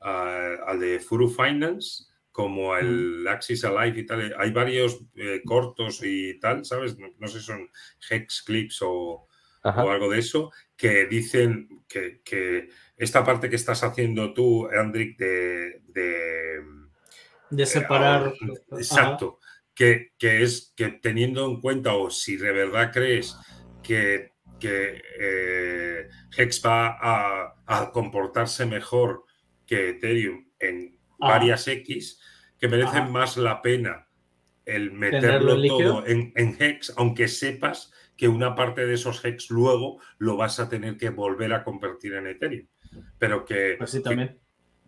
al 0.00 0.80
de 0.80 0.98
Furu 0.98 1.28
Finance 1.28 2.07
como 2.38 2.76
el 2.76 3.26
Axis 3.26 3.64
Alive 3.64 3.98
y 3.98 4.06
tal. 4.06 4.32
Hay 4.38 4.52
varios 4.52 5.00
eh, 5.16 5.42
cortos 5.44 5.98
y 6.04 6.38
tal, 6.38 6.64
¿sabes? 6.64 6.96
No, 6.96 7.26
sé 7.26 7.40
si 7.40 7.46
son 7.46 7.68
hex 8.08 8.42
clips 8.42 8.78
o, 8.82 9.26
algo 9.64 10.08
de 10.08 10.20
eso, 10.20 10.52
que 10.76 11.06
dicen 11.06 11.82
que, 11.88 12.68
esta 12.96 13.24
parte 13.24 13.50
que 13.50 13.56
estás 13.56 13.82
haciendo 13.82 14.32
tú, 14.32 14.68
Andrick, 14.68 15.18
de... 15.18 15.82
De, 17.50 17.66
separar. 17.66 18.28
Eh, 18.28 18.54
exacto. 18.76 19.40
Que, 19.74 20.12
es 20.20 20.72
que 20.76 20.90
teniendo 20.90 21.44
en 21.44 21.60
cuenta, 21.60 21.94
o 21.94 22.08
si 22.08 22.36
de 22.36 22.52
verdad 22.52 22.92
crees 22.92 23.36
que, 23.82 24.34
que 24.60 25.02
eh, 25.18 26.08
Hex 26.36 26.62
va 26.64 26.98
a, 27.66 27.90
comportarse 27.90 28.64
mejor 28.64 29.24
que 29.66 29.88
Ethereum 29.88 30.46
en 30.60 30.97
varias 31.18 31.66
X, 31.68 32.20
que 32.58 32.68
merecen 32.68 33.10
más 33.10 33.36
la 33.36 33.62
pena 33.62 34.08
el 34.68 34.92
meterlo 34.92 35.56
todo 35.66 36.06
en, 36.06 36.56
Hex, 36.60 36.92
aunque 36.96 37.26
sepas 37.26 37.90
que 38.16 38.28
una 38.28 38.54
parte 38.54 38.86
de 38.86 38.94
esos 38.94 39.24
Hex 39.24 39.50
luego 39.50 39.98
lo 40.18 40.36
vas 40.36 40.60
a 40.60 40.68
tener 40.68 40.98
que 40.98 41.08
volver 41.08 41.54
a 41.54 41.64
convertir 41.64 42.14
en 42.14 42.26
Ethereum. 42.26 42.66
Pero 43.18 43.44
que. 43.44 43.76
Pues 43.78 44.02
también. 44.02 44.38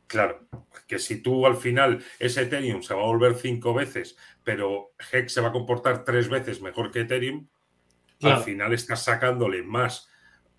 claro, 0.07 0.47
que 0.87 0.99
si 0.99 1.23
tú 1.23 1.47
al 1.47 1.57
final 1.57 2.05
ese 2.19 2.43
Ethereum 2.43 2.83
se 2.83 2.93
va 2.93 3.01
a 3.01 3.07
volver 3.07 3.37
cinco 3.37 3.73
veces, 3.73 4.19
pero 4.45 4.93
Hex 5.13 5.33
se 5.33 5.41
va 5.41 5.49
a 5.49 5.53
comportar 5.53 6.05
tres 6.05 6.29
veces 6.29 6.61
mejor 6.61 6.91
que 6.91 7.01
Ethereum, 7.01 7.49
al 8.21 8.43
final 8.43 8.75
estás 8.75 9.05
sacándole 9.05 9.63
más. 9.63 10.11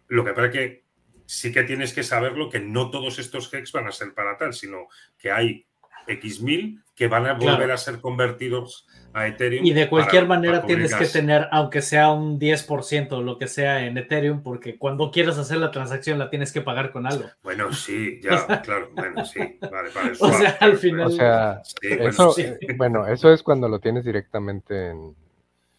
Lo 0.08 0.26
que 0.26 0.32
pasa 0.32 0.48
es 0.48 0.52
que 0.52 0.86
sí 1.32 1.54
que 1.54 1.64
tienes 1.64 1.94
que 1.94 2.04
saberlo 2.04 2.50
que 2.50 2.60
no 2.60 2.92
todos 2.92 3.18
estos 3.18 3.52
Hex 3.54 3.72
van 3.72 3.88
a 3.88 3.94
ser 3.94 4.14
para 4.14 4.38
tal, 4.38 4.54
sino 4.54 4.88
que 5.18 5.32
hay 5.32 5.66
X 6.06 6.42
mil 6.42 6.84
que 6.94 7.08
van 7.08 7.26
a 7.26 7.34
volver 7.34 7.72
a 7.72 7.78
ser 7.78 8.02
convertidos 8.02 8.86
a 9.14 9.28
Ethereum. 9.28 9.66
Y 9.66 9.72
de 9.72 9.88
cualquier 9.88 10.28
manera 10.28 10.66
tienes 10.66 10.94
que 10.94 11.06
tener, 11.06 11.48
aunque 11.52 11.82
sea 11.82 12.12
un 12.12 12.38
10% 12.38 13.14
o 13.14 13.22
lo 13.22 13.38
que 13.38 13.48
sea 13.48 13.86
en 13.86 13.98
Ethereum, 13.98 14.44
porque 14.44 14.78
cuando 14.78 15.10
quieras 15.10 15.38
hacer 15.38 15.58
la 15.58 15.72
transacción 15.72 16.20
la 16.20 16.30
tienes 16.30 16.52
que 16.52 16.60
pagar 16.60 16.92
con 16.92 17.08
algo. 17.08 17.30
Bueno, 17.44 17.72
sí, 17.72 18.20
ya, 18.24 18.62
claro, 18.62 18.90
bueno, 18.94 19.24
sí, 19.24 19.40
vale, 19.62 19.90
vale. 19.96 20.12
O 20.20 20.34
sea, 20.34 20.58
al 20.60 20.78
final. 20.78 21.08
O 21.08 21.12
sea, 21.12 21.62
eso, 21.82 22.36
bueno, 22.76 23.08
eso 23.08 23.32
es 23.32 23.42
cuando 23.42 23.70
lo 23.70 23.80
tienes 23.80 24.04
directamente 24.04 24.90
en, 24.90 25.16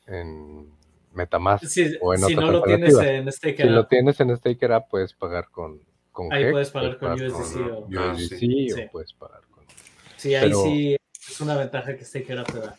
en 0.06 0.71
Metamask 1.14 1.64
o 2.00 2.14
en 2.14 2.20
si 2.20 2.34
no 2.34 2.50
lo 2.50 2.62
tienes 2.62 2.98
en 2.98 3.30
Staker 3.30 3.66
Si 3.66 3.72
lo 3.72 3.86
tienes 3.86 4.20
en 4.20 4.36
Staker 4.36 4.72
App, 4.72 4.88
puedes 4.88 5.12
pagar 5.14 5.48
con, 5.50 5.80
con 6.10 6.32
Ahí 6.32 6.50
puedes 6.50 6.70
pagar 6.70 6.98
con 6.98 7.12
USDC, 7.12 7.56
o... 7.72 7.86
USDC 7.86 8.86
o 8.88 8.90
puedes 8.92 9.12
pagar 9.12 9.40
con. 9.50 9.64
Sí, 10.16 10.34
ahí 10.34 10.52
sí 10.52 10.96
es 11.28 11.40
una 11.40 11.56
ventaja 11.56 11.96
que 11.96 12.04
Staker 12.04 12.44
te 12.44 12.60
da. 12.60 12.76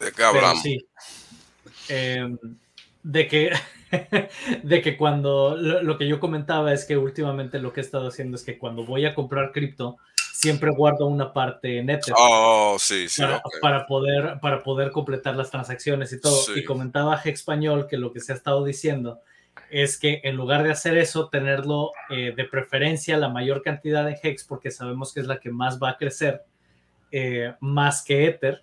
¿De 0.00 0.12
qué 0.12 0.22
hablamos? 0.22 0.62
sí. 0.62 0.86
Em, 1.88 2.38
de 3.02 3.26
que 3.26 3.50
de 4.62 4.82
que 4.82 4.96
cuando 4.96 5.56
lo, 5.56 5.98
que 5.98 6.06
yo 6.06 6.20
comentaba 6.20 6.72
es 6.72 6.84
que 6.84 6.96
últimamente 6.96 7.58
lo 7.58 7.72
que 7.72 7.80
he 7.80 7.84
estado 7.84 8.08
haciendo 8.08 8.36
es 8.36 8.44
que 8.44 8.58
cuando 8.58 8.84
voy 8.84 9.04
a 9.04 9.14
comprar 9.14 9.52
cripto 9.52 9.96
siempre 10.32 10.70
guardo 10.70 11.06
una 11.06 11.32
parte 11.32 11.78
en 11.78 11.90
Ether 11.90 12.14
oh, 12.16 12.76
sí, 12.78 13.08
sí, 13.08 13.22
para, 13.60 13.86
poder 13.86 14.38
para 14.40 14.62
poder 14.62 14.90
completar 14.90 15.36
las 15.36 15.50
transacciones 15.50 16.12
y 16.12 16.20
todo. 16.20 16.56
Y 16.56 16.64
comentaba 16.64 17.20
español 17.24 17.86
que 17.88 17.96
lo 17.96 18.12
que 18.12 18.20
se 18.20 18.32
ha 18.32 18.36
estado 18.36 18.64
diciendo 18.64 19.20
es 19.70 19.98
que 19.98 20.20
en 20.24 20.36
lugar 20.36 20.62
de 20.62 20.70
hacer 20.70 20.96
eso, 20.96 21.28
tenerlo 21.28 21.92
eh, 22.08 22.32
de 22.36 22.44
preferencia 22.44 23.16
la 23.16 23.28
mayor 23.28 23.62
cantidad 23.62 24.04
de 24.04 24.18
Hex, 24.22 24.44
porque 24.44 24.70
sabemos 24.70 25.12
que 25.12 25.20
es 25.20 25.26
la 25.26 25.38
que 25.38 25.50
más 25.50 25.78
va 25.80 25.90
a 25.90 25.96
crecer, 25.96 26.42
eh, 27.12 27.54
más 27.60 28.02
que 28.02 28.26
Ether, 28.26 28.62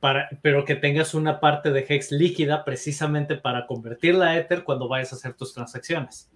para, 0.00 0.28
pero 0.42 0.64
que 0.64 0.74
tengas 0.74 1.14
una 1.14 1.40
parte 1.40 1.70
de 1.70 1.86
Hex 1.88 2.12
líquida 2.12 2.64
precisamente 2.64 3.36
para 3.36 3.66
convertirla 3.66 4.26
a 4.26 4.38
Ether 4.38 4.64
cuando 4.64 4.88
vayas 4.88 5.12
a 5.12 5.16
hacer 5.16 5.34
tus 5.34 5.54
transacciones, 5.54 6.30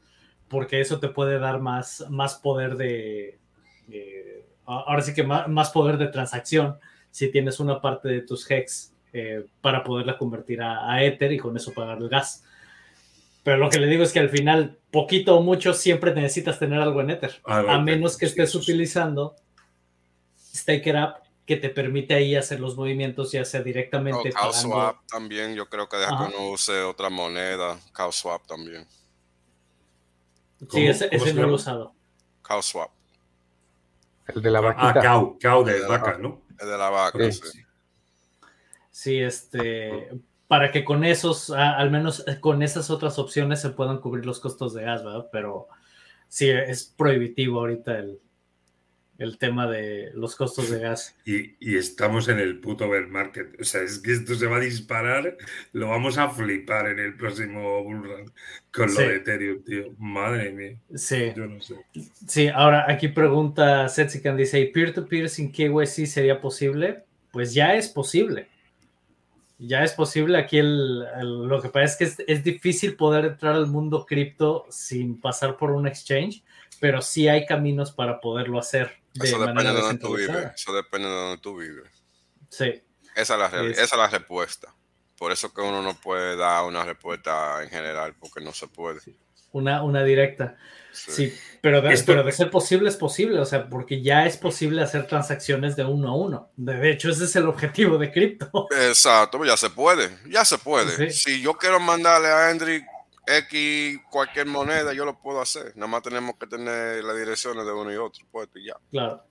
porque 0.49 0.81
eso 0.81 0.99
te 0.99 1.09
puede 1.09 1.39
dar 1.39 1.61
más, 1.61 2.05
más 2.09 2.37
poder 2.37 2.77
de, 2.77 3.39
ahora 4.69 5.03
sí 5.03 5.15
que 5.15 5.23
más, 5.23 5.71
poder 5.71 5.99
de 5.99 6.09
transacción 6.09 6.79
si 7.11 7.31
tienes 7.31 7.59
una 7.61 7.81
parte 7.81 8.09
de 8.09 8.21
tus 8.23 8.49
Hex 8.51 8.93
eh, 9.13 9.47
para 9.61 9.83
poderla 9.83 10.19
convertir 10.19 10.63
a, 10.63 10.93
a 10.93 11.03
Ether 11.03 11.33
y 11.33 11.39
con 11.39 11.57
eso 11.57 11.73
pagar 11.73 11.99
el 11.99 12.09
gas. 12.09 12.45
Pero 13.43 13.57
lo 13.57 13.71
que 13.71 13.79
le 13.79 13.87
digo 13.87 14.03
es 14.03 14.13
que 14.13 14.19
al 14.19 14.29
final, 14.29 14.79
poquito 14.91 15.37
o 15.37 15.43
mucho, 15.43 15.73
siempre 15.73 16.15
necesitas 16.15 16.59
tener 16.59 16.81
algo 16.81 17.01
en 17.01 17.11
Ether. 17.11 17.41
a 17.45 17.79
menos 17.79 18.19
que 18.19 18.27
estés 18.27 18.55
utilizando 18.55 19.37
Staker 20.55 20.97
App 20.97 21.29
que 21.49 21.57
te 21.57 21.71
permite 21.71 22.13
ahí 22.13 22.37
hacer 22.37 22.61
los 22.61 22.77
movimientos, 22.77 23.33
ya 23.33 23.43
sea 23.43 23.63
directamente. 23.63 24.35
O 24.43 24.53
Swap 24.53 24.99
también, 25.07 25.55
yo 25.55 25.67
creo 25.67 25.89
que 25.89 25.97
deja 25.97 26.29
que 26.29 26.37
uno 26.37 26.51
use 26.51 26.83
otra 26.83 27.09
moneda. 27.09 27.81
Swap 28.11 28.47
también. 28.47 28.87
Sí, 30.71 30.87
ese, 30.87 31.09
no 31.33 31.43
lo 31.45 31.49
he 31.49 31.55
usado. 31.55 31.95
Swap. 32.61 32.91
El 34.35 34.43
de 34.43 34.51
la 34.51 34.61
vaca. 34.61 34.79
Ah, 34.81 34.95
cow, 34.95 35.39
cow 35.41 35.65
de, 35.65 35.81
vaca, 35.87 36.19
¿no? 36.19 36.43
El 36.61 36.69
de 36.69 36.79
la 36.79 36.91
vaca, 36.91 37.33
sí. 37.33 37.65
Sí, 38.91 39.19
este 39.19 40.11
para 40.49 40.73
que 40.73 40.83
con 40.83 41.05
esos, 41.05 41.51
al 41.51 41.91
menos 41.91 42.25
con 42.41 42.63
esas 42.63 42.89
otras 42.91 43.19
opciones 43.19 43.61
se 43.61 43.69
puedan 43.69 44.01
cubrir 44.01 44.25
los 44.25 44.41
costos 44.41 44.73
de 44.73 44.83
gas, 44.83 45.05
¿verdad? 45.05 45.29
Pero 45.31 45.69
sí, 46.27 46.49
es 46.49 46.85
prohibitivo 46.85 47.61
ahorita 47.61 47.99
el, 47.99 48.19
el 49.19 49.37
tema 49.37 49.67
de 49.67 50.11
los 50.15 50.37
costos 50.37 50.71
de 50.71 50.79
gas. 50.79 51.17
Y, 51.25 51.77
estamos 51.77 52.29
en 52.29 52.39
el 52.39 52.61
puto 52.61 52.89
bear 52.89 53.09
market. 53.09 53.61
O 53.61 53.65
sea, 53.65 53.83
es 53.83 53.99
que 53.99 54.13
esto 54.13 54.37
se 54.37 54.47
va 54.47 54.57
a 54.57 54.61
disparar, 54.61 55.37
lo 55.73 55.89
vamos 55.89 56.19
a 56.19 56.31
flipar 56.31 56.89
en 56.89 57.01
el 57.01 57.17
próximo 57.17 57.83
bullrun 57.83 58.33
con 58.73 58.95
lo 58.95 59.01
de 59.01 59.17
Ethereum, 59.17 59.63
tío. 59.65 59.93
Madre 59.99 60.53
mía. 60.53 60.77
Sí. 60.95 61.33
Yo 61.37 61.47
no 61.47 61.61
sé. 61.61 61.75
Sí, 62.27 62.47
ahora 62.49 62.87
aquí 62.89 63.09
pregunta 63.09 63.89
Setsikan, 63.89 64.37
dice, 64.37 64.65
¿peer-to-peer 64.73 65.29
sin 65.29 65.51
KYC 65.51 66.07
sería 66.07 66.41
posible? 66.41 67.03
Pues 67.33 67.53
ya 67.53 67.75
es 67.75 67.89
posible. 67.89 68.47
Ya 69.59 69.83
es 69.83 69.93
posible. 69.95 70.39
Aquí 70.39 70.59
el, 70.59 71.01
lo 71.21 71.61
que 71.61 71.71
pasa 71.71 71.85
es 71.85 71.97
que 71.97 72.05
es, 72.05 72.25
es 72.29 72.45
difícil 72.45 72.95
poder 72.95 73.25
entrar 73.25 73.57
al 73.57 73.67
mundo 73.67 74.07
cripto 74.07 74.65
sin 74.71 75.21
pasar 75.21 75.57
por 75.57 75.73
un 75.73 75.89
exchange, 75.89 76.45
pero 76.79 77.03
sí 77.03 77.27
hay 77.27 77.47
caminos 77.47 77.91
para 77.91 78.21
poderlo 78.21 78.61
hacer 78.61 78.93
eso 79.23 79.39
depende 79.39 79.73
de 79.73 79.81
donde 79.81 79.99
tú 79.99 80.17
vives. 80.17 80.53
Eso 80.55 80.73
depende 80.73 81.09
de 81.09 81.15
donde 81.15 81.39
tú 81.39 81.57
vives. 81.57 81.91
Sí. 82.49 82.83
Esa 83.15 83.35
es, 83.35 83.53
la, 83.53 83.63
esa 83.71 83.83
es 83.83 83.97
la 83.97 84.09
respuesta. 84.09 84.75
Por 85.17 85.33
eso 85.33 85.53
que 85.53 85.61
uno 85.61 85.83
no 85.83 85.95
puede 86.01 86.37
dar 86.37 86.65
una 86.65 86.85
respuesta 86.85 87.63
en 87.63 87.71
general, 87.71 88.15
porque 88.19 88.41
no 88.41 88.53
se 88.53 88.69
puede. 88.69 89.01
Una, 89.53 89.83
una 89.83 90.05
directa. 90.05 90.57
Sí, 90.93 91.33
pero, 91.61 91.81
de, 91.81 92.03
pero 92.05 92.23
de 92.23 92.33
ser 92.33 92.51
posible 92.51 92.89
es 92.89 92.97
posible, 92.97 93.39
o 93.39 93.45
sea, 93.45 93.69
porque 93.69 94.03
ya 94.03 94.27
es 94.27 94.37
posible 94.37 94.83
hacer 94.83 95.07
transacciones 95.07 95.77
de 95.77 95.85
uno 95.85 96.09
a 96.09 96.17
uno. 96.17 96.51
De 96.57 96.91
hecho, 96.91 97.11
ese 97.11 97.25
es 97.25 97.37
el 97.37 97.47
objetivo 97.47 97.99
de 97.99 98.11
cripto. 98.11 98.69
Exacto, 98.71 99.45
ya 99.45 99.57
se 99.57 99.71
puede, 99.71 100.11
ya 100.29 100.45
se 100.45 100.59
puede. 100.59 101.11
Si 101.11 101.41
yo 101.41 101.55
quiero 101.55 101.79
mandarle 101.79 102.29
a 102.29 102.51
Hendrik 102.51 102.85
X 103.39 103.99
cualquier 104.11 104.47
moneda, 104.47 104.93
yo 104.93 105.05
lo 105.05 105.21
puedo 105.21 105.41
hacer. 105.41 105.73
Nada 105.77 105.87
más 105.87 106.03
tenemos 106.03 106.37
que 106.37 106.47
tener 106.47 107.03
las 107.05 107.17
direcciones 107.17 107.65
de 107.65 107.73
uno 107.73 107.93
y 107.93 107.97
otro, 107.97 108.25
pues 108.31 108.49
ya. 108.55 108.75
Claro. 108.91 109.25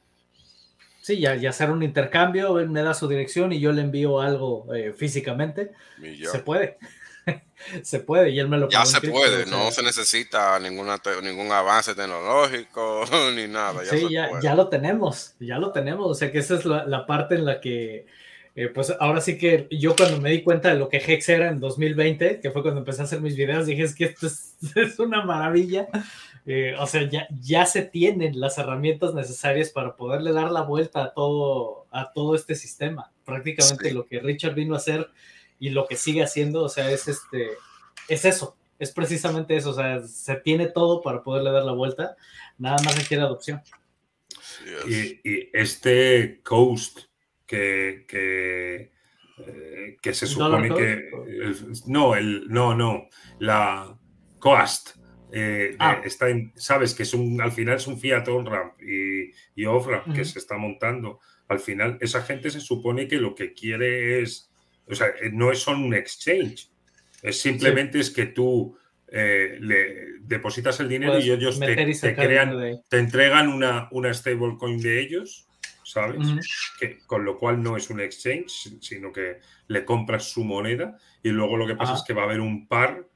Sí, 1.01 1.19
ya, 1.19 1.35
ya 1.35 1.51
hacer 1.51 1.71
un 1.71 1.83
intercambio, 1.83 2.59
él 2.59 2.69
me 2.69 2.81
da 2.81 2.93
su 2.93 3.07
dirección 3.07 3.53
y 3.53 3.61
yo 3.61 3.71
le 3.71 3.81
envío 3.81 4.19
algo 4.19 4.73
eh, 4.75 4.91
físicamente. 4.91 5.71
Se 6.31 6.39
puede. 6.39 6.77
se 7.81 7.99
puede 7.99 8.29
y 8.31 8.39
él 8.39 8.49
me 8.49 8.57
lo 8.57 8.69
Ya 8.69 8.85
se 8.85 9.01
puede, 9.01 9.45
no 9.45 9.71
se 9.71 9.83
necesita 9.83 10.59
ninguna 10.59 11.01
ningún 11.23 11.51
avance 11.51 11.95
tecnológico 11.95 13.05
ni 13.35 13.47
nada. 13.47 13.85
sí, 13.85 14.07
ya, 14.11 14.31
ya, 14.41 14.55
lo 14.55 14.67
tenemos, 14.67 15.35
ya 15.39 15.57
lo 15.57 15.71
tenemos. 15.71 16.07
O 16.07 16.13
sea 16.13 16.31
que 16.31 16.39
esa 16.39 16.55
es 16.55 16.65
la, 16.65 16.85
la 16.85 17.05
parte 17.05 17.35
en 17.35 17.45
la 17.45 17.61
que 17.61 18.05
eh, 18.57 18.69
pues 18.69 18.91
ahora 18.99 19.21
sí 19.21 19.37
que 19.37 19.67
yo 19.69 19.95
cuando 19.95 20.19
me 20.19 20.31
di 20.31 20.41
cuenta 20.41 20.69
de 20.69 20.79
lo 20.79 20.89
que 20.89 20.97
Hex 20.97 21.29
era 21.29 21.49
en 21.49 21.59
2020, 21.59 22.39
que 22.39 22.49
fue 22.49 22.63
cuando 22.63 22.79
empecé 22.79 23.01
a 23.01 23.03
hacer 23.03 23.21
mis 23.21 23.35
videos, 23.35 23.67
dije 23.67 23.83
es 23.83 23.93
que 23.93 24.05
esto 24.05 24.25
es, 24.75 24.97
una 24.97 25.23
maravilla. 25.23 25.87
Eh, 26.43 26.73
o 26.79 26.87
sea, 26.87 27.07
ya, 27.07 27.27
ya 27.39 27.67
se 27.67 27.83
tienen 27.83 28.39
las 28.39 28.57
herramientas 28.57 29.13
necesarias 29.13 29.69
para 29.69 29.95
poderle 29.95 30.31
dar 30.31 30.49
la 30.51 30.63
vuelta 30.63 31.03
a 31.03 31.13
todo, 31.13 31.85
a 31.91 32.11
todo 32.13 32.33
este 32.33 32.55
sistema. 32.55 33.11
Prácticamente 33.25 33.93
lo 33.93 34.07
que 34.07 34.21
Richard 34.21 34.55
vino 34.55 34.73
a 34.73 34.77
hacer 34.77 35.07
y 35.59 35.69
lo 35.69 35.85
que 35.85 35.95
sigue 35.95 36.23
haciendo, 36.23 36.63
o 36.63 36.69
sea, 36.69 36.89
es 36.89 37.07
este, 37.07 37.49
es 38.07 38.25
eso, 38.25 38.57
es 38.79 38.91
precisamente 38.91 39.55
eso, 39.55 39.69
o 39.69 39.75
sea, 39.75 40.01
se 40.01 40.35
tiene 40.35 40.65
todo 40.65 41.03
para 41.03 41.21
poderle 41.21 41.51
dar 41.51 41.63
la 41.63 41.73
vuelta, 41.73 42.15
nada 42.57 42.77
más 42.83 42.97
requiere 42.97 43.21
adopción. 43.21 43.61
y, 44.87 45.19
y, 45.23 45.49
este 45.53 46.41
Coast 46.43 47.06
que, 47.47 48.05
que, 48.07 48.91
eh, 49.39 49.97
que 50.01 50.13
se 50.13 50.27
supone 50.27 50.69
que... 50.69 51.09
no, 51.87 52.15
el, 52.15 52.47
no, 52.49 52.75
no, 52.75 53.07
la 53.39 53.97
Coast. 54.37 54.97
Eh, 55.31 55.75
ah. 55.79 56.01
está 56.05 56.29
en, 56.29 56.53
sabes 56.55 56.93
que 56.93 57.03
es 57.03 57.13
un, 57.13 57.41
al 57.41 57.51
final 57.51 57.75
es 57.75 57.87
un 57.87 57.99
Fiat 57.99 58.27
on-ramp 58.29 58.81
y, 58.81 59.31
y 59.55 59.65
off-ramp 59.65 60.13
que 60.13 60.25
se 60.25 60.39
está 60.39 60.57
montando. 60.57 61.19
Al 61.47 61.59
final, 61.59 61.97
esa 62.01 62.21
gente 62.21 62.49
se 62.49 62.59
supone 62.59 63.07
que 63.07 63.17
lo 63.17 63.33
que 63.33 63.53
quiere 63.53 64.21
es, 64.21 64.51
o 64.87 64.95
sea, 64.95 65.07
eh, 65.07 65.31
no 65.31 65.51
es 65.51 65.65
un 65.67 65.93
exchange, 65.93 66.69
es 67.23 67.41
simplemente 67.41 67.99
es 67.99 68.09
que 68.09 68.27
tú 68.27 68.77
le 69.09 70.19
depositas 70.23 70.81
el 70.81 70.89
dinero 70.89 71.17
y 71.17 71.31
ellos 71.31 71.61
te, 71.61 72.13
crean, 72.13 72.81
te 72.89 72.99
entregan 72.99 73.47
una, 73.47 73.87
una 73.91 74.13
stablecoin 74.13 74.81
de 74.81 74.99
ellos 74.99 75.46
¿sabes? 75.87 76.27
que, 76.79 76.99
con 77.05 77.23
lo 77.23 77.37
cual 77.37 77.63
no 77.63 77.77
es 77.77 77.89
un 77.89 78.01
exchange, 78.01 78.77
sino 78.81 79.11
que 79.11 79.39
le 79.67 79.85
compras 79.85 80.25
su 80.25 80.43
moneda 80.43 80.97
y 81.23 81.29
luego 81.29 81.55
lo 81.55 81.65
que 81.65 81.75
pasa 81.75 81.93
es 81.93 82.03
que 82.03 82.13
va 82.13 82.23
a 82.23 82.25
haber 82.25 82.41
un 82.41 82.67
par 82.67 83.07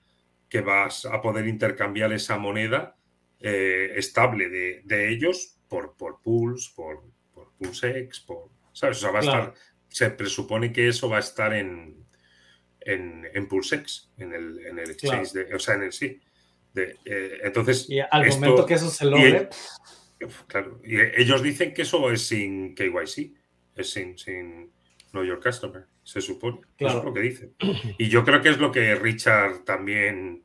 que 0.50 0.62
vas 0.62 1.06
a 1.06 1.22
poder 1.22 1.48
intercambiar 1.48 2.14
esa 2.14 2.38
moneda 2.38 2.96
eh, 3.40 3.92
estable 3.96 4.50
de, 4.50 5.10
ellos 5.10 5.58
por, 5.68 5.98
por 5.98 6.22
pools, 6.22 6.70
por, 6.70 7.04
por 7.34 7.52
PulseX, 7.54 8.22
por, 8.22 8.50
¿sabes? 8.72 8.98
O 8.98 9.02
sea, 9.02 9.12
va 9.12 9.20
a 9.20 9.22
estar, 9.22 9.54
se 9.90 10.10
presupone 10.12 10.72
que 10.72 10.88
eso 10.88 11.10
va 11.10 11.18
a 11.18 11.22
estar 11.22 11.54
en, 11.54 12.06
en, 12.80 13.28
en 13.34 13.48
PulseX, 13.48 14.12
en 14.18 14.34
el, 14.34 14.66
en 14.66 14.80
el 14.80 14.92
exchange, 14.92 15.34
de, 15.34 15.54
o 15.54 15.60
sea, 15.60 15.76
en 15.76 15.84
el 15.84 15.92
sí. 15.92 16.22
De, 16.74 16.98
eh, 17.04 17.40
entonces, 17.44 17.90
y 17.90 18.00
al 18.00 18.28
momento 18.30 18.66
que 18.66 18.76
eso 18.76 18.90
se 18.90 19.06
logre, 19.06 19.50
Claro, 20.48 20.80
y 20.84 21.00
ellos 21.00 21.42
dicen 21.42 21.74
que 21.74 21.84
eso 21.84 22.12
es 22.12 22.28
sin 22.28 22.76
KYC, 22.76 23.34
es 23.76 23.90
sin, 23.90 24.18
sin 24.18 24.72
Know 25.12 25.24
Your 25.24 25.42
Customer, 25.42 25.86
se 26.04 26.22
supone. 26.22 26.62
Eso 26.78 27.00
es 27.00 27.04
lo 27.04 27.14
que 27.14 27.22
dicen. 27.22 27.56
Y 27.98 28.10
yo 28.10 28.24
creo 28.24 28.42
que 28.42 28.50
es 28.50 28.58
lo 28.58 28.72
que 28.72 28.96
Richard 28.96 29.64
también 29.64 30.44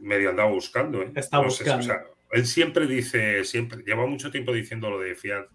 medio 0.00 0.30
andaba 0.30 0.50
buscando. 0.50 1.02
¿eh? 1.02 1.12
Está 1.14 1.38
buscando. 1.38 1.94
él 2.32 2.46
siempre 2.46 2.86
dice, 2.86 3.44
siempre, 3.44 3.82
lleva 3.84 4.06
mucho 4.06 4.30
tiempo 4.30 4.52
diciendo 4.52 4.90
lo 4.90 5.00
de 5.00 5.14
Fiat 5.14 5.46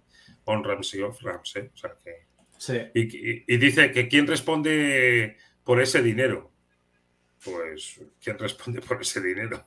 on 0.46 0.64
ramps 0.64 0.94
y 0.94 1.02
off 1.02 1.22
ramps. 1.22 1.56
¿eh? 1.56 1.72
O 1.74 1.78
sea 1.78 1.96
que, 2.04 2.28
sí. 2.58 2.78
y, 2.94 3.54
y, 3.54 3.58
dice 3.58 3.92
que 3.92 4.08
quién 4.08 4.28
responde 4.28 5.38
por 5.64 5.82
ese 5.82 6.02
dinero. 6.02 6.52
Pues, 7.44 8.02
¿quién 8.24 8.40
responde 8.40 8.82
por 8.82 9.02
ese 9.02 9.22
dinero? 9.22 9.66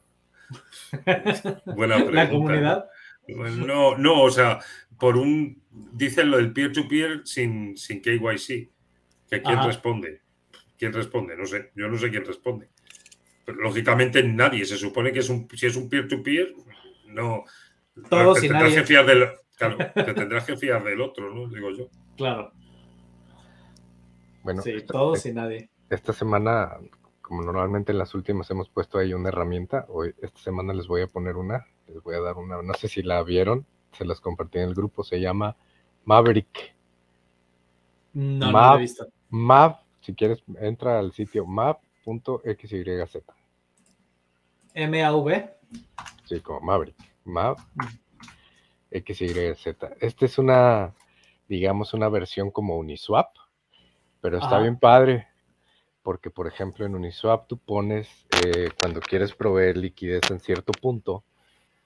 Buena 1.67 1.97
pregunta. 1.97 2.13
La 2.13 2.31
comunidad. 2.31 2.89
No, 3.29 3.97
no, 3.97 4.23
o 4.23 4.31
sea, 4.31 4.59
por 4.99 5.17
un. 5.17 5.63
Dicen 5.71 6.31
lo 6.31 6.39
del 6.39 6.53
peer-to-peer 6.53 7.23
sin, 7.25 7.77
sin 7.77 8.01
KYC. 8.01 8.71
Que 9.31 9.43
quién 9.43 9.63
responde. 9.63 10.23
¿Quién 10.79 10.93
responde? 10.93 11.37
No 11.37 11.45
sé. 11.45 11.73
Yo 11.75 11.89
no 11.89 11.99
sé 11.99 12.11
quién 12.11 12.25
responde. 12.25 12.71
Pero 13.45 13.59
lógicamente 13.59 14.23
nadie. 14.23 14.65
Se 14.65 14.77
supone 14.77 15.13
que 15.13 15.19
es 15.19 15.29
un, 15.29 15.49
si 15.55 15.67
es 15.67 15.77
un 15.77 15.89
peer-to-peer, 15.89 16.55
no. 17.09 17.45
Todos 18.09 18.41
te 18.41 18.49
tendrás 18.49 18.75
que 18.75 18.85
fiar 18.85 19.07
del. 19.07 19.29
Claro, 19.57 19.77
te 19.77 20.15
tendrás 20.15 20.45
que 20.45 20.57
fiar 20.57 20.83
del 20.85 21.01
otro, 21.01 21.35
¿no? 21.35 21.49
Digo 21.49 21.71
yo. 21.71 21.89
Claro. 22.17 22.53
Bueno, 24.43 24.63
sí, 24.63 24.77
todos 24.87 25.27
y 25.27 25.33
nadie. 25.33 25.69
Esta 25.91 26.13
semana, 26.13 26.77
como 27.21 27.43
normalmente 27.43 27.93
en 27.93 27.99
las 27.99 28.15
últimas 28.15 28.51
hemos 28.51 28.71
puesto 28.71 28.99
ahí 28.99 29.13
una 29.13 29.29
herramienta, 29.29 29.85
hoy 29.89 30.15
esta 30.23 30.39
semana 30.39 30.73
les 30.73 30.87
voy 30.87 31.03
a 31.03 31.07
poner 31.07 31.37
una 31.37 31.67
les 31.89 32.03
voy 32.03 32.15
a 32.15 32.21
dar 32.21 32.37
una, 32.37 32.63
no 32.63 32.75
sé 32.75 32.89
si 32.89 33.03
la 33.03 33.23
vieron, 33.23 33.67
se 33.93 34.05
las 34.05 34.21
compartí 34.21 34.59
en 34.59 34.69
el 34.69 34.75
grupo, 34.75 35.03
se 35.05 35.21
llama 35.21 35.57
Maverick. 36.05 36.75
No, 38.13 38.53
no 38.53 38.77
he 38.77 38.79
visto. 38.79 39.07
Mav, 39.31 39.81
si 40.01 40.15
quieres, 40.15 40.43
entra 40.61 40.99
al 40.99 41.13
sitio 41.13 41.47
mav.xyz. 41.47 43.23
M-A-V. 44.75 45.57
Sí, 46.25 46.41
como 46.41 46.61
Maverick. 46.61 46.97
Mav. 47.25 47.57
XYZ. 48.91 49.67
Esta 50.01 50.25
es 50.25 50.39
una, 50.39 50.95
digamos, 51.49 51.95
una 51.95 52.09
versión 52.09 52.51
como 52.51 52.77
Uniswap, 52.77 53.37
pero 54.21 54.39
está 54.39 54.59
bien 54.61 54.79
padre, 54.79 55.29
porque 56.03 56.31
por 56.31 56.47
ejemplo 56.47 56.87
en 56.87 56.95
Uniswap 56.95 57.47
tú 57.47 57.59
pones, 57.59 58.09
eh, 58.45 58.71
cuando 58.81 59.01
quieres 59.01 59.35
proveer 59.35 59.77
liquidez 59.77 60.31
en 60.31 60.41
cierto 60.41 60.73
punto, 60.73 61.25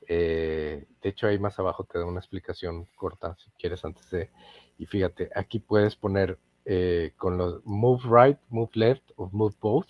eh, 0.08 0.86
de 1.02 1.08
hecho, 1.08 1.26
ahí 1.26 1.38
más 1.38 1.58
abajo 1.58 1.84
te 1.84 1.98
da 1.98 2.06
una 2.06 2.20
explicación 2.20 2.86
corta, 2.96 3.36
si 3.36 3.50
quieres, 3.58 3.84
antes 3.84 4.10
de... 4.10 4.30
Y 4.78 4.86
fíjate, 4.86 5.30
aquí 5.34 5.60
puedes 5.60 5.96
poner 5.96 6.38
eh, 6.64 7.12
con 7.16 7.38
los 7.38 7.64
move 7.64 8.02
right, 8.04 8.38
move 8.48 8.70
left 8.74 9.10
o 9.16 9.28
move 9.32 9.54
both. 9.60 9.88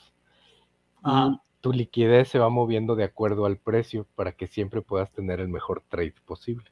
Tu 1.61 1.73
liquidez 1.73 2.29
se 2.29 2.41
va 2.41 2.49
moviendo 2.49 2.97
de 2.97 3.05
acuerdo 3.05 3.47
al 3.47 3.57
precio 3.57 4.07
para 4.17 4.33
que 4.33 4.49
siempre 4.49 4.83
puedas 4.83 5.13
tener 5.13 5.39
el 5.41 5.49
mejor 5.49 5.83
trade 5.89 6.15
posible. 6.25 6.71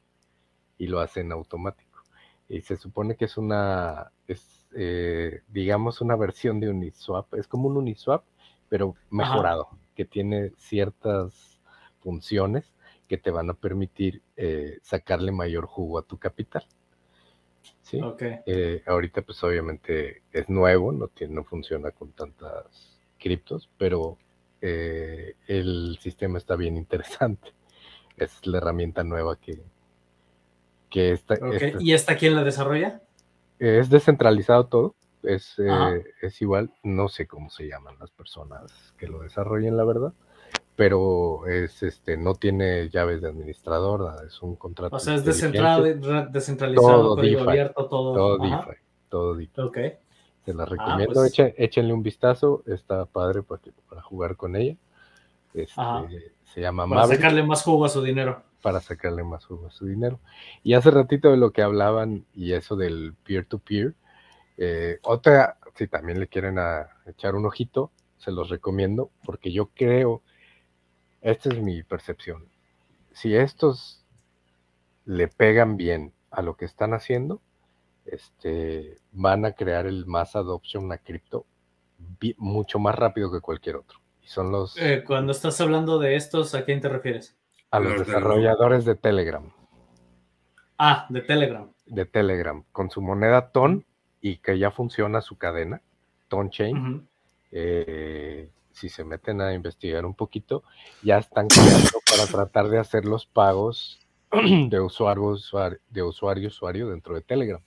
Y 0.78 0.88
lo 0.88 1.00
hace 1.00 1.20
en 1.20 1.32
automático. 1.32 2.02
Y 2.48 2.62
se 2.62 2.76
supone 2.76 3.14
que 3.16 3.26
es 3.26 3.36
una, 3.36 4.10
es, 4.26 4.66
eh, 4.74 5.42
digamos, 5.48 6.00
una 6.00 6.16
versión 6.16 6.58
de 6.58 6.68
Uniswap. 6.68 7.32
Es 7.34 7.46
como 7.46 7.68
un 7.68 7.76
Uniswap, 7.76 8.24
pero 8.68 8.96
mejorado, 9.10 9.68
que 9.94 10.04
tiene 10.04 10.50
ciertas 10.56 11.60
funciones 12.00 12.72
que 13.10 13.18
te 13.18 13.32
van 13.32 13.50
a 13.50 13.54
permitir 13.54 14.22
eh, 14.36 14.78
sacarle 14.82 15.32
mayor 15.32 15.66
jugo 15.66 15.98
a 15.98 16.02
tu 16.02 16.16
capital. 16.16 16.64
¿sí? 17.82 18.00
Eh, 18.46 18.84
ahorita 18.86 19.22
pues 19.22 19.42
obviamente 19.42 20.22
es 20.30 20.48
nuevo, 20.48 20.92
no, 20.92 21.08
tiene, 21.08 21.34
no 21.34 21.42
funciona 21.42 21.90
con 21.90 22.12
tantas 22.12 23.00
criptos, 23.18 23.68
pero 23.76 24.16
eh, 24.60 25.34
el 25.48 25.98
sistema 26.00 26.38
está 26.38 26.54
bien 26.54 26.76
interesante. 26.76 27.52
Es 28.16 28.46
la 28.46 28.58
herramienta 28.58 29.02
nueva 29.02 29.40
que, 29.40 29.60
que 30.88 31.10
está. 31.12 31.36
¿Y 31.80 31.94
esta 31.94 32.16
quién 32.16 32.36
la 32.36 32.44
desarrolla? 32.44 33.00
Es 33.58 33.90
descentralizado 33.90 34.66
todo. 34.66 34.94
Es, 35.24 35.56
es 36.20 36.42
igual, 36.42 36.72
no 36.82 37.08
sé 37.08 37.26
cómo 37.26 37.50
se 37.50 37.66
llaman 37.66 37.98
las 37.98 38.10
personas 38.10 38.94
que 38.98 39.08
lo 39.08 39.20
desarrollen, 39.20 39.76
la 39.76 39.84
verdad, 39.84 40.12
pero 40.80 41.46
es 41.46 41.82
este 41.82 42.16
no 42.16 42.36
tiene 42.36 42.88
llaves 42.88 43.20
de 43.20 43.28
administrador, 43.28 44.24
es 44.26 44.40
un 44.40 44.56
contrato. 44.56 44.96
O 44.96 44.98
sea, 44.98 45.14
es 45.14 45.26
descentralizado, 45.26 47.16
todo 47.16 47.50
abierto, 47.50 47.86
todo. 47.86 48.14
Todo 48.14 48.38
DeFi, 48.38 48.80
todo 49.10 49.34
DeFi. 49.34 49.60
Ok. 49.60 49.78
Se 50.46 50.54
la 50.54 50.62
ah, 50.62 50.66
recomiendo, 50.66 51.12
pues 51.12 51.34
échenle 51.58 51.92
un 51.92 52.02
vistazo, 52.02 52.62
está 52.64 53.04
padre 53.04 53.42
para, 53.42 53.60
para 53.90 54.00
jugar 54.00 54.36
con 54.36 54.56
ella. 54.56 54.74
Este, 55.52 56.32
se 56.44 56.62
llama 56.62 56.88
Para 56.88 57.08
sacarle 57.08 57.42
más 57.42 57.62
jugo 57.62 57.84
a 57.84 57.90
su 57.90 58.00
dinero. 58.00 58.42
Para 58.62 58.80
sacarle 58.80 59.22
más 59.22 59.44
jugo 59.44 59.66
a 59.66 59.70
su 59.70 59.84
dinero. 59.84 60.18
Y 60.62 60.72
hace 60.72 60.90
ratito 60.90 61.30
de 61.30 61.36
lo 61.36 61.50
que 61.50 61.60
hablaban 61.60 62.24
y 62.34 62.54
eso 62.54 62.74
del 62.74 63.12
peer-to-peer, 63.22 63.92
eh, 64.56 64.98
otra, 65.02 65.58
si 65.74 65.88
también 65.88 66.20
le 66.20 66.28
quieren 66.28 66.56
echar 67.04 67.34
un 67.34 67.44
ojito, 67.44 67.90
se 68.16 68.32
los 68.32 68.48
recomiendo, 68.48 69.10
porque 69.26 69.52
yo 69.52 69.66
creo 69.74 70.22
esta 71.20 71.48
es 71.50 71.58
mi 71.60 71.82
percepción. 71.82 72.48
Si 73.12 73.34
estos 73.36 74.04
le 75.04 75.28
pegan 75.28 75.76
bien 75.76 76.12
a 76.30 76.42
lo 76.42 76.56
que 76.56 76.64
están 76.64 76.94
haciendo, 76.94 77.40
este, 78.04 78.98
van 79.12 79.44
a 79.44 79.52
crear 79.52 79.86
el 79.86 80.06
más 80.06 80.36
adoption 80.36 80.90
a 80.92 80.98
cripto 80.98 81.46
mucho 82.38 82.78
más 82.78 82.94
rápido 82.94 83.30
que 83.30 83.40
cualquier 83.40 83.76
otro. 83.76 83.98
Y 84.22 84.28
son 84.28 84.50
los. 84.50 84.76
Eh, 84.78 85.04
cuando 85.06 85.32
estás 85.32 85.60
hablando 85.60 85.98
de 85.98 86.16
estos, 86.16 86.54
¿a 86.54 86.64
quién 86.64 86.80
te 86.80 86.88
refieres? 86.88 87.36
A 87.70 87.78
los, 87.78 88.06
desarrolladores 88.06 88.84
de 88.84 88.96
Telegram. 88.96 89.50
Ah, 90.78 91.06
de 91.10 91.20
Telegram. 91.20 91.70
De 91.86 92.06
Telegram, 92.06 92.64
con 92.72 92.90
su 92.90 93.02
moneda 93.02 93.50
TON 93.50 93.84
y 94.20 94.38
que 94.38 94.58
ya 94.58 94.70
funciona 94.70 95.20
su 95.20 95.36
cadena, 95.36 95.82
TON 96.28 96.50
Chain 96.50 97.08
si 98.72 98.88
se 98.88 99.04
meten 99.04 99.40
a 99.40 99.52
investigar 99.54 100.04
un 100.04 100.14
poquito, 100.14 100.62
ya 101.02 101.18
están 101.18 101.48
creando 101.48 102.00
para 102.10 102.26
tratar 102.30 102.68
de 102.68 102.78
hacer 102.78 103.04
los 103.04 103.26
pagos 103.26 104.00
de 104.32 104.80
usuario, 104.80 105.36
de 105.88 106.02
usuario, 106.02 106.48
usuario 106.48 106.88
dentro 106.88 107.14
de 107.14 107.22
Telegram. 107.22 107.60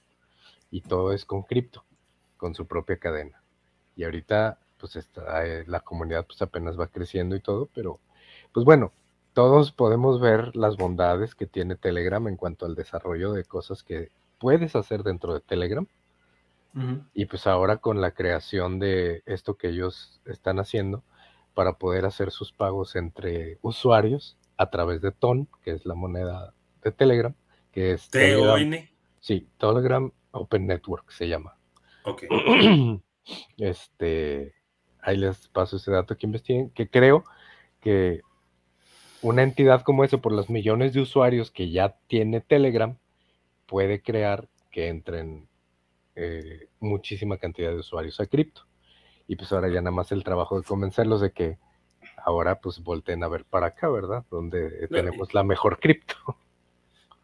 Y 0.71 0.81
todo 0.81 1.13
es 1.13 1.25
con 1.25 1.43
cripto, 1.43 1.83
con 2.37 2.55
su 2.55 2.65
propia 2.65 2.97
cadena. 2.97 3.41
Y 3.95 4.03
ahorita, 4.05 4.57
pues 4.79 4.95
está, 4.95 5.45
eh, 5.45 5.65
la 5.67 5.81
comunidad 5.81 6.25
pues 6.25 6.41
apenas 6.41 6.79
va 6.79 6.87
creciendo 6.87 7.35
y 7.35 7.41
todo, 7.41 7.69
pero 7.73 7.99
pues 8.51 8.65
bueno, 8.65 8.91
todos 9.33 9.71
podemos 9.71 10.19
ver 10.19 10.55
las 10.55 10.77
bondades 10.77 11.35
que 11.35 11.45
tiene 11.45 11.75
Telegram 11.75 12.27
en 12.27 12.37
cuanto 12.37 12.65
al 12.65 12.75
desarrollo 12.75 13.33
de 13.33 13.43
cosas 13.43 13.83
que 13.83 14.09
puedes 14.39 14.75
hacer 14.75 15.03
dentro 15.03 15.33
de 15.33 15.41
Telegram 15.41 15.87
y 17.13 17.25
pues 17.25 17.45
ahora 17.45 17.77
con 17.77 18.01
la 18.01 18.11
creación 18.11 18.79
de 18.79 19.21
esto 19.25 19.57
que 19.57 19.69
ellos 19.69 20.21
están 20.25 20.59
haciendo 20.59 21.03
para 21.53 21.73
poder 21.73 22.05
hacer 22.05 22.31
sus 22.31 22.51
pagos 22.51 22.95
entre 22.95 23.59
usuarios 23.61 24.37
a 24.57 24.69
través 24.69 25.01
de 25.01 25.11
TON, 25.11 25.47
que 25.63 25.71
es 25.71 25.85
la 25.85 25.93
moneda 25.93 26.53
de 26.83 26.91
Telegram, 26.91 27.35
que 27.71 27.91
es 27.91 28.09
Telegram. 28.09 28.87
Sí, 29.19 29.47
Telegram 29.57 30.11
Open 30.31 30.67
Network 30.67 31.11
se 31.11 31.27
llama. 31.27 31.57
Ok. 32.03 32.23
Este, 33.57 34.53
ahí 35.01 35.15
les 35.15 35.47
paso 35.47 35.77
ese 35.77 35.91
dato 35.91 36.17
que 36.17 36.25
investiguen, 36.25 36.71
que 36.71 36.89
creo 36.89 37.23
que 37.79 38.19
una 39.21 39.43
entidad 39.43 39.83
como 39.83 40.03
esa, 40.03 40.17
por 40.17 40.33
los 40.33 40.49
millones 40.49 40.91
de 40.91 40.99
usuarios 40.99 41.49
que 41.49 41.71
ya 41.71 41.95
tiene 42.07 42.41
Telegram, 42.41 42.97
puede 43.65 44.01
crear 44.01 44.49
que 44.71 44.89
entren 44.89 45.47
eh, 46.15 46.67
muchísima 46.79 47.37
cantidad 47.37 47.71
de 47.71 47.79
usuarios 47.79 48.19
a 48.19 48.25
cripto. 48.25 48.67
Y 49.27 49.35
pues 49.35 49.51
ahora 49.51 49.69
ya 49.69 49.81
nada 49.81 49.95
más 49.95 50.11
el 50.11 50.23
trabajo 50.23 50.59
de 50.59 50.65
convencerlos 50.65 51.21
de 51.21 51.31
que 51.31 51.57
ahora 52.17 52.59
pues 52.59 52.81
volteen 52.81 53.23
a 53.23 53.27
ver 53.27 53.45
para 53.45 53.67
acá, 53.67 53.89
¿verdad? 53.89 54.25
Donde 54.29 54.87
tenemos 54.87 55.33
la 55.33 55.43
mejor 55.43 55.79
cripto. 55.79 56.15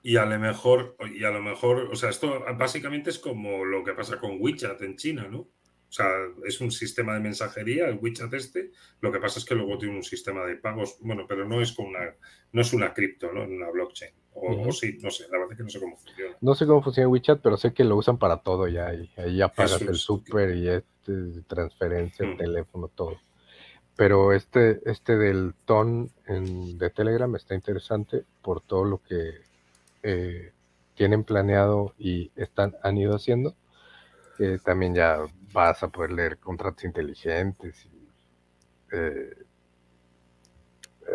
Y 0.02 0.16
a 0.16 0.26
lo 0.26 0.40
mejor, 0.40 0.96
y 1.14 1.26
a 1.26 1.32
lo 1.32 1.42
mejor, 1.42 1.90
o 1.92 1.96
sea, 1.96 2.10
esto 2.10 2.42
básicamente 2.58 3.10
es 3.10 3.20
como 3.20 3.66
lo 3.66 3.84
que 3.84 3.94
pasa 3.94 4.18
con 4.18 4.38
WeChat 4.40 4.82
en 4.82 4.96
China, 4.96 5.28
¿no? 5.30 5.48
O 5.90 5.92
sea, 5.92 6.08
es 6.46 6.62
un 6.62 6.70
sistema 6.70 7.16
de 7.16 7.20
mensajería, 7.20 7.88
el 7.88 7.98
WeChat 8.00 8.32
este. 8.36 8.72
Lo 9.02 9.12
que 9.12 9.20
pasa 9.20 9.40
es 9.40 9.46
que 9.46 9.56
luego 9.56 9.80
tiene 9.80 9.96
un 9.96 10.04
sistema 10.04 10.46
de 10.46 10.56
pagos, 10.56 10.98
bueno, 11.02 11.26
pero 11.28 11.48
no 11.48 11.62
es 11.62 11.72
con 11.72 11.88
una, 11.88 12.14
no 12.52 12.62
es 12.62 12.74
una 12.74 12.94
cripto, 12.94 13.32
¿no? 13.34 13.44
Una 13.44 13.72
blockchain. 13.72 14.14
O, 14.34 14.72
sí, 14.72 15.00
no 15.02 15.10
sé, 15.10 15.24
la 15.32 15.40
verdad 15.40 15.52
es 15.54 15.58
que 15.58 15.64
no 15.64 15.70
sé 15.70 15.80
cómo 15.80 15.98
funciona. 15.98 16.38
No 16.40 16.54
sé 16.54 16.66
cómo 16.68 16.84
funciona 16.84 17.10
WeChat, 17.10 17.42
pero 17.42 17.58
sé 17.58 17.74
que 17.74 17.84
lo 17.84 17.96
usan 17.96 18.20
para 18.20 18.38
todo 18.38 18.68
ya. 18.68 18.94
Y 18.94 19.10
ahí 19.18 19.38
ya 19.38 19.48
pagas 19.48 19.82
el 19.82 19.96
súper 19.96 20.56
y 20.56 20.70
este, 20.70 21.42
transferencia, 21.48 22.26
el 22.26 22.38
teléfono, 22.38 22.88
todo. 22.90 23.18
Pero 23.96 24.32
este, 24.32 24.80
este 24.86 25.18
del 25.18 25.56
ton 25.66 26.12
de 26.28 26.90
Telegram 26.92 27.36
está 27.36 27.56
interesante 27.56 28.24
por 28.44 28.62
todo 28.62 28.86
lo 28.86 29.02
que 29.02 29.42
eh, 30.04 30.54
tienen 30.94 31.24
planeado 31.24 31.96
y 31.98 32.32
están, 32.36 32.76
han 32.84 32.98
ido 32.98 33.16
haciendo. 33.16 33.56
también 34.64 34.94
ya 34.94 35.26
vas 35.52 35.84
a 35.84 35.90
poder 35.90 36.12
leer 36.12 36.38
contratos 36.38 36.84
inteligentes. 36.84 37.86
Y, 37.86 38.08
eh, 38.96 39.34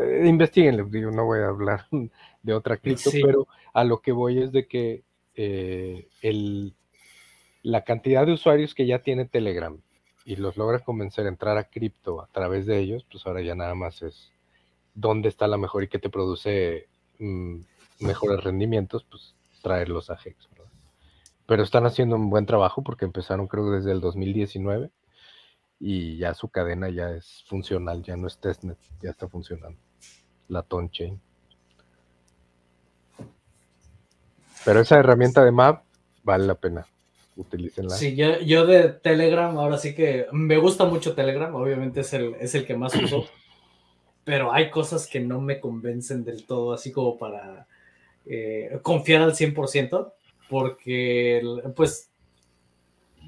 eh 0.00 0.26
investiguenlo, 0.26 0.84
digo, 0.84 1.10
no 1.10 1.24
voy 1.24 1.40
a 1.40 1.48
hablar 1.48 1.86
de 2.42 2.52
otra 2.52 2.76
cripto, 2.76 3.10
pero 3.12 3.46
a 3.72 3.84
lo 3.84 4.00
que 4.00 4.12
voy 4.12 4.42
es 4.42 4.52
de 4.52 4.66
que 4.66 5.02
eh, 5.36 6.08
el, 6.22 6.74
la 7.62 7.82
cantidad 7.84 8.26
de 8.26 8.32
usuarios 8.32 8.74
que 8.74 8.86
ya 8.86 9.00
tiene 9.00 9.24
Telegram 9.24 9.76
y 10.24 10.36
los 10.36 10.56
logra 10.56 10.78
convencer 10.78 11.26
a 11.26 11.28
entrar 11.28 11.58
a 11.58 11.64
cripto 11.64 12.22
a 12.22 12.26
través 12.28 12.66
de 12.66 12.78
ellos, 12.78 13.04
pues 13.10 13.26
ahora 13.26 13.42
ya 13.42 13.54
nada 13.54 13.74
más 13.74 14.02
es 14.02 14.32
dónde 14.94 15.28
está 15.28 15.46
la 15.46 15.58
mejor 15.58 15.82
y 15.82 15.88
qué 15.88 15.98
te 15.98 16.08
produce 16.08 16.88
mm, 17.18 17.58
mejores 18.00 18.42
rendimientos, 18.42 19.04
pues 19.04 19.34
traerlos 19.62 20.10
a 20.10 20.18
Hex. 20.22 20.48
Pero 21.46 21.62
están 21.62 21.86
haciendo 21.86 22.16
un 22.16 22.30
buen 22.30 22.46
trabajo 22.46 22.82
porque 22.82 23.04
empezaron 23.04 23.46
creo 23.46 23.70
desde 23.70 23.92
el 23.92 24.00
2019 24.00 24.90
y 25.80 26.16
ya 26.16 26.34
su 26.34 26.48
cadena 26.48 26.88
ya 26.88 27.10
es 27.10 27.44
funcional, 27.46 28.02
ya 28.02 28.16
no 28.16 28.26
es 28.26 28.38
testnet, 28.38 28.78
ya 29.02 29.10
está 29.10 29.28
funcionando. 29.28 29.78
La 30.48 30.62
Ton 30.62 30.90
Chain. 30.90 31.20
Pero 34.64 34.80
esa 34.80 34.98
herramienta 34.98 35.44
de 35.44 35.52
map 35.52 35.84
vale 36.22 36.46
la 36.46 36.54
pena. 36.54 36.86
Utilícenla. 37.36 37.90
Sí, 37.96 38.14
yo, 38.14 38.38
yo 38.40 38.64
de 38.64 38.90
Telegram, 38.90 39.56
ahora 39.58 39.76
sí 39.76 39.94
que 39.94 40.26
me 40.32 40.56
gusta 40.56 40.84
mucho 40.84 41.14
Telegram, 41.14 41.54
obviamente 41.54 42.00
es 42.00 42.12
el, 42.14 42.34
es 42.40 42.54
el 42.54 42.64
que 42.64 42.76
más 42.76 42.94
uso, 42.94 43.26
pero 44.24 44.52
hay 44.52 44.70
cosas 44.70 45.08
que 45.08 45.18
no 45.18 45.40
me 45.40 45.58
convencen 45.58 46.24
del 46.24 46.46
todo, 46.46 46.72
así 46.72 46.92
como 46.92 47.18
para 47.18 47.66
eh, 48.24 48.78
confiar 48.82 49.22
al 49.22 49.32
100%, 49.32 50.12
porque 50.48 51.42
pues 51.74 52.10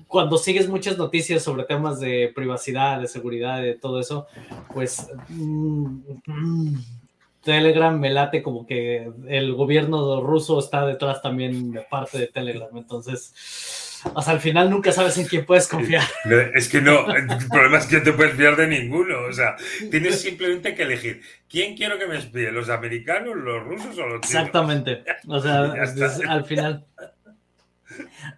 cuando 0.08 0.38
sigues 0.38 0.68
muchas 0.68 0.98
noticias 0.98 1.42
sobre 1.42 1.64
temas 1.64 2.00
de 2.00 2.32
privacidad, 2.34 3.00
de 3.00 3.08
seguridad, 3.08 3.60
de 3.60 3.74
todo 3.74 4.00
eso, 4.00 4.26
pues 4.72 5.08
mm, 5.28 5.98
mm, 6.26 6.84
Telegram 7.42 7.98
me 7.98 8.10
late 8.10 8.42
como 8.42 8.66
que 8.66 9.10
el 9.28 9.54
gobierno 9.54 10.20
ruso 10.20 10.58
está 10.58 10.86
detrás 10.86 11.22
también 11.22 11.72
de 11.72 11.80
parte 11.80 12.18
de 12.18 12.26
Telegram. 12.26 12.68
Entonces, 12.76 14.02
hasta 14.14 14.30
al 14.30 14.40
final 14.40 14.70
nunca 14.70 14.92
sabes 14.92 15.18
en 15.18 15.26
quién 15.26 15.44
puedes 15.44 15.66
confiar. 15.68 16.04
Es 16.54 16.68
que 16.68 16.80
no, 16.80 17.10
el 17.14 17.26
problema 17.48 17.78
es 17.78 17.86
que 17.86 17.96
no 17.96 18.02
te 18.02 18.12
puedes 18.12 18.34
fiar 18.34 18.56
de 18.56 18.66
ninguno. 18.66 19.26
O 19.28 19.32
sea, 19.32 19.56
tienes 19.90 20.20
simplemente 20.20 20.74
que 20.74 20.82
elegir 20.82 21.22
quién 21.48 21.76
quiero 21.76 21.98
que 21.98 22.06
me 22.06 22.18
espíe, 22.18 22.50
los 22.52 22.68
americanos, 22.68 23.36
los 23.36 23.62
rusos 23.64 23.98
o 23.98 24.06
los 24.06 24.20
chinos. 24.20 24.24
Exactamente. 24.24 25.04
O 25.28 25.40
sea, 25.40 25.72
al 26.28 26.44
final. 26.44 26.84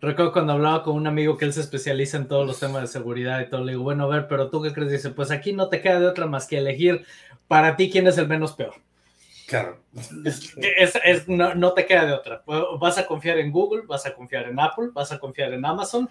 Recuerdo 0.00 0.32
cuando 0.32 0.52
hablaba 0.52 0.82
con 0.82 0.96
un 0.96 1.06
amigo 1.06 1.36
que 1.36 1.44
él 1.44 1.52
se 1.52 1.60
especializa 1.60 2.16
en 2.16 2.28
todos 2.28 2.46
los 2.46 2.60
temas 2.60 2.82
de 2.82 2.88
seguridad 2.88 3.40
y 3.40 3.48
todo, 3.48 3.64
le 3.64 3.72
digo, 3.72 3.84
bueno, 3.84 4.04
a 4.04 4.08
ver, 4.08 4.28
pero 4.28 4.50
tú 4.50 4.62
qué 4.62 4.72
crees? 4.72 4.90
Dice, 4.90 5.10
pues 5.10 5.30
aquí 5.30 5.52
no 5.52 5.68
te 5.68 5.80
queda 5.80 6.00
de 6.00 6.06
otra 6.06 6.26
más 6.26 6.46
que 6.46 6.58
elegir 6.58 7.04
para 7.46 7.76
ti 7.76 7.90
quién 7.90 8.06
es 8.06 8.18
el 8.18 8.28
menos 8.28 8.52
peor. 8.52 8.74
Claro. 9.48 9.80
Es, 10.24 11.26
no, 11.26 11.72
te 11.72 11.86
queda 11.86 12.04
de 12.04 12.12
otra. 12.12 12.42
Vas 12.78 12.98
a 12.98 13.06
confiar 13.06 13.38
en 13.38 13.50
Google, 13.50 13.82
vas 13.86 14.04
a 14.04 14.14
confiar 14.14 14.46
en 14.46 14.60
Apple, 14.60 14.90
vas 14.92 15.10
a 15.10 15.18
confiar 15.18 15.54
en 15.54 15.64
Amazon, 15.64 16.08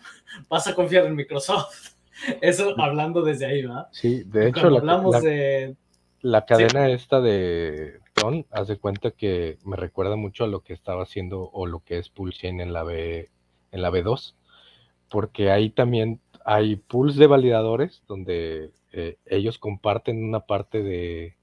vas 0.50 0.66
a 0.68 0.74
confiar 0.74 1.06
en 1.06 1.16
Microsoft. 1.16 1.92
Eso 2.42 2.74
hablando 2.80 3.22
desde 3.22 3.46
ahí, 3.46 3.62
¿verdad? 3.62 3.88
Sí, 3.92 4.24
de 4.26 4.50
hecho, 4.50 4.72
la, 4.72 4.80
hablamos 4.80 5.22
de... 5.22 5.76
la 6.22 6.46
cadena 6.46 6.90
esta 6.90 7.22
de 7.22 8.00
Tron, 8.14 8.44
haz 8.50 8.70
de 8.70 8.78
cuenta 8.78 9.12
que 9.12 9.60
me 9.64 9.76
recuerda 9.76 10.16
mucho 10.16 10.44
a 10.44 10.48
lo 10.48 10.62
que 10.62 10.74
estaba 10.74 11.04
haciendo 11.04 11.52
o 11.54 11.68
lo 11.68 11.82
que 11.82 12.00
es 12.00 12.10
Pulsein 12.10 12.60
en 12.60 12.74
la 12.74 12.82
B, 12.82 13.30
en 13.78 13.82
la 13.84 13.92
B2, 13.92 14.34
porque 15.10 15.52
ahí 15.52 15.70
también 15.70 16.20
hay 16.44 16.76
pools 16.76 17.16
de 17.16 17.28
validadores 17.28 18.04
donde 18.08 18.72
eh, 18.92 19.18
ellos 19.26 19.58
comparten 19.58 20.24
una 20.24 20.42
parte 20.42 20.84
de, 20.84 21.36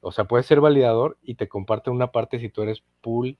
o 0.00 0.12
sea, 0.12 0.24
puedes 0.24 0.46
ser 0.46 0.60
validador 0.60 1.18
y 1.22 1.34
te 1.34 1.48
comparten 1.48 1.92
una 1.92 2.12
parte 2.12 2.38
si 2.38 2.48
tú 2.48 2.62
eres 2.62 2.82
pool 3.00 3.36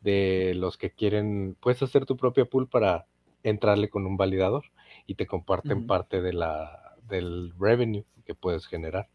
de 0.00 0.52
los 0.54 0.76
que 0.76 0.90
quieren, 0.90 1.56
puedes 1.60 1.82
hacer 1.82 2.06
tu 2.06 2.16
propia 2.16 2.44
pool 2.44 2.68
para 2.68 3.06
entrarle 3.42 3.88
con 3.88 4.06
un 4.06 4.16
validador 4.16 4.64
y 5.06 5.14
te 5.14 5.26
comparten 5.26 5.86
parte 5.86 6.20
de 6.20 6.32
la, 6.32 6.96
del 7.08 7.52
revenue 7.58 8.04
que 8.24 8.34
puedes 8.34 8.66
generar. 8.66 9.08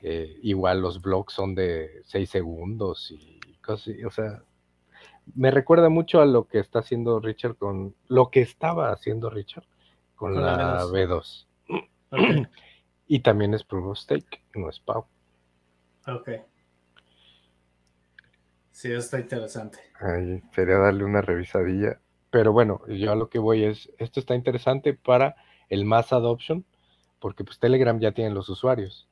Eh, 0.00 0.38
igual 0.42 0.80
los 0.80 1.02
blogs 1.02 1.32
son 1.32 1.54
de 1.54 2.02
6 2.04 2.30
segundos 2.30 3.10
y 3.10 3.40
cosas, 3.62 3.94
o 4.06 4.10
sea, 4.10 4.42
me 5.34 5.50
recuerda 5.50 5.88
mucho 5.88 6.20
a 6.20 6.26
lo 6.26 6.46
que 6.46 6.58
está 6.58 6.80
haciendo 6.80 7.20
Richard 7.20 7.56
con, 7.56 7.94
lo 8.08 8.30
que 8.30 8.40
estaba 8.40 8.92
haciendo 8.92 9.30
Richard 9.30 9.64
con, 10.14 10.40
la, 10.40 10.84
B2. 10.84 11.46
y 13.06 13.20
también 13.20 13.54
es 13.54 13.64
Proof 13.64 13.86
of 13.86 13.98
Stake, 13.98 14.42
no 14.54 14.68
es 14.68 14.80
PAU. 14.80 15.06
Ok. 16.06 16.30
Sí, 18.70 18.92
está 18.92 19.18
interesante. 19.18 19.78
Ahí, 20.00 20.40
sería 20.54 20.78
darle 20.78 21.04
una 21.04 21.20
revisadilla. 21.20 22.00
Pero 22.30 22.52
bueno, 22.52 22.80
yo 22.86 23.12
a 23.12 23.16
lo 23.16 23.28
que 23.28 23.38
voy 23.38 23.64
es, 23.64 23.90
esto 23.98 24.20
está 24.20 24.34
interesante 24.34 24.94
para 24.94 25.36
el 25.68 25.84
mass 25.84 26.12
adoption, 26.12 26.64
porque 27.18 27.44
pues 27.44 27.58
Telegram 27.58 27.98
ya 27.98 28.12
tiene 28.12 28.30
los 28.30 28.48
usuarios. 28.48 29.08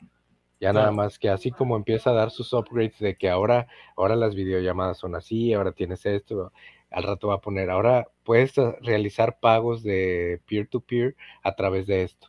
Ya 0.59 0.73
nada 0.73 0.91
más 0.91 1.19
que 1.19 1.29
así 1.29 1.51
como 1.51 1.77
empieza 1.77 2.11
a 2.11 2.15
dar 2.15 2.31
sus 2.31 2.53
upgrades 2.55 2.99
de 2.99 3.17
que 3.17 3.29
ahora, 3.29 3.67
ahora 3.95 4.17
las 4.17 4.35
videollamadas 4.35 4.99
son 4.99 5.15
así, 5.15 5.53
ahora 5.53 5.73
tienes 5.73 6.07
esto, 6.07 6.51
al 6.91 7.03
rato 7.03 7.29
va 7.29 7.35
a 7.35 7.41
poner, 7.41 7.69
ahora 7.69 8.09
puedes 8.25 8.55
realizar 8.81 9.39
pagos 9.39 9.83
de 9.83 10.41
peer-to-peer 10.49 11.15
a 11.43 11.55
través 11.55 11.87
de 11.87 12.05
esto. 12.05 12.29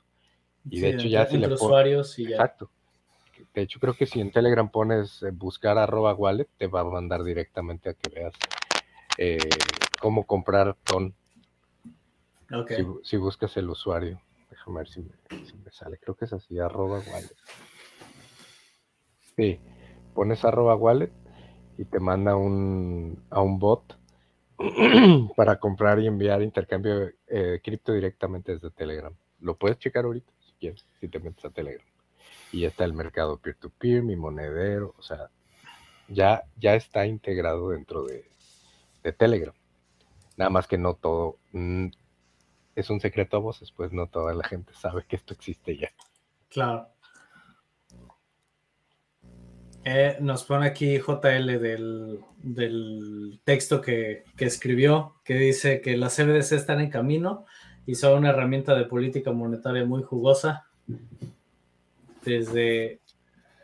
Y 0.69 0.81
de 0.81 0.89
hecho 0.89 1.07
ya 1.07 1.25
si 1.25 1.37
le 1.37 1.47
usuarios 1.47 2.19
y 2.19 2.23
ya. 2.23 2.31
Exacto. 2.31 2.69
De 3.53 3.61
hecho 3.61 3.79
creo 3.79 3.93
que 3.93 4.05
si 4.05 4.19
en 4.19 4.31
Telegram 4.31 4.69
pones 4.69 5.23
eh, 5.23 5.31
buscar 5.31 5.77
arroba 5.77 6.13
wallet, 6.13 6.47
te 6.57 6.67
va 6.67 6.81
a 6.81 6.83
mandar 6.83 7.23
directamente 7.23 7.89
a 7.89 7.93
que 7.93 8.09
veas 8.09 8.33
eh, 9.17 9.39
cómo 9.99 10.25
comprar 10.25 10.75
ton. 10.83 11.13
Si, 13.03 13.17
buscas 13.17 13.57
el 13.57 13.69
usuario. 13.69 14.21
Déjame 14.49 14.79
ver 14.79 14.87
si 14.87 15.01
me, 15.01 15.71
sale. 15.71 15.97
Creo 15.97 16.15
que 16.15 16.25
es 16.25 16.33
así, 16.33 16.59
arroba 16.59 16.99
wallet. 16.99 17.35
Sí, 19.37 19.59
pones 20.15 20.43
arroba 20.43 20.75
wallet 20.75 21.11
y 21.77 21.85
te 21.85 21.99
manda 21.99 22.35
un, 22.35 23.23
a 23.29 23.41
un 23.41 23.59
bot 23.59 23.97
para 25.35 25.59
comprar 25.59 25.99
y 25.99 26.07
enviar 26.07 26.41
intercambio 26.41 27.11
eh, 27.27 27.61
cripto 27.63 27.93
directamente 27.93 28.53
desde 28.53 28.71
Telegram. 28.71 29.13
Lo 29.39 29.55
puedes 29.55 29.77
checar 29.77 30.05
ahorita 30.05 30.33
si 30.39 30.53
quieres, 30.59 30.85
si 30.99 31.07
te 31.07 31.19
metes 31.19 31.45
a 31.45 31.51
Telegram. 31.51 31.85
Y 32.51 32.65
está 32.65 32.83
el 32.83 32.93
mercado 32.93 33.37
peer-to-peer, 33.37 34.01
mi 34.01 34.15
monedero, 34.15 34.95
o 34.97 35.01
sea, 35.03 35.29
ya, 36.07 36.43
ya 36.55 36.73
está 36.73 37.05
integrado 37.05 37.69
dentro 37.69 38.03
de, 38.03 38.25
de 39.03 39.13
Telegram. 39.13 39.53
Nada 40.35 40.49
más 40.49 40.67
que 40.67 40.79
no 40.79 40.95
todo 40.95 41.37
mm, 41.51 41.87
es 42.75 42.89
un 42.89 42.99
secreto 43.01 43.37
a 43.37 43.39
voces, 43.39 43.71
pues 43.71 43.91
no 43.91 44.07
toda 44.07 44.33
la 44.33 44.47
gente 44.47 44.73
sabe 44.73 45.05
que 45.07 45.15
esto 45.15 45.35
existe 45.35 45.77
ya. 45.77 45.91
Claro. 46.49 46.87
Eh, 49.89 50.17
nos 50.19 50.43
pone 50.43 50.67
aquí 50.67 50.99
JL 50.99 51.61
del, 51.61 53.39
texto 53.45 53.79
que, 53.79 54.25
escribió, 54.37 55.15
que 55.23 55.35
dice 55.35 55.79
que 55.79 55.95
las 55.95 56.17
CBDC 56.17 56.51
están 56.51 56.81
en 56.81 56.89
camino 56.89 57.45
y 57.85 57.95
son 57.95 58.17
una 58.17 58.31
herramienta 58.31 58.75
de 58.75 58.83
política 58.83 59.31
monetaria 59.31 59.85
muy 59.85 60.03
jugosa. 60.03 60.65
Desde 62.25 62.99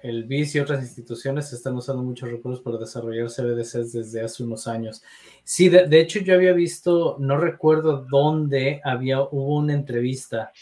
el 0.02 0.24
BIS 0.24 0.56
y 0.56 0.60
otras 0.62 0.82
instituciones 0.82 1.52
están 1.52 1.76
usando 1.76 2.04
muchos 2.04 2.32
recursos 2.32 2.64
para 2.64 2.78
desarrollar 2.78 3.28
CBDCs 3.28 3.92
desde 3.92 4.22
hace 4.22 4.44
unos 4.44 4.66
años. 4.66 5.04
Sí, 5.44 5.68
de, 5.68 5.88
de, 5.88 6.00
hecho 6.00 6.20
yo 6.20 6.36
había 6.36 6.54
visto, 6.54 7.18
no 7.20 7.36
recuerdo 7.36 8.08
dónde 8.10 8.80
había, 8.86 9.24
hubo 9.24 9.58
una 9.58 9.74
entrevista 9.74 10.54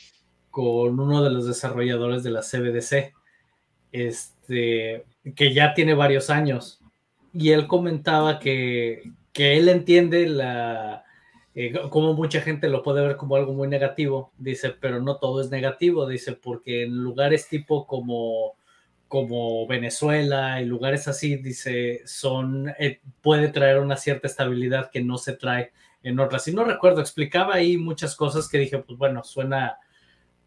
con 0.50 1.00
uno 1.00 1.24
de 1.24 1.30
los 1.30 1.46
desarrolladores 1.46 2.24
de 2.24 2.32
la 2.32 2.42
CBDC. 2.42 3.14
Este, 3.92 5.06
que 5.36 5.54
ya 5.54 5.74
tiene 5.74 5.94
varios 5.94 6.30
años. 6.30 6.82
Y 7.34 7.52
él 7.52 7.68
comentaba 7.68 8.40
que, 8.40 9.04
él 9.34 9.70
entiende 9.70 10.28
la, 10.28 11.06
eh, 11.56 11.74
como 11.90 12.14
mucha 12.14 12.42
gente 12.42 12.70
lo 12.70 12.84
puede 12.84 13.02
ver 13.06 13.18
como 13.18 13.36
algo 13.36 13.54
muy 13.54 13.68
negativo, 13.68 14.32
dice, 14.38 14.72
pero 14.80 15.02
no 15.02 15.18
todo 15.18 15.42
es 15.42 15.50
negativo, 15.50 16.08
dice, 16.08 16.34
porque 16.34 16.84
en 16.84 16.98
lugares 16.98 17.48
tipo 17.48 17.88
como, 17.88 18.56
como 19.08 19.66
Venezuela 19.68 20.62
y 20.62 20.66
lugares 20.66 21.08
así, 21.08 21.38
dice, 21.38 22.02
son, 22.06 22.70
eh, 22.80 23.02
puede 23.22 23.50
traer 23.50 23.80
una 23.80 23.98
cierta 23.98 24.28
estabilidad 24.28 24.92
que 24.92 25.02
no 25.02 25.18
se 25.18 25.34
trae 25.34 25.72
en 26.04 26.20
otras. 26.20 26.48
Y 26.48 26.54
no 26.54 26.64
recuerdo, 26.66 27.02
explicaba 27.02 27.56
ahí 27.56 27.78
muchas 27.78 28.16
cosas 28.16 28.50
que 28.50 28.58
dije, 28.58 28.80
pues 28.80 28.98
bueno, 28.98 29.24
suena, 29.24 29.78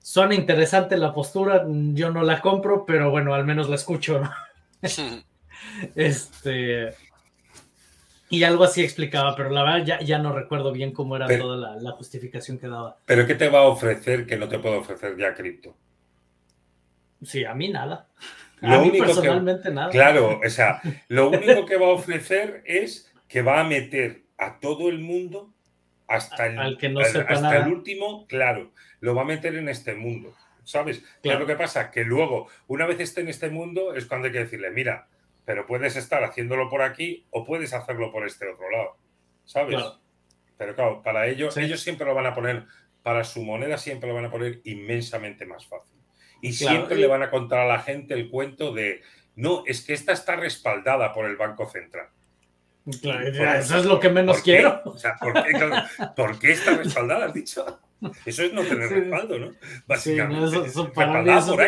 suena 0.00 0.34
interesante 0.34 0.96
la 0.96 1.14
postura, 1.14 1.64
yo 1.66 2.10
no 2.10 2.22
la 2.22 2.40
compro, 2.40 2.84
pero 2.86 3.10
bueno, 3.10 3.34
al 3.34 3.44
menos 3.44 3.68
la 3.68 3.76
escucho, 3.76 4.20
¿no? 4.20 4.30
este. 5.94 6.94
Y 8.30 8.42
algo 8.42 8.64
así 8.64 8.82
explicaba, 8.82 9.36
pero 9.36 9.50
la 9.50 9.62
verdad 9.62 10.00
ya, 10.04 10.18
no 10.18 10.32
recuerdo 10.32 10.72
bien 10.72 10.92
cómo 10.92 11.14
era 11.14 11.26
toda 11.38 11.76
la, 11.76 11.92
justificación 11.92 12.58
que 12.58 12.68
daba. 12.68 12.96
¿Pero 13.04 13.26
qué 13.26 13.34
te 13.34 13.48
va 13.48 13.60
a 13.60 13.68
ofrecer 13.68 14.26
que 14.26 14.36
no 14.36 14.48
te 14.48 14.58
puedo 14.58 14.80
ofrecer 14.80 15.16
ya 15.16 15.34
cripto? 15.34 15.76
Sí, 17.22 17.44
a 17.44 17.54
mí 17.54 17.68
nada. 17.68 18.08
a 18.60 18.78
mí 18.78 18.90
personalmente 18.98 19.70
nada. 19.70 19.90
Claro, 19.90 20.40
o 20.44 20.50
sea, 20.50 20.80
lo 21.08 21.30
único 21.30 21.64
que 21.64 21.76
va 21.76 21.86
a 21.86 21.90
ofrecer 21.90 22.62
es 22.66 23.12
que 23.28 23.42
va 23.42 23.60
a 23.60 23.64
meter 23.64 24.22
a 24.38 24.58
todo 24.58 24.88
el 24.88 24.98
mundo 24.98 25.52
hasta 26.08 26.46
el, 26.46 26.76
que 26.76 26.88
no 26.88 27.00
hasta 27.00 27.56
el 27.56 27.72
último, 27.72 28.26
claro, 28.26 28.72
lo 29.00 29.14
va 29.14 29.22
a 29.22 29.26
meter 29.26 29.54
en 29.54 29.68
este 29.68 29.94
mundo. 29.94 30.34
¿Sabes? 30.64 31.02
¿Qué 31.22 31.32
es 31.32 31.38
lo 31.38 31.46
que 31.46 31.56
pasa? 31.56 31.90
Que 31.90 32.04
luego, 32.04 32.48
una 32.66 32.86
vez 32.86 33.00
esté 33.00 33.20
en 33.20 33.28
este 33.28 33.50
mundo, 33.50 33.94
es 33.94 34.06
cuando 34.06 34.26
hay 34.26 34.32
que 34.32 34.40
decirle, 34.40 34.70
mira, 34.70 35.08
pero 35.44 35.66
puedes 35.66 35.96
estar 35.96 36.24
haciéndolo 36.24 36.68
por 36.68 36.82
aquí 36.82 37.26
o 37.30 37.44
puedes 37.44 37.72
hacerlo 37.72 38.10
por 38.10 38.26
este 38.26 38.48
otro 38.48 38.70
lado, 38.70 38.96
¿sabes? 39.44 39.82
Pero 40.56 40.74
claro, 40.74 41.02
para 41.02 41.26
ellos, 41.26 41.56
ellos 41.56 41.80
siempre 41.80 42.06
lo 42.06 42.14
van 42.14 42.26
a 42.26 42.34
poner, 42.34 42.64
para 43.02 43.24
su 43.24 43.42
moneda 43.42 43.76
siempre 43.76 44.08
lo 44.08 44.14
van 44.14 44.26
a 44.26 44.30
poner 44.30 44.60
inmensamente 44.64 45.46
más 45.46 45.66
fácil. 45.66 45.98
Y 46.40 46.52
siempre 46.52 46.96
le 46.96 47.06
van 47.06 47.22
a 47.22 47.30
contar 47.30 47.60
a 47.60 47.66
la 47.66 47.80
gente 47.80 48.14
el 48.14 48.30
cuento 48.30 48.72
de, 48.72 49.02
no, 49.34 49.64
es 49.66 49.84
que 49.84 49.94
esta 49.94 50.12
está 50.12 50.36
respaldada 50.36 51.12
por 51.12 51.26
el 51.26 51.36
Banco 51.36 51.66
Central. 51.68 52.08
Claro, 53.00 53.26
eso 53.58 53.78
es 53.78 53.86
lo 53.86 53.98
que 53.98 54.10
menos 54.10 54.42
quiero. 54.42 54.82
O 54.84 54.98
sea, 54.98 55.16
¿por 55.16 55.32
qué, 55.32 55.52
¿por 56.14 56.38
qué 56.38 56.52
está 56.52 56.76
respaldada? 56.76 57.26
Has 57.26 57.34
dicho. 57.34 57.80
Eso 58.26 58.42
es 58.42 58.52
no 58.52 58.62
tener 58.62 58.90
respaldo, 58.90 59.38
¿no? 59.38 59.52
Básicamente. 59.86 60.66
eso, 60.66 60.92
para 60.92 61.22
mí 61.22 61.30
eso, 61.30 61.60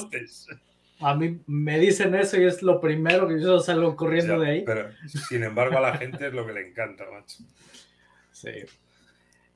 entonces. 0.00 0.48
A 1.00 1.14
mí 1.14 1.40
me 1.46 1.78
dicen 1.78 2.14
eso 2.14 2.40
y 2.40 2.44
es 2.44 2.62
lo 2.62 2.80
primero 2.80 3.28
que 3.28 3.40
yo 3.40 3.58
salgo 3.58 3.96
corriendo 3.96 4.38
de 4.38 4.50
ahí. 4.50 4.62
Pero, 4.64 4.88
sin 5.28 5.42
embargo, 5.42 5.76
a 5.76 5.80
la 5.80 5.96
gente 5.98 6.28
es 6.28 6.32
lo 6.32 6.46
que 6.46 6.52
le 6.52 6.68
encanta, 6.68 7.04
macho. 7.10 7.38
Sí. 8.30 8.50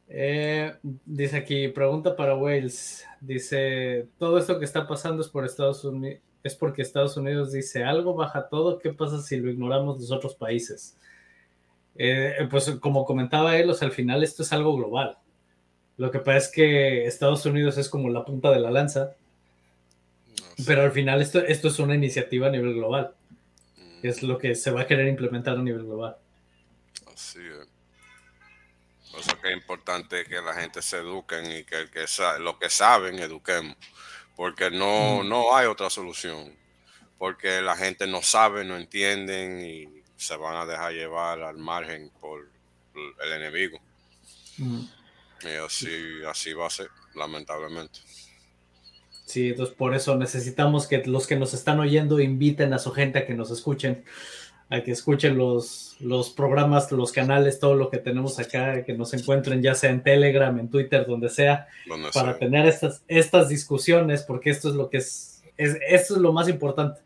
Eh, 0.09 0.75
dice 0.83 1.37
aquí, 1.37 1.69
pregunta 1.69 2.17
para 2.17 2.35
Wales. 2.35 3.07
Dice, 3.21 4.09
todo 4.19 4.39
esto 4.39 4.59
que 4.59 4.65
está 4.65 4.87
pasando 4.87 5.23
es 5.23 5.29
por 5.29 5.45
Estados 5.45 5.85
Unidos, 5.85 6.21
es 6.43 6.55
porque 6.55 6.83
Estados 6.83 7.17
Unidos 7.17 7.53
dice 7.53 7.85
algo, 7.85 8.15
baja 8.15 8.49
todo, 8.49 8.79
¿qué 8.79 8.93
pasa 8.93 9.23
si 9.23 9.37
lo 9.39 9.51
ignoramos 9.51 10.01
los 10.01 10.13
otros 10.13 10.35
países? 10.35 10.97
Eh, 11.99 12.47
pues 12.51 12.71
como 12.81 13.05
comentaba 13.05 13.57
él, 13.57 13.71
al 13.81 13.93
final 13.93 14.23
esto 14.23 14.43
es 14.43 14.53
algo 14.53 14.77
global. 14.77 15.19
Lo 15.97 16.11
que 16.11 16.19
pasa 16.19 16.37
es 16.37 16.49
que 16.49 17.07
Estados 17.07 17.47
Unidos 17.47 17.79
es 17.79 17.89
como 17.89 18.11
la 18.11 18.25
punta 18.25 18.51
de 18.51 18.61
la 18.61 18.71
lanza, 18.71 19.15
pero 20.67 20.83
al 20.83 20.93
final 20.93 21.23
esto, 21.23 21.39
esto 21.41 21.69
es 21.69 21.79
una 21.79 21.95
iniciativa 21.95 22.49
a 22.49 22.51
nivel 22.51 22.75
global. 22.75 23.15
Mm. 23.77 24.07
Es 24.07 24.23
lo 24.23 24.37
que 24.39 24.55
se 24.55 24.71
va 24.71 24.83
a 24.83 24.87
querer 24.87 25.09
implementar 25.09 25.57
a 25.57 25.63
nivel 25.63 25.85
global. 25.85 26.17
Así 27.13 27.41
es. 27.41 27.67
Por 29.11 29.21
eso 29.21 29.41
que 29.41 29.49
es 29.49 29.57
importante 29.57 30.25
que 30.25 30.43
la 30.43 30.53
gente 30.53 30.83
se 30.83 30.99
eduquen 30.99 31.47
y 31.47 31.65
que, 31.65 31.89
que 31.91 32.05
lo 32.41 32.59
que 32.59 32.69
saben 32.69 33.19
eduquemos, 33.19 33.77
porque 34.35 34.71
no, 34.71 35.23
mm. 35.23 35.29
no 35.29 35.57
hay 35.57 35.67
otra 35.67 35.89
solución, 35.89 36.55
porque 37.17 37.63
la 37.63 37.75
gente 37.75 38.07
no 38.07 38.21
sabe, 38.21 38.65
no 38.65 38.77
entienden 38.77 39.65
y 39.65 40.03
se 40.17 40.37
van 40.37 40.57
a 40.57 40.67
dejar 40.67 40.93
llevar 40.93 41.43
al 41.43 41.59
margen 41.59 42.11
por 42.21 42.49
el 42.95 43.33
enemigo. 43.33 43.79
Mm. 44.59 44.81
Y 45.43 45.65
así, 45.65 46.25
así 46.29 46.53
va 46.53 46.67
a 46.67 46.71
ser, 46.71 46.89
lamentablemente. 47.15 48.01
Sí, 49.27 49.49
entonces 49.49 49.75
por 49.75 49.95
eso 49.95 50.17
necesitamos 50.17 50.87
que 50.87 51.03
los 51.05 51.27
que 51.27 51.37
nos 51.37 51.53
están 51.53 51.81
oyendo 51.81 52.21
inviten 52.21 52.73
a 52.73 52.79
su 52.79 52.93
gente 52.93 53.19
a 53.19 53.27
que 53.27 53.35
nos 53.35 53.51
escuchen, 53.51 54.05
a 54.71 54.83
que 54.83 54.93
escuchen 54.93 55.37
los, 55.37 55.97
los 56.01 56.31
programas, 56.31 56.91
los 56.93 57.13
canales, 57.13 57.59
todo 57.59 57.75
lo 57.75 57.91
que 57.91 57.99
tenemos 57.99 58.39
acá, 58.39 58.85
que 58.85 58.95
nos 58.95 59.13
encuentren 59.15 59.63
ya 59.63 59.75
sea 59.75 59.91
en 59.91 60.03
Telegram, 60.03 60.57
en 60.59 60.71
Twitter, 60.71 61.07
donde 61.07 61.29
sea, 61.29 61.67
para 62.15 62.39
tener 62.39 62.67
estas, 62.67 63.03
estas 63.09 63.49
discusiones, 63.49 64.23
porque 64.23 64.51
esto 64.51 64.69
es 64.69 64.77
lo 64.77 64.89
que 64.89 64.99
es, 64.99 65.43
es, 65.57 65.77
esto 65.89 66.15
es 66.15 66.21
lo 66.21 66.33
más 66.33 66.49
importante, 66.49 67.01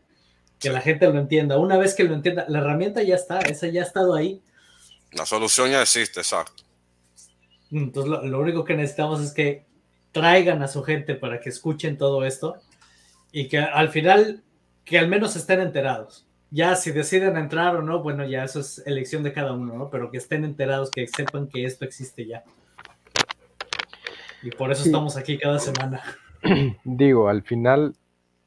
que 0.60 0.70
la 0.70 0.80
gente 0.80 1.10
lo 1.10 1.18
entienda. 1.18 1.58
Una 1.58 1.78
vez 1.78 1.94
que 1.94 2.04
lo 2.04 2.14
entienda, 2.14 2.44
la 2.48 2.58
herramienta 2.58 3.02
ya 3.02 3.14
está, 3.14 3.40
esa 3.40 3.66
ya 3.66 3.82
ha 3.82 3.84
estado 3.84 4.14
ahí. 4.14 4.42
La 5.12 5.26
solución 5.26 5.70
ya 5.70 5.82
existe, 5.82 6.20
exacto. 6.20 6.62
Entonces 7.72 8.10
lo, 8.10 8.24
lo 8.24 8.40
único 8.40 8.64
que 8.64 8.74
necesitamos 8.74 9.20
es 9.20 9.32
que 9.32 9.64
traigan 10.12 10.62
a 10.62 10.68
su 10.68 10.82
gente 10.82 11.14
para 11.14 11.40
que 11.40 11.48
escuchen 11.48 11.96
todo 11.96 12.24
esto 12.24 12.56
y 13.32 13.48
que 13.48 13.58
al 13.58 13.88
final, 13.88 14.42
que 14.84 14.98
al 14.98 15.08
menos 15.08 15.34
estén 15.36 15.60
enterados 15.60 16.26
ya 16.50 16.74
si 16.74 16.90
deciden 16.90 17.36
entrar 17.36 17.76
o 17.76 17.82
no, 17.82 18.02
bueno, 18.02 18.24
ya 18.24 18.44
eso 18.44 18.60
es 18.60 18.82
elección 18.86 19.22
de 19.22 19.32
cada 19.32 19.52
uno, 19.52 19.74
¿no? 19.74 19.90
Pero 19.90 20.10
que 20.10 20.18
estén 20.18 20.44
enterados, 20.44 20.90
que 20.90 21.06
sepan 21.06 21.48
que 21.48 21.64
esto 21.64 21.84
existe 21.84 22.26
ya. 22.26 22.42
Y 24.42 24.50
por 24.50 24.72
eso 24.72 24.84
estamos 24.84 25.16
aquí 25.16 25.38
cada 25.38 25.58
semana. 25.58 26.02
Digo, 26.84 27.28
al 27.28 27.42
final, 27.42 27.94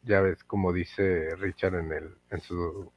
ya 0.04 0.22
ves, 0.22 0.44
como 0.44 0.74
dice 0.74 1.36
Richard 1.38 1.76
en, 1.76 1.92
el, 1.92 2.16
en 2.30 2.42
su 2.42 2.92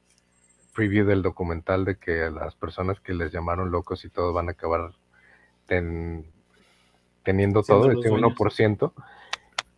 preview 0.73 1.05
del 1.05 1.21
documental, 1.21 1.85
de 1.85 1.97
que 1.97 2.29
las 2.29 2.55
personas 2.55 2.99
que 2.99 3.13
les 3.13 3.31
llamaron 3.31 3.71
locos 3.71 4.05
y 4.05 4.09
todo 4.09 4.33
van 4.33 4.49
a 4.49 4.51
acabar 4.51 4.91
teniendo 7.23 7.63
todo, 7.63 7.91
ese 7.91 8.11
1%. 8.11 8.93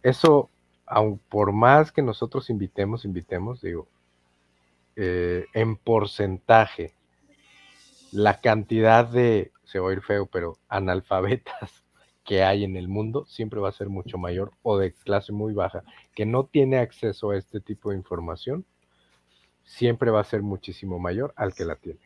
Eso, 0.03 0.49
aun 0.85 1.19
por 1.29 1.51
más 1.51 1.91
que 1.91 2.01
nosotros 2.01 2.49
invitemos, 2.49 3.05
invitemos, 3.05 3.61
digo, 3.61 3.87
eh, 4.95 5.45
en 5.53 5.77
porcentaje 5.77 6.93
la 8.11 8.41
cantidad 8.41 9.05
de, 9.05 9.51
se 9.63 9.79
va 9.79 9.85
a 9.85 9.89
oír 9.89 10.01
feo, 10.01 10.25
pero 10.25 10.57
analfabetas 10.67 11.83
que 12.29 12.43
hay 12.43 12.63
en 12.63 12.75
el 12.75 12.87
mundo 12.87 13.25
siempre 13.25 13.59
va 13.59 13.69
a 13.69 13.71
ser 13.71 13.89
mucho 13.89 14.19
mayor 14.19 14.51
o 14.61 14.77
de 14.77 14.93
clase 14.93 15.31
muy 15.31 15.51
baja 15.51 15.83
que 16.13 16.27
no 16.27 16.43
tiene 16.43 16.77
acceso 16.77 17.31
a 17.31 17.37
este 17.37 17.59
tipo 17.59 17.89
de 17.89 17.97
información 17.97 18.63
siempre 19.65 20.11
va 20.11 20.21
a 20.21 20.23
ser 20.23 20.43
muchísimo 20.43 20.99
mayor 20.99 21.33
al 21.35 21.55
que 21.55 21.65
la 21.65 21.75
tiene. 21.75 21.99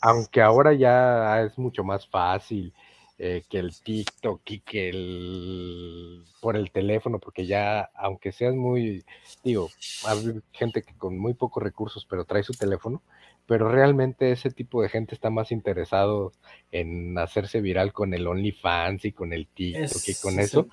Aunque 0.00 0.40
ahora 0.40 0.72
ya 0.72 1.42
es 1.42 1.58
mucho 1.58 1.82
más 1.82 2.06
fácil 2.06 2.72
eh, 3.18 3.44
que 3.48 3.58
el 3.58 3.72
TikTok 3.80 4.40
y 4.50 4.60
que 4.60 4.88
el 4.88 6.24
por 6.40 6.56
el 6.56 6.70
teléfono, 6.70 7.18
porque 7.18 7.46
ya, 7.46 7.90
aunque 7.94 8.32
seas 8.32 8.54
muy, 8.54 9.04
digo, 9.42 9.70
hay 10.06 10.40
gente 10.52 10.82
que 10.82 10.94
con 10.94 11.18
muy 11.18 11.34
pocos 11.34 11.62
recursos, 11.62 12.06
pero 12.10 12.24
trae 12.24 12.42
su 12.42 12.52
teléfono, 12.54 13.02
pero 13.46 13.70
realmente 13.70 14.32
ese 14.32 14.50
tipo 14.50 14.82
de 14.82 14.88
gente 14.88 15.14
está 15.14 15.30
más 15.30 15.52
interesado 15.52 16.32
en 16.72 17.16
hacerse 17.16 17.60
viral 17.60 17.92
con 17.92 18.14
el 18.14 18.26
OnlyFans 18.26 19.04
y 19.04 19.12
con 19.12 19.32
el 19.32 19.46
TikTok 19.46 20.02
y 20.08 20.14
con 20.16 20.40
eso, 20.40 20.66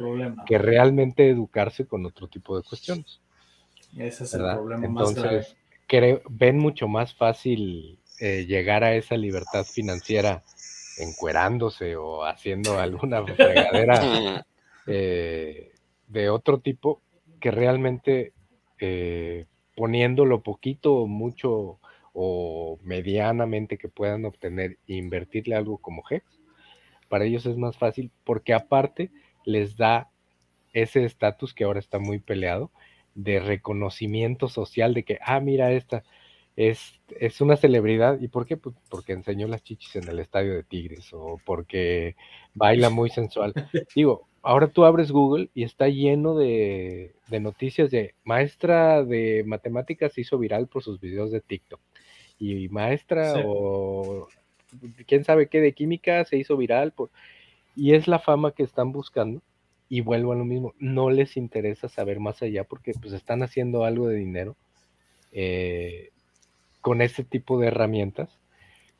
que 0.45 0.57
realmente 0.57 1.29
educarse 1.29 1.85
con 1.85 2.05
otro 2.05 2.27
tipo 2.27 2.57
de 2.57 2.63
cuestiones. 2.63 3.21
Ese 3.97 4.23
es 4.23 4.33
el 4.33 4.41
problema 4.41 4.85
Entonces, 4.85 5.55
Creo, 5.87 6.21
ven 6.29 6.57
mucho 6.57 6.87
más 6.87 7.13
fácil 7.13 7.99
eh, 8.21 8.45
llegar 8.45 8.83
a 8.85 8.95
esa 8.95 9.17
libertad 9.17 9.65
financiera 9.65 10.41
encuerándose 10.97 11.95
o 11.95 12.23
haciendo 12.23 12.79
alguna 12.79 13.23
fregadera 13.25 14.45
eh, 14.87 15.71
de 16.07 16.29
otro 16.29 16.59
tipo 16.59 17.01
que 17.39 17.51
realmente 17.51 18.33
eh, 18.79 19.45
poniéndolo 19.75 20.41
poquito 20.41 20.95
o 20.95 21.07
mucho 21.07 21.79
o 22.13 22.77
medianamente 22.83 23.77
que 23.77 23.87
puedan 23.87 24.25
obtener 24.25 24.77
e 24.87 24.95
invertirle 24.95 25.55
algo 25.55 25.77
como 25.77 26.03
Hex, 26.09 26.25
para 27.07 27.25
ellos 27.25 27.45
es 27.45 27.57
más 27.57 27.77
fácil 27.77 28.11
porque 28.25 28.53
aparte 28.53 29.11
les 29.45 29.77
da 29.77 30.09
ese 30.73 31.05
estatus 31.05 31.53
que 31.53 31.63
ahora 31.63 31.79
está 31.79 31.99
muy 31.99 32.19
peleado 32.19 32.71
de 33.15 33.39
reconocimiento 33.39 34.47
social 34.47 34.93
de 34.93 35.03
que, 35.03 35.19
ah, 35.21 35.39
mira 35.39 35.71
esta, 35.71 36.03
es, 36.55 36.99
es 37.19 37.41
una 37.41 37.57
celebridad. 37.57 38.19
¿Y 38.19 38.27
por 38.27 38.45
qué? 38.45 38.57
Pues 38.57 38.75
porque 38.89 39.13
enseñó 39.13 39.47
las 39.47 39.63
chichis 39.63 39.95
en 39.95 40.07
el 40.07 40.19
estadio 40.19 40.53
de 40.53 40.63
Tigres 40.63 41.09
o 41.13 41.39
porque 41.45 42.15
baila 42.53 42.89
muy 42.89 43.09
sensual. 43.09 43.53
Digo, 43.95 44.27
ahora 44.41 44.67
tú 44.67 44.85
abres 44.85 45.11
Google 45.11 45.49
y 45.53 45.63
está 45.63 45.87
lleno 45.87 46.35
de, 46.35 47.13
noticias 47.29 47.91
de 47.91 48.15
maestra 48.23 49.03
de 49.03 49.43
matemáticas 49.45 50.13
se 50.13 50.21
hizo 50.21 50.37
viral 50.37 50.67
por 50.67 50.83
sus 50.83 50.99
videos 50.99 51.31
de 51.31 51.41
TikTok. 51.41 51.79
Y 52.39 52.69
maestra 52.69 53.35
o 53.45 54.27
quién 55.05 55.23
sabe 55.23 55.47
qué 55.47 55.61
de 55.61 55.73
química 55.73 56.25
se 56.25 56.37
hizo 56.37 56.57
viral 56.57 56.91
por... 56.91 57.09
Y 57.75 57.93
es 57.93 58.07
la 58.07 58.19
fama 58.19 58.51
que 58.51 58.63
están 58.63 58.91
buscando. 58.91 59.41
Y 59.87 60.01
vuelvo 60.01 60.31
a 60.31 60.35
lo 60.35 60.45
mismo, 60.45 60.73
no 60.79 61.09
les 61.09 61.35
interesa 61.35 61.89
saber 61.89 62.19
más 62.19 62.41
allá 62.41 62.63
porque 62.63 62.93
pues 62.99 63.13
están 63.13 63.43
haciendo 63.43 63.83
algo 63.83 64.07
de 64.07 64.15
dinero. 64.15 64.55
Eh, 65.33 66.11
con 66.81 67.01
ese 67.01 67.23
tipo 67.23 67.59
de 67.59 67.67
herramientas 67.67 68.39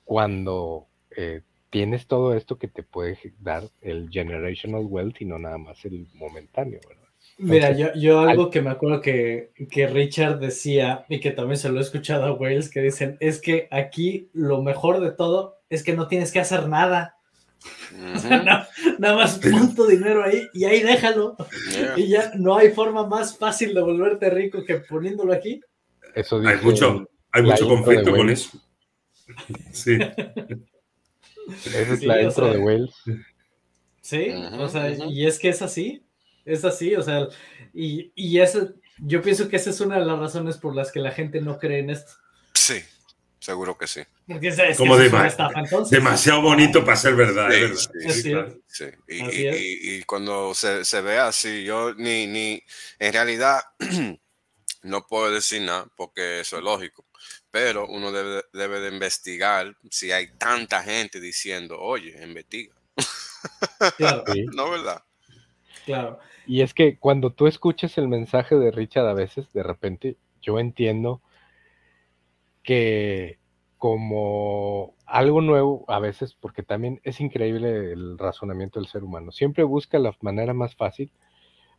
cuando 0.06 0.88
eh, 1.16 1.42
tienes 1.70 2.08
todo 2.08 2.36
esto 2.36 2.58
que 2.58 2.68
te 2.68 2.84
puede 2.84 3.18
dar 3.40 3.64
el 3.82 4.10
generational 4.10 4.86
wealth 4.86 5.22
y 5.22 5.26
no 5.26 5.40
nada 5.40 5.58
más 5.58 5.84
el 5.86 6.08
momentáneo, 6.14 6.80
¿verdad? 6.88 7.02
Mira, 7.38 7.72
yo, 7.72 7.94
yo 7.96 8.20
algo 8.20 8.50
que 8.50 8.62
me 8.62 8.70
acuerdo 8.70 9.02
que, 9.02 9.52
que, 9.70 9.88
Richard 9.88 10.40
decía 10.40 11.06
y 11.10 11.20
que 11.20 11.32
también 11.32 11.58
se 11.58 11.70
lo 11.70 11.80
he 11.80 11.82
escuchado 11.82 12.26
a 12.26 12.34
Wales, 12.34 12.70
que 12.70 12.82
dicen, 12.82 13.18
es 13.20 13.42
que 13.42 13.68
aquí 13.72 14.30
lo 14.34 14.62
mejor 14.62 15.00
de 15.00 15.12
todo 15.12 15.58
es 15.70 15.84
que 15.84 15.94
no 15.94 16.08
tienes 16.08 16.32
que 16.32 16.40
hacer 16.40 16.68
nada. 16.68 17.18
nada 19.00 19.16
más 19.16 19.40
pon 19.40 19.76
tu 19.76 19.86
dinero 19.86 20.24
ahí 20.24 20.48
y 20.54 20.66
ahí 20.66 20.82
déjalo. 20.82 21.36
Y 21.96 22.10
ya 22.10 22.32
no 22.36 22.58
hay 22.58 22.72
forma 22.72 23.08
más 23.08 23.38
fácil 23.38 23.74
de 23.74 23.82
volverte 23.82 24.30
rico 24.30 24.64
que 24.66 24.78
poniéndolo 24.78 25.34
aquí. 25.34 25.62
Eso 26.14 26.40
dice, 26.40 26.54
hay 26.54 26.62
mucho, 26.64 27.08
hay 27.32 27.44
mucho 27.44 27.68
conflicto 27.68 28.12
con 28.12 28.30
eso. 28.30 28.52
Sí. 29.72 29.98
Esa 31.66 31.94
es 31.94 32.04
la 32.04 32.22
intro 32.22 32.52
de 32.52 32.58
Wales. 32.60 32.94
Sí, 34.02 34.30
o 34.32 34.68
sea, 34.68 34.90
y 34.90 35.26
es 35.26 35.40
que 35.40 35.50
es 35.50 35.62
así, 35.62 36.04
es 36.44 36.66
así, 36.66 36.96
o 36.96 37.02
sea, 37.02 37.28
y, 37.74 38.12
y 38.16 38.40
eso, 38.40 38.74
yo 38.98 39.22
pienso 39.22 39.48
que 39.48 39.56
esa 39.56 39.70
es 39.70 39.80
una 39.80 40.00
de 40.00 40.06
las 40.06 40.20
razones 40.20 40.58
por 40.58 40.76
las 40.76 40.92
que 40.92 41.00
la 41.00 41.12
gente 41.12 41.40
no 41.40 41.60
cree 41.60 41.80
en 41.80 41.92
esto. 41.92 42.12
Sí, 42.54 42.82
seguro 43.40 43.78
que 43.78 43.88
sí. 43.88 44.02
Porque 44.28 44.50
es, 44.50 44.78
Como 44.78 44.98
demasiado 44.98 46.42
bonito 46.42 46.84
para 46.84 46.98
ser 46.98 47.16
verdad. 47.16 47.50
Sí, 48.10 48.34
sí, 48.68 48.86
Y, 49.08 49.98
y, 49.98 50.04
cuando 50.04 50.54
se, 50.54 50.84
se, 50.84 51.02
ve 51.02 51.20
así, 51.20 51.64
yo 51.64 51.94
ni, 51.94 52.28
ni, 52.28 52.62
en 53.00 53.14
realidad 53.14 53.62
no 54.84 55.06
puedo 55.08 55.32
decir 55.32 55.62
nada 55.62 55.88
porque 55.96 56.42
eso 56.42 56.58
es 56.58 56.64
lógico 56.64 57.06
pero 57.52 57.86
uno 57.88 58.12
debe, 58.12 58.44
debe 58.54 58.80
de 58.80 58.90
investigar 58.90 59.76
si 59.90 60.12
hay 60.12 60.28
tanta 60.38 60.82
gente 60.82 61.20
diciendo, 61.20 61.78
oye, 61.80 62.18
investiga. 62.24 62.74
Claro. 63.98 64.24
no, 64.56 64.72
¿verdad? 64.72 65.04
Claro. 65.86 66.20
Y 66.48 66.62
es 66.62 66.74
que 66.74 66.98
cuando 66.98 67.32
tú 67.32 67.48
escuchas 67.48 67.98
el 67.98 68.08
mensaje 68.08 68.56
de 68.56 68.72
Richard 68.72 69.08
a 69.08 69.14
veces, 69.14 69.52
de 69.54 69.64
repente, 69.64 70.18
yo 70.42 70.60
entiendo 70.60 71.22
que 72.64 73.40
como 73.78 74.96
algo 75.06 75.42
nuevo 75.42 75.86
a 75.88 76.00
veces, 76.00 76.36
porque 76.40 76.64
también 76.64 77.02
es 77.04 77.20
increíble 77.20 77.92
el 77.92 78.18
razonamiento 78.18 78.80
del 78.80 78.88
ser 78.88 79.04
humano, 79.04 79.32
siempre 79.32 79.64
busca 79.64 79.98
la 80.00 80.16
manera 80.22 80.54
más 80.54 80.76
fácil. 80.76 81.12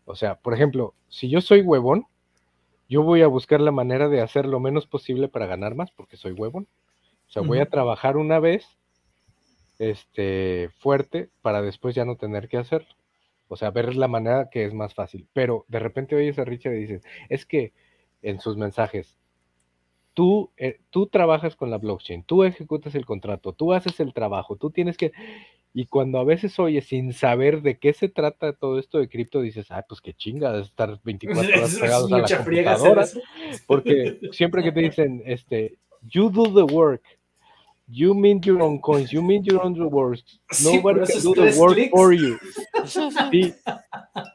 O 0.04 0.16
sea, 0.16 0.34
por 0.34 0.52
ejemplo, 0.52 0.94
si 1.08 1.30
yo 1.30 1.40
soy 1.40 1.60
huevón, 1.60 2.06
yo 2.92 3.02
voy 3.02 3.22
a 3.22 3.26
buscar 3.26 3.62
la 3.62 3.70
manera 3.70 4.10
de 4.10 4.20
hacer 4.20 4.44
lo 4.44 4.60
menos 4.60 4.86
posible 4.86 5.26
para 5.26 5.46
ganar 5.46 5.74
más, 5.74 5.90
porque 5.92 6.18
soy 6.18 6.32
huevón. 6.32 6.68
O 7.26 7.30
sea, 7.32 7.40
voy 7.40 7.58
a 7.58 7.70
trabajar 7.70 8.18
una 8.18 8.38
vez 8.38 8.66
este, 9.78 10.68
fuerte 10.76 11.30
para 11.40 11.62
después 11.62 11.94
ya 11.94 12.04
no 12.04 12.16
tener 12.16 12.50
que 12.50 12.58
hacerlo. 12.58 12.94
O 13.48 13.56
sea, 13.56 13.70
ver 13.70 13.96
la 13.96 14.08
manera 14.08 14.50
que 14.50 14.66
es 14.66 14.74
más 14.74 14.92
fácil. 14.92 15.26
Pero 15.32 15.64
de 15.68 15.78
repente 15.78 16.16
oyes 16.16 16.38
a 16.38 16.44
Richard 16.44 16.74
y 16.74 16.80
dices, 16.80 17.02
es 17.30 17.46
que 17.46 17.72
en 18.20 18.40
sus 18.40 18.58
mensajes, 18.58 19.16
tú, 20.12 20.50
eh, 20.58 20.78
tú 20.90 21.06
trabajas 21.06 21.56
con 21.56 21.70
la 21.70 21.78
blockchain, 21.78 22.24
tú 22.24 22.44
ejecutas 22.44 22.94
el 22.94 23.06
contrato, 23.06 23.54
tú 23.54 23.72
haces 23.72 24.00
el 24.00 24.12
trabajo, 24.12 24.56
tú 24.56 24.68
tienes 24.70 24.98
que... 24.98 25.12
Y 25.74 25.86
cuando 25.86 26.18
a 26.18 26.24
veces 26.24 26.58
oyes 26.58 26.86
sin 26.86 27.12
saber 27.12 27.62
de 27.62 27.78
qué 27.78 27.94
se 27.94 28.08
trata 28.08 28.52
todo 28.52 28.78
esto 28.78 28.98
de 28.98 29.08
cripto, 29.08 29.40
dices, 29.40 29.70
ah, 29.70 29.84
pues 29.88 30.00
qué 30.00 30.12
chinga 30.12 30.52
de 30.52 30.62
estar 30.62 31.00
24 31.02 31.48
horas 31.48 31.74
pegados 31.80 32.12
a 32.12 32.18
la 32.18 32.36
computadora. 32.36 33.06
Porque 33.66 34.18
siempre 34.32 34.62
que 34.62 34.72
te 34.72 34.80
dicen, 34.80 35.22
este, 35.24 35.78
you 36.02 36.28
do 36.28 36.44
the 36.44 36.74
work, 36.74 37.02
you 37.86 38.14
mint 38.14 38.44
your 38.44 38.60
own 38.60 38.78
coins, 38.78 39.10
you 39.10 39.22
mint 39.22 39.46
your 39.46 39.64
own 39.64 39.74
rewards, 39.74 40.40
nobody 40.62 41.06
can 41.06 41.22
do 41.22 41.34
the 41.34 41.58
work 41.58 41.78
for 41.90 42.12
you. 42.12 42.38
Sí, 42.84 43.54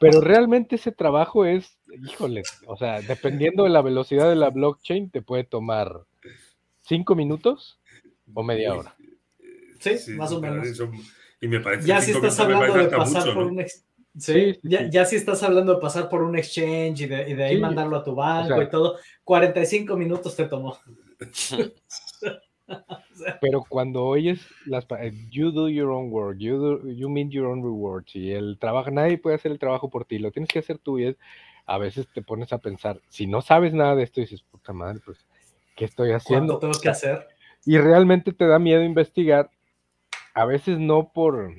pero 0.00 0.20
realmente 0.20 0.76
ese 0.76 0.90
trabajo 0.90 1.44
es 1.44 1.78
híjole, 2.02 2.42
o 2.66 2.76
sea, 2.76 3.00
dependiendo 3.00 3.64
de 3.64 3.70
la 3.70 3.82
velocidad 3.82 4.28
de 4.28 4.36
la 4.36 4.50
blockchain, 4.50 5.10
te 5.10 5.22
puede 5.22 5.44
tomar 5.44 6.04
cinco 6.82 7.14
minutos 7.14 7.78
o 8.34 8.42
media 8.42 8.74
hora. 8.74 8.96
Sí, 9.78 10.12
más 10.12 10.32
o 10.32 10.40
menos. 10.40 10.66
Y 11.40 11.48
me 11.48 11.60
parece 11.60 11.86
ya 11.86 12.00
si 12.00 12.12
estás 12.12 12.40
hablando 12.40 12.74
de 12.74 12.88
pasar 12.88 13.34
por 13.34 13.44
un 13.44 13.60
Sí, 14.18 14.58
ya, 14.62 15.04
si 15.04 15.16
estás 15.16 15.42
hablando 15.42 15.74
de 15.74 15.80
pasar 15.80 16.08
por 16.08 16.22
un 16.22 16.36
exchange 16.36 17.02
y 17.02 17.06
de, 17.06 17.44
ahí 17.44 17.60
mandarlo 17.60 17.96
a 17.96 18.02
tu 18.02 18.14
banco 18.14 18.60
y 18.60 18.68
todo, 18.68 18.96
45 19.24 19.96
minutos 19.96 20.34
te 20.34 20.46
tomó. 20.46 20.78
Pero 23.40 23.64
cuando 23.68 24.04
oyes 24.04 24.40
las 24.66 24.86
eh, 25.00 25.12
you 25.30 25.50
do 25.50 25.68
your 25.68 25.90
own 25.90 26.10
work, 26.10 26.38
you, 26.38 26.58
do, 26.58 26.90
you 26.90 27.08
mean 27.08 27.30
your 27.30 27.46
own 27.46 27.62
rewards, 27.62 28.14
y 28.14 28.32
el 28.32 28.58
trabajo, 28.58 28.90
nadie 28.90 29.18
puede 29.18 29.36
hacer 29.36 29.52
el 29.52 29.58
trabajo 29.58 29.88
por 29.88 30.04
ti, 30.04 30.18
lo 30.18 30.30
tienes 30.30 30.50
que 30.50 30.58
hacer 30.58 30.78
tú 30.78 30.98
y 30.98 31.06
es, 31.06 31.16
a 31.66 31.78
veces 31.78 32.06
te 32.12 32.22
pones 32.22 32.52
a 32.52 32.58
pensar, 32.58 33.00
si 33.08 33.26
no 33.26 33.40
sabes 33.40 33.72
nada 33.72 33.94
de 33.94 34.02
esto, 34.02 34.20
dices, 34.20 34.42
puta 34.42 34.72
madre, 34.72 35.00
pues, 35.04 35.18
¿qué 35.76 35.86
estoy 35.86 36.12
haciendo? 36.12 36.58
tengo 36.58 36.78
que 36.80 36.88
hacer? 36.88 37.26
Y 37.64 37.78
realmente 37.78 38.32
te 38.32 38.46
da 38.46 38.58
miedo 38.58 38.82
investigar, 38.82 39.50
a 40.38 40.44
veces 40.44 40.78
no 40.78 41.10
por, 41.12 41.56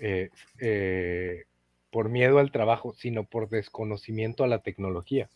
eh, 0.00 0.30
eh, 0.58 1.44
por 1.90 2.08
miedo 2.08 2.40
al 2.40 2.50
trabajo, 2.50 2.92
sino 2.92 3.22
por 3.22 3.48
desconocimiento 3.48 4.42
a 4.42 4.48
la 4.48 4.58
tecnología. 4.58 5.30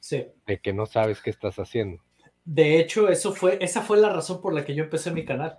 Sí. 0.00 0.26
De 0.46 0.58
que 0.58 0.72
no 0.72 0.86
sabes 0.86 1.20
qué 1.20 1.28
estás 1.28 1.58
haciendo. 1.58 2.02
De 2.46 2.80
hecho, 2.80 3.10
eso 3.10 3.34
fue, 3.34 3.58
esa 3.60 3.82
fue 3.82 3.98
la 3.98 4.10
razón 4.10 4.40
por 4.40 4.54
la 4.54 4.64
que 4.64 4.74
yo 4.74 4.84
empecé 4.84 5.10
mi 5.10 5.26
canal. 5.26 5.58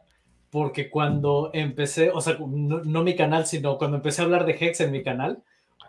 Porque 0.49 0.89
cuando 0.89 1.51
empecé, 1.53 2.09
o 2.09 2.19
sea, 2.19 2.39
no, 2.39 3.03
mi 3.03 3.15
canal, 3.15 3.45
sino 3.45 3.77
cuando 3.77 3.97
empecé 3.97 4.23
a 4.23 4.25
hablar 4.25 4.47
de 4.47 4.57
Hex 4.59 4.81
en 4.81 4.91
mi 4.91 5.03
canal, 5.03 5.43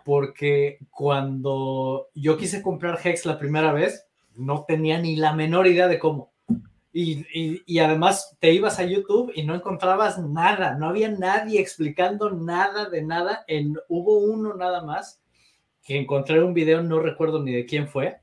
porque 0.05 0.77
cuando 0.91 2.09
yo 2.13 2.37
quise 2.37 2.61
comprar 2.61 2.99
Hex 3.03 3.25
la 3.25 3.39
primera 3.39 3.73
vez, 3.73 4.05
no 4.35 4.65
tenía 4.67 4.99
ni 4.99 5.15
la 5.15 5.33
menor 5.33 5.65
idea 5.65 5.87
de 5.87 5.97
cómo. 5.97 6.30
Y, 6.93 7.25
y, 7.65 7.79
además 7.79 8.35
te 8.39 8.51
ibas 8.51 8.77
a 8.79 8.83
YouTube 8.83 9.31
y 9.33 9.43
no 9.43 9.55
encontrabas 9.55 10.19
nada, 10.19 10.75
no 10.75 10.87
había 10.89 11.07
nadie 11.07 11.61
explicando 11.61 12.31
nada 12.31 12.89
de 12.89 13.01
nada. 13.01 13.45
En, 13.47 13.77
hubo 13.87 14.17
uno 14.17 14.55
nada 14.55 14.83
más 14.83 15.21
que 15.83 15.97
encontré 15.97 16.43
un 16.43 16.53
video, 16.53 16.83
no 16.83 16.99
recuerdo 16.99 17.41
ni 17.41 17.53
de 17.53 17.65
quién 17.65 17.87
fue, 17.87 18.19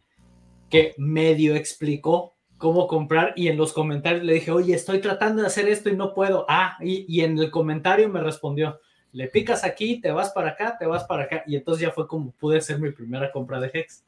que 0.69 0.95
medio 0.99 1.55
explicó 1.57 2.37
cómo 2.59 2.89
comprar 2.89 3.33
y 3.37 3.49
en 3.49 3.57
los 3.57 3.73
comentarios 3.73 4.25
le 4.25 4.35
dije, 4.35 4.51
oye, 4.51 4.75
estoy 4.75 5.01
tratando 5.01 5.43
de 5.43 5.49
hacer 5.49 5.69
esto 5.69 5.89
y 5.89 5.97
no 5.97 6.13
puedo. 6.13 6.45
Ah, 6.49 6.77
y, 6.81 7.23
en 7.23 7.39
el 7.39 7.51
comentario 7.51 8.09
me 8.09 8.21
respondió, 8.21 8.81
le 9.13 9.29
picas 9.29 9.65
aquí, 9.65 10.01
te 10.01 10.11
vas 10.11 10.31
para 10.31 10.51
acá, 10.51 10.77
te 10.79 10.87
vas 10.87 11.05
para 11.05 11.25
acá. 11.25 11.43
Y 11.47 11.57
entonces 11.57 11.83
ya 11.83 11.93
fue 11.93 12.07
como 12.07 12.33
pude 12.33 12.59
hacer 12.59 12.79
mi 12.79 12.91
primera 12.91 13.33
compra 13.33 13.61
de 13.61 13.71
Hex. 13.73 14.05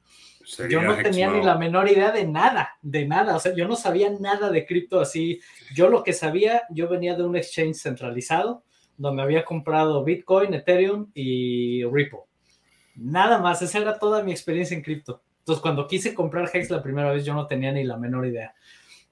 Yo 0.68 0.82
no 0.82 0.96
tenía 0.96 1.30
ni 1.30 1.42
la 1.42 1.56
menor 1.56 1.88
idea 1.88 2.10
de 2.10 2.26
nada, 2.26 2.76
de 2.82 3.06
nada. 3.06 3.36
O 3.36 3.40
sea, 3.40 3.54
yo 3.54 3.68
no 3.68 3.76
sabía 3.76 4.10
nada 4.10 4.50
de 4.50 4.66
cripto 4.66 5.00
así. 5.00 5.40
Yo 5.74 5.88
lo 5.88 6.02
que 6.02 6.12
sabía, 6.12 6.62
yo 6.70 6.88
venía 6.88 7.14
de 7.14 7.24
un 7.24 7.36
exchange 7.36 7.76
centralizado 7.76 8.64
donde 8.96 9.22
había 9.22 9.44
comprado 9.44 10.04
Bitcoin, 10.04 10.52
Ethereum 10.52 11.10
y 11.14 11.84
Ripple. 11.84 12.20
Nada 12.96 13.38
más, 13.38 13.62
esa 13.62 13.78
era 13.78 13.98
toda 13.98 14.22
mi 14.22 14.30
experiencia 14.30 14.76
en 14.76 14.82
cripto. 14.82 15.22
Entonces, 15.38 15.62
cuando 15.62 15.86
quise 15.86 16.14
comprar 16.14 16.50
Hex 16.52 16.68
la 16.68 16.82
primera 16.82 17.10
vez, 17.10 17.24
yo 17.24 17.32
no 17.32 17.46
tenía 17.46 17.72
ni 17.72 17.82
la 17.82 17.96
menor 17.96 18.26
idea. 18.26 18.54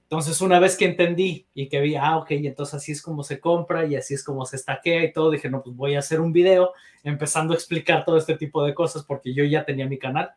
Entonces, 0.02 0.40
una 0.40 0.59
vez 0.59 0.77
que 0.77 0.86
entendí 0.86 1.47
y 1.55 1.69
que 1.69 1.81
vi, 1.81 1.94
ah, 1.97 2.16
ok, 2.16 2.31
entonces 2.31 2.74
así 2.74 2.93
es 2.93 3.02
como 3.02 3.23
se 3.23 3.40
compra 3.40 3.86
y 3.86 3.94
así 3.94 4.15
es 4.15 4.24
como 4.24 4.47
se 4.47 4.56
estaquea 4.56 5.05
y 5.05 5.12
todo, 5.12 5.31
dije, 5.31 5.51
no, 5.51 5.62
pues 5.62 5.77
voy 5.77 5.94
a 5.97 5.98
hacer 5.98 6.20
un 6.20 6.32
video 6.32 6.73
empezando 7.05 7.52
a 7.52 7.56
explicar 7.56 8.05
todo 8.05 8.16
este 8.16 8.36
tipo 8.36 8.65
de 8.65 8.74
cosas 8.74 9.05
porque 9.05 9.35
yo 9.35 9.44
ya 9.44 9.65
tenía 9.65 9.86
mi 9.86 9.98
canal. 9.98 10.31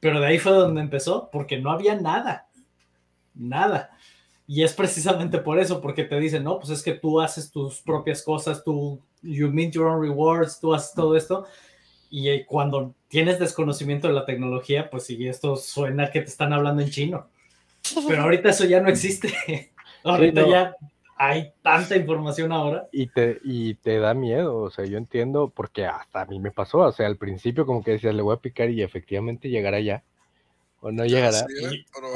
Pero 0.00 0.20
de 0.20 0.26
ahí 0.26 0.38
fue 0.38 0.52
donde 0.52 0.80
empezó, 0.80 1.28
porque 1.30 1.58
no 1.58 1.70
había 1.70 1.94
nada, 1.94 2.48
nada. 3.34 3.90
Y 4.46 4.64
es 4.64 4.72
precisamente 4.72 5.38
por 5.38 5.60
eso, 5.60 5.80
porque 5.80 6.04
te 6.04 6.18
dicen, 6.18 6.42
no, 6.42 6.58
pues 6.58 6.70
es 6.70 6.82
que 6.82 6.94
tú 6.94 7.20
haces 7.20 7.50
tus 7.50 7.80
propias 7.82 8.22
cosas, 8.22 8.64
tú, 8.64 9.00
you 9.22 9.48
mint 9.48 9.74
your 9.74 9.86
own 9.86 10.02
rewards, 10.02 10.58
tú 10.58 10.74
haces 10.74 10.92
todo 10.94 11.16
esto. 11.16 11.46
Y 12.10 12.28
eh, 12.30 12.44
cuando 12.46 12.94
tienes 13.06 13.38
desconocimiento 13.38 14.08
de 14.08 14.14
la 14.14 14.24
tecnología, 14.24 14.90
pues 14.90 15.04
sí, 15.04 15.28
esto 15.28 15.54
suena 15.54 16.10
que 16.10 16.22
te 16.22 16.30
están 16.30 16.52
hablando 16.52 16.82
en 16.82 16.90
chino. 16.90 17.28
Pero 18.08 18.22
ahorita 18.22 18.50
eso 18.50 18.64
ya 18.64 18.80
no 18.80 18.88
existe. 18.88 19.32
ahorita 20.04 20.48
ya 20.48 20.74
hay 21.22 21.52
tanta 21.60 21.96
información 21.96 22.50
ahora. 22.50 22.88
Y 22.92 23.08
te, 23.08 23.40
y 23.44 23.74
te 23.74 23.98
da 23.98 24.14
miedo, 24.14 24.56
o 24.56 24.70
sea, 24.70 24.86
yo 24.86 24.96
entiendo, 24.96 25.52
porque 25.54 25.84
hasta 25.84 26.22
a 26.22 26.24
mí 26.24 26.40
me 26.40 26.50
pasó, 26.50 26.78
o 26.78 26.92
sea, 26.92 27.06
al 27.06 27.18
principio 27.18 27.66
como 27.66 27.84
que 27.84 27.90
decías, 27.90 28.14
le 28.14 28.22
voy 28.22 28.34
a 28.34 28.40
picar 28.40 28.70
y 28.70 28.82
efectivamente 28.82 29.50
llegará 29.50 29.80
ya, 29.80 30.02
o 30.80 30.90
no 30.90 31.04
llegará. 31.04 31.44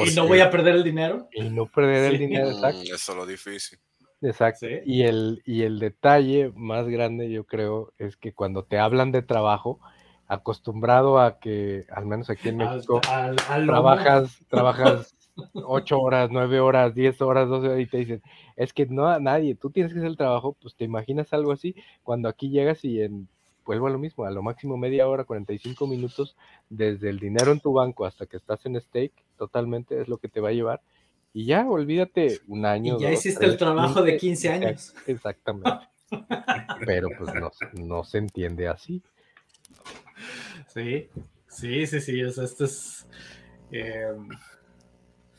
y, 0.07 0.15
no 0.15 0.27
voy 0.27 0.41
a 0.41 0.51
perder 0.51 0.77
el 0.77 0.85
dinero. 0.85 1.29
Y 1.35 1.51
no 1.51 1.67
perder 1.67 2.15
el 2.15 2.19
dinero, 2.19 2.49
exacto. 2.49 2.81
Mm, 2.81 2.95
eso 2.95 3.13
es 3.13 3.19
lo 3.19 3.27
difícil. 3.27 3.79
Exacto. 4.23 4.69
Y, 4.87 5.03
el, 5.03 5.43
y 5.45 5.65
el 5.65 5.81
detalle 5.81 6.51
más 6.57 6.89
grande, 6.89 7.31
yo 7.31 7.45
creo, 7.45 7.93
es 7.99 8.17
que 8.17 8.33
cuando 8.33 8.65
te 8.65 8.79
hablan 8.79 9.13
de 9.13 9.21
trabajo, 9.21 9.81
acostumbrado 10.29 11.21
a 11.21 11.41
que, 11.41 11.85
al 11.91 12.07
menos 12.07 12.31
aquí 12.31 12.49
en 12.49 12.57
México, 12.57 13.03
trabajas, 13.03 14.39
trabajas 14.49 15.14
ocho 15.55 16.01
horas, 16.01 16.31
nueve 16.31 16.61
horas, 16.61 16.95
diez 16.95 17.21
horas, 17.21 17.49
doce 17.49 17.69
horas 17.69 17.81
y 17.81 17.87
te 17.87 17.99
dicen, 17.99 18.23
es 18.57 18.73
que 18.73 18.87
no 18.87 19.09
a 19.09 19.19
nadie, 19.19 19.55
tú 19.55 19.71
tienes 19.71 19.93
que 19.93 19.99
hacer 19.99 20.11
el 20.11 20.17
trabajo, 20.17 20.57
pues 20.61 20.75
te 20.75 20.85
imaginas 20.85 21.33
algo 21.33 21.53
así, 21.53 21.75
cuando 22.03 22.29
aquí 22.29 22.51
llegas 22.51 22.85
y 22.85 23.03
en, 23.03 23.29
vuelvo 23.65 23.87
a 23.87 23.91
lo 23.91 23.99
mismo, 23.99 24.25
a 24.25 24.31
lo 24.31 24.43
máximo 24.43 24.77
media 24.77 25.09
hora, 25.09 25.25
45 25.25 25.87
minutos, 25.87 26.37
desde 26.71 27.11
el 27.11 27.19
dinero 27.19 27.53
en 27.53 27.61
tu 27.61 27.73
banco 27.73 28.07
hasta 28.07 28.27
que 28.27 28.37
estás 28.37 28.65
en 28.67 28.81
stake, 28.81 29.15
totalmente 29.37 30.01
es 30.01 30.09
lo 30.09 30.19
que 30.19 30.29
te 30.29 30.41
va 30.41 30.51
a 30.51 30.53
llevar 30.53 30.81
y 31.37 31.47
ya, 31.47 31.69
olvídate 31.69 32.41
un 32.47 32.65
año. 32.65 32.97
Y 32.97 33.03
ya 33.03 33.13
hiciste 33.13 33.45
el 33.45 33.57
trabajo 33.57 34.03
de 34.03 34.17
15 34.17 34.49
años. 34.51 34.95
Exactamente. 35.09 35.69
Pero 36.87 37.09
pues 37.19 37.35
no, 37.35 37.51
no, 37.85 38.05
se 38.05 38.19
entiende 38.19 38.69
así. 38.69 39.03
Sí, 40.69 41.09
sí, 41.49 41.87
sí, 41.89 42.01
sí. 42.01 42.21
esto 42.21 42.65
es. 42.65 43.09
Em, 43.73 44.29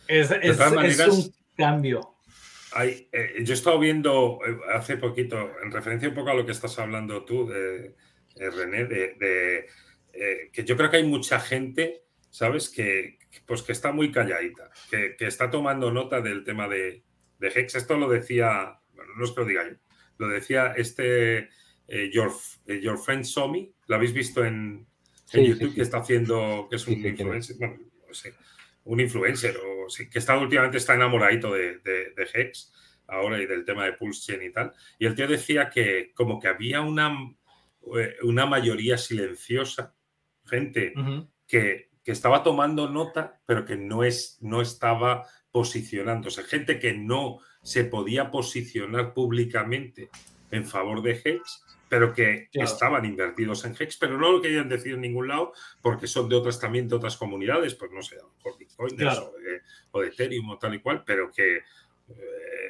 es, 0.08 0.32
es, 0.32 1.08
un 1.08 1.34
cambio. 1.56 2.16
Hay, 2.74 3.08
eh, 3.12 3.36
yo 3.44 3.54
he 3.54 3.56
estado 3.56 3.80
viendo 3.80 4.40
eh, 4.46 4.58
hace 4.74 4.98
poquito, 4.98 5.52
en 5.64 5.72
referencia 5.72 6.10
un 6.10 6.16
poco 6.16 6.30
a 6.30 6.34
lo 6.34 6.46
que 6.46 6.52
estás 6.52 6.78
hablando 6.80 7.24
tú, 7.24 7.48
de, 7.48 7.96
René, 8.36 8.86
de, 8.86 9.68
eh, 10.14 10.50
que 10.52 10.64
yo 10.64 10.78
creo 10.78 10.90
que 10.90 10.98
hay 10.98 11.04
mucha 11.06 11.40
gente, 11.40 12.04
¿sabes? 12.30 12.70
Que, 12.70 13.20
pues 13.46 13.62
que 13.62 13.74
está 13.74 13.92
muy 13.92 14.12
calladita, 14.12 14.72
que, 14.90 15.16
está 15.20 15.50
tomando 15.50 15.92
nota 15.92 16.22
del 16.22 16.44
tema 16.44 16.68
de, 16.68 17.04
Hex. 17.42 17.76
Esto 17.76 17.98
lo 17.98 18.10
decía, 18.10 18.80
bueno, 18.94 19.12
no 19.18 19.26
es 19.26 19.32
que 19.32 19.42
lo 19.42 19.48
diga 19.48 19.70
yo, 19.70 19.76
lo 20.18 20.28
decía 20.30 20.74
este 20.76 21.50
eh, 21.88 22.10
your, 22.12 22.32
eh, 22.68 22.80
your, 22.82 22.98
Friend 22.98 23.24
Somi, 23.24 23.72
lo 23.88 23.96
habéis 23.96 24.14
visto 24.14 24.44
en, 24.44 24.88
YouTube, 25.34 25.76
que 25.76 25.82
está 25.82 25.98
haciendo, 25.98 26.68
que 26.70 26.78
es 26.78 26.88
un 26.88 26.94
influencer, 26.94 27.58
bueno, 27.58 27.78
no 28.08 28.14
sé, 28.14 28.34
un 28.86 29.00
influencer, 29.00 29.58
o 29.58 29.88
que 30.10 30.20
está 30.20 30.38
últimamente 30.38 30.78
está 30.78 30.96
enamoradito 30.96 31.54
de, 31.54 31.80
de, 31.80 32.28
Hex 32.34 32.74
ahora 33.08 33.42
y 33.42 33.46
del 33.46 33.66
tema 33.66 33.86
de 33.86 33.94
Pulse 33.94 34.34
Chain 34.34 34.50
y 34.50 34.52
tal. 34.52 34.74
Y 34.98 35.06
el 35.06 35.16
tío 35.16 35.28
decía 35.28 35.70
que 35.70 36.12
como 36.16 36.40
que 36.40 36.48
había 36.48 36.82
una, 36.82 37.16
eh, 37.98 38.16
una 38.24 38.46
mayoría 38.46 38.98
silenciosa, 38.98 39.94
gente 40.46 40.94
que 41.48 41.90
que 42.06 42.12
estaba 42.12 42.44
tomando 42.44 42.88
nota, 42.88 43.42
pero 43.48 43.66
que 43.66 43.76
no, 43.76 44.04
es, 44.04 44.38
no 44.40 44.62
estaba 44.62 45.26
posicionándose. 45.52 46.44
Gente 46.44 46.78
que 46.78 46.94
no 46.94 47.40
se 47.64 47.84
podía 47.84 48.30
posicionar 48.30 49.16
públicamente 49.16 50.12
en 50.56 50.66
favor 50.66 51.02
de 51.02 51.22
Hex, 51.24 51.64
pero 51.90 52.14
que 52.14 52.50
estaban 52.54 53.06
invertidos 53.06 53.64
en 53.66 53.76
Hex, 53.78 53.98
pero 53.98 54.18
no 54.18 54.32
lo 54.32 54.42
querían 54.42 54.70
decir 54.70 54.96
en 54.96 55.02
ningún 55.02 55.28
lado 55.28 55.54
porque 55.82 56.08
son 56.08 56.28
de 56.28 56.36
otras 56.36 56.60
también, 56.60 56.88
de 56.88 56.96
otras 56.96 57.18
comunidades, 57.18 57.76
pues 57.76 57.92
no 57.92 58.02
sé, 58.02 58.18
por 58.42 58.58
Bitcoin 58.58 58.94
o, 59.92 60.00
de, 60.02 60.08
Ethereum 60.08 60.50
o 60.50 60.58
tal 60.58 60.76
y 60.76 60.80
cual, 60.82 61.04
pero 61.06 61.32
que 61.32 61.58
eh, 61.58 61.64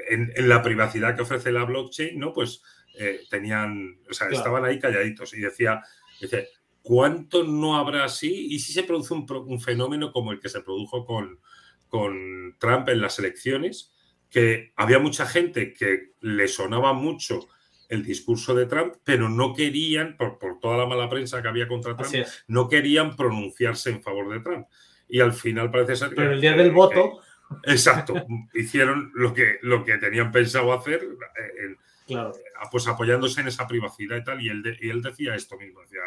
en, 0.09 0.49
la 0.49 0.61
privacidad 0.61 1.15
que 1.15 1.21
ofrece 1.21 1.51
la 1.51 1.63
blockchain, 1.63 2.19
¿no? 2.19 2.33
Pues 2.33 2.61
eh, 2.97 3.21
tenían, 3.29 3.99
o 4.09 4.13
sea, 4.13 4.27
estaban 4.29 4.65
ahí 4.65 4.79
calladitos 4.79 5.33
y 5.33 5.39
decía, 5.39 5.81
dice, 6.19 6.49
¿Cuánto 6.85 7.43
no 7.43 7.77
habrá 7.77 8.03
así? 8.03 8.45
¿Y 8.51 8.59
si 8.59 8.71
se 8.71 8.83
produce 8.83 9.15
un, 9.15 9.59
fenómeno 9.59 10.11
como 10.11 10.31
el 10.31 10.39
que 10.39 10.49
se 10.49 10.61
produjo 10.61 11.03
con, 11.03 11.39
con, 11.87 12.55
Trump 12.59 12.89
en 12.89 13.01
las 13.01 13.17
elecciones? 13.17 13.91
Que 14.29 14.71
había 14.75 14.99
mucha 14.99 15.25
gente 15.25 15.73
que 15.73 16.11
le 16.21 16.47
sonaba 16.47 16.93
mucho 16.93 17.47
el 17.89 18.03
discurso 18.03 18.55
de 18.55 18.65
Trump, 18.65 18.95
pero 19.03 19.29
no 19.29 19.53
querían, 19.53 20.17
por, 20.17 20.37
toda 20.59 20.77
la 20.77 20.85
mala 20.85 21.09
prensa 21.09 21.41
que 21.41 21.47
había 21.47 21.67
contra 21.67 21.95
Trump, 21.95 22.13
no 22.47 22.67
querían 22.67 23.15
pronunciarse 23.15 23.89
en 23.89 24.01
favor 24.01 24.31
de 24.31 24.39
Trump. 24.39 24.67
Y 25.07 25.19
al 25.19 25.33
final 25.33 25.71
parece 25.71 25.95
ser 25.95 26.09
que... 26.09 26.15
Pero 26.15 26.31
el 26.33 26.41
día 26.41 26.53
del 26.53 26.71
voto... 26.71 27.19
exacto, 27.63 28.15
hicieron 28.53 29.11
lo 29.13 29.33
que, 29.33 29.57
lo 29.61 29.83
que 29.83 29.97
tenían 29.97 30.31
pensado 30.31 30.73
hacer, 30.73 31.01
eh, 31.03 31.75
claro. 32.07 32.31
pues 32.71 32.87
apoyándose 32.87 33.41
en 33.41 33.47
esa 33.47 33.67
privacidad 33.67 34.17
y 34.17 34.23
tal, 34.23 34.41
y 34.41 34.49
él, 34.49 34.77
y 34.81 34.89
él 34.89 35.01
decía 35.01 35.35
esto 35.35 35.57
mismo, 35.57 35.81
decía 35.81 36.01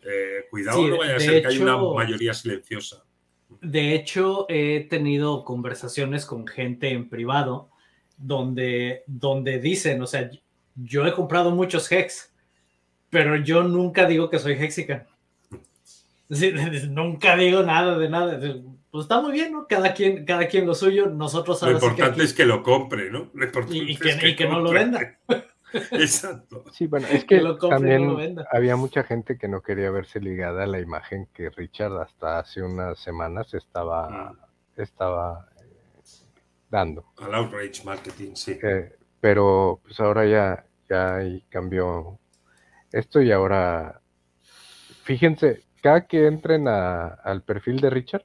Eh, 0.00 0.46
cuidado, 0.48 0.86
no 0.86 0.98
vaya 0.98 1.16
a 1.16 1.20
ser 1.20 1.42
que 1.42 1.48
haya 1.48 1.62
una 1.62 1.76
mayoría 1.76 2.32
silenciosa. 2.32 3.04
De 3.60 3.94
hecho, 3.94 4.46
he 4.48 4.86
tenido 4.88 5.44
conversaciones 5.44 6.24
con 6.24 6.46
gente 6.46 6.90
en 6.90 7.08
privado 7.08 7.70
donde, 8.16 9.02
donde 9.06 9.58
dicen, 9.58 10.00
o 10.00 10.06
sea, 10.06 10.30
yo 10.82 11.06
he 11.06 11.12
comprado 11.12 11.50
muchos 11.50 11.90
Hex, 11.90 12.32
pero 13.10 13.36
yo 13.36 13.62
nunca 13.62 14.06
digo 14.06 14.30
que 14.30 14.38
soy 14.38 14.54
Hexican. 14.54 15.06
nunca 16.90 17.36
digo 17.36 17.62
nada 17.62 17.98
de 17.98 18.08
nada. 18.08 18.40
Pues 18.90 19.04
está 19.04 19.20
muy 19.20 19.32
bien, 19.32 19.52
¿no? 19.52 19.66
Cada 19.66 19.92
quien, 19.92 20.24
cada 20.24 20.48
quien 20.48 20.66
lo 20.66 20.74
suyo. 20.74 21.06
Nosotros 21.06 21.60
Lo 21.62 21.72
importante 21.72 22.22
es 22.22 22.32
que 22.32 22.46
lo 22.46 22.62
compre, 22.62 23.10
¿no? 23.10 23.30
y, 23.70 23.96
que, 24.34 24.46
no 24.46 24.60
lo 24.60 24.70
venda. 24.70 25.18
Exacto. 25.92 26.64
Sí, 26.72 26.86
bueno, 26.86 27.06
es 27.08 27.24
que, 27.26 27.42
también 27.68 28.36
había 28.50 28.76
mucha 28.76 29.04
gente 29.04 29.36
que 29.36 29.48
no 29.48 29.60
quería 29.60 29.90
verse 29.90 30.20
ligada 30.20 30.64
a 30.64 30.66
la 30.66 30.80
imagen 30.80 31.28
que 31.34 31.50
Richard 31.50 32.00
hasta 32.00 32.38
hace 32.38 32.62
unas 32.62 32.98
semanas 32.98 33.52
estaba, 33.52 34.32
mm. 34.32 34.80
estaba 34.80 35.48
eh, 35.60 35.66
dando. 36.70 37.04
Al 37.18 37.34
outrage 37.34 37.84
marketing, 37.84 38.34
sí. 38.34 38.58
Eh, 38.62 38.96
pero 39.20 39.80
pues 39.82 40.00
ahora 40.00 40.24
ya, 40.24 40.64
ya 40.88 41.20
cambió 41.48 42.18
esto 42.92 43.20
y 43.20 43.30
ahora, 43.32 44.00
fíjense, 45.02 45.62
cada 45.82 46.06
que 46.06 46.26
entren 46.26 46.66
al 46.68 47.42
perfil 47.42 47.80
de 47.80 47.90
Richard, 47.90 48.24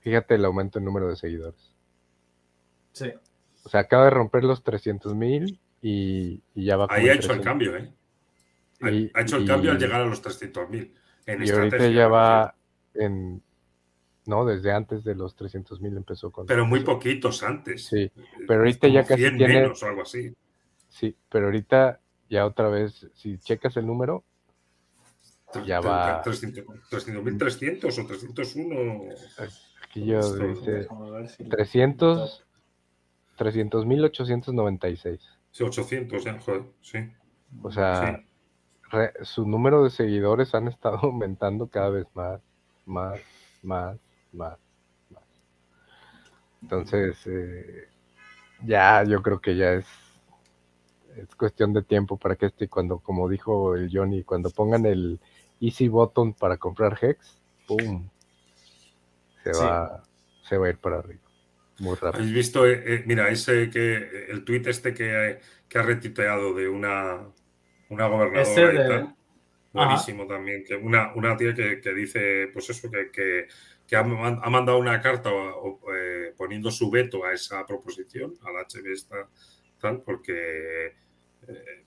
fíjate 0.00 0.34
el 0.34 0.44
aumento 0.44 0.78
en 0.78 0.84
número 0.84 1.08
de 1.08 1.16
seguidores. 1.16 1.74
Sí. 2.92 3.12
O 3.64 3.68
sea, 3.68 3.80
acaba 3.80 4.04
de 4.04 4.10
romper 4.10 4.44
los 4.44 4.62
300 4.62 5.14
mil 5.14 5.58
y, 5.80 6.42
ya 6.54 6.76
va. 6.76 6.86
Ahí 6.90 7.08
ha 7.08 7.14
hecho 7.14 7.32
el 7.32 7.40
cambio, 7.40 7.76
¿eh? 7.76 7.92
ha 9.14 9.20
hecho 9.20 9.36
el 9.36 9.46
cambio 9.46 9.70
al 9.70 9.78
llegar 9.78 10.00
a 10.00 10.06
los 10.06 10.20
300 10.20 10.68
mil. 10.68 10.94
Y 11.26 11.50
ahorita 11.50 11.88
ya 11.88 12.08
va 12.08 12.54
en. 12.94 13.42
No, 14.24 14.44
desde 14.44 14.72
antes 14.72 15.02
de 15.02 15.16
los 15.16 15.34
300 15.34 15.80
mil 15.80 15.96
empezó 15.96 16.30
con. 16.30 16.46
Pero 16.46 16.64
muy 16.66 16.80
poquitos 16.80 17.42
antes. 17.42 17.86
Sí, 17.86 18.10
pero 18.46 18.60
ahorita 18.60 18.88
ya 18.88 19.04
casi 19.04 19.22
tiene. 19.22 19.48
Menos 19.48 19.82
o 19.82 19.86
algo 19.86 20.02
así. 20.02 20.32
Sí, 20.92 21.16
pero 21.30 21.46
ahorita 21.46 22.00
ya 22.28 22.46
otra 22.46 22.68
vez, 22.68 23.08
si 23.14 23.38
checas 23.38 23.76
el 23.76 23.86
número, 23.86 24.24
ya 25.66 25.80
va. 25.80 26.22
300.300 26.22 27.98
o 27.98 28.06
301. 28.06 29.14
Aquí 29.84 30.04
yo 30.04 30.20
dice 30.36 30.86
300. 31.50 32.44
300.896. 33.38 35.18
Sí, 35.50 35.64
800, 35.64 36.24
ya, 36.24 36.38
joder, 36.40 36.62
sí. 36.80 36.98
O 37.62 37.70
sea, 37.72 38.22
su 39.22 39.46
número 39.46 39.84
de 39.84 39.90
seguidores 39.90 40.54
han 40.54 40.68
estado 40.68 40.98
aumentando 41.02 41.66
cada 41.68 41.90
vez 41.90 42.06
más, 42.14 42.40
más, 42.86 43.20
más, 43.62 43.98
más, 44.32 44.58
más. 45.10 45.24
Entonces, 46.62 47.18
eh, 47.26 47.88
ya 48.64 49.02
yo 49.04 49.22
creo 49.22 49.40
que 49.40 49.56
ya 49.56 49.72
es, 49.72 49.86
es 51.16 51.34
cuestión 51.36 51.72
de 51.72 51.82
tiempo 51.82 52.16
para 52.16 52.36
que 52.36 52.46
este, 52.46 52.68
cuando, 52.68 52.98
como 52.98 53.28
dijo 53.28 53.74
el 53.74 53.90
Johnny, 53.92 54.22
cuando 54.24 54.50
pongan 54.50 54.86
el 54.86 55.18
easy 55.60 55.88
button 55.88 56.34
para 56.34 56.56
comprar 56.56 56.98
Hex, 57.00 57.40
¡pum! 57.66 58.08
Se 59.44 59.52
va, 59.52 60.02
se 60.48 60.56
va 60.56 60.66
a 60.66 60.70
ir 60.70 60.78
para 60.78 60.98
arriba. 60.98 61.20
Muy 61.78 61.94
rápido. 61.94 62.14
¿Habéis 62.14 62.32
visto, 62.32 62.66
eh, 62.66 62.82
eh, 62.86 63.02
mira, 63.06 63.28
ese 63.28 63.68
que 63.70 64.26
el 64.28 64.44
tweet 64.44 64.62
este 64.66 64.94
que, 64.94 65.40
que 65.68 65.78
ha 65.78 65.82
retiteado 65.82 66.54
de 66.54 66.68
una, 66.68 67.20
una 67.88 68.06
gobernadora 68.06 68.72
y 68.72 68.88
tal? 68.88 69.16
Buenísimo 69.72 70.26
también. 70.26 70.64
Que 70.64 70.76
una, 70.76 71.12
una 71.14 71.36
tía 71.36 71.54
que, 71.54 71.80
que, 71.80 71.94
dice, 71.94 72.48
pues 72.52 72.70
eso, 72.70 72.88
que, 72.90 73.48
que 73.86 73.96
ha, 73.96 74.00
ha, 74.00 74.50
mandado 74.50 74.78
una 74.78 75.00
carta 75.00 75.30
eh, 75.30 76.34
poniendo 76.36 76.70
su 76.70 76.90
veto 76.90 77.24
a 77.24 77.32
esa 77.32 77.66
proposición, 77.66 78.34
al 78.42 78.64
HB 78.64 78.92
esta, 78.92 79.28
porque 80.04 80.94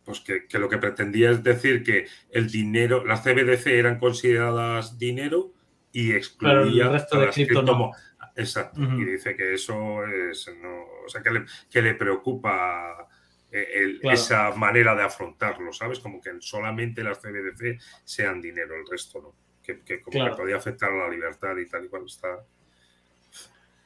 pues 0.03 0.19
que, 0.19 0.47
que, 0.47 0.59
lo 0.59 0.69
que 0.69 0.77
pretendía 0.77 1.31
es 1.31 1.43
decir 1.43 1.83
que 1.83 2.07
el 2.29 2.51
dinero, 2.51 3.05
las 3.05 3.23
CBDC 3.23 3.67
eran 3.67 3.99
consideradas 3.99 4.99
dinero 4.99 5.53
y 5.91 6.11
excluía 6.11 6.85
el 6.85 6.91
resto 6.91 7.19
de 7.19 7.29
cripto 7.29 7.61
no. 7.63 7.91
Exacto. 8.35 8.81
Y 8.81 9.05
dice 9.05 9.35
que 9.35 9.53
eso 9.53 10.05
es, 10.05 10.47
o 10.49 11.09
sea, 11.09 11.21
que 11.21 11.31
le, 11.31 11.45
que 11.71 11.81
le 11.81 11.95
preocupa 11.95 13.07
eh, 13.49 13.97
esa 14.03 14.51
manera 14.51 14.93
de 14.93 15.03
afrontarlo, 15.03 15.71
¿sabes? 15.71 15.99
Como 15.99 16.19
que 16.19 16.31
solamente 16.39 17.01
las 17.01 17.19
CBDC 17.19 17.79
sean 18.03 18.41
dinero, 18.41 18.75
el 18.75 18.85
resto 18.85 19.21
no. 19.21 19.35
Que, 19.63 20.01
como 20.01 20.25
que 20.25 20.35
podía 20.35 20.57
afectar 20.57 20.91
a 20.91 21.07
la 21.07 21.09
libertad 21.09 21.57
y 21.57 21.67
tal 21.67 21.85
y 21.85 21.87
cual 21.87 22.03
está, 22.05 22.45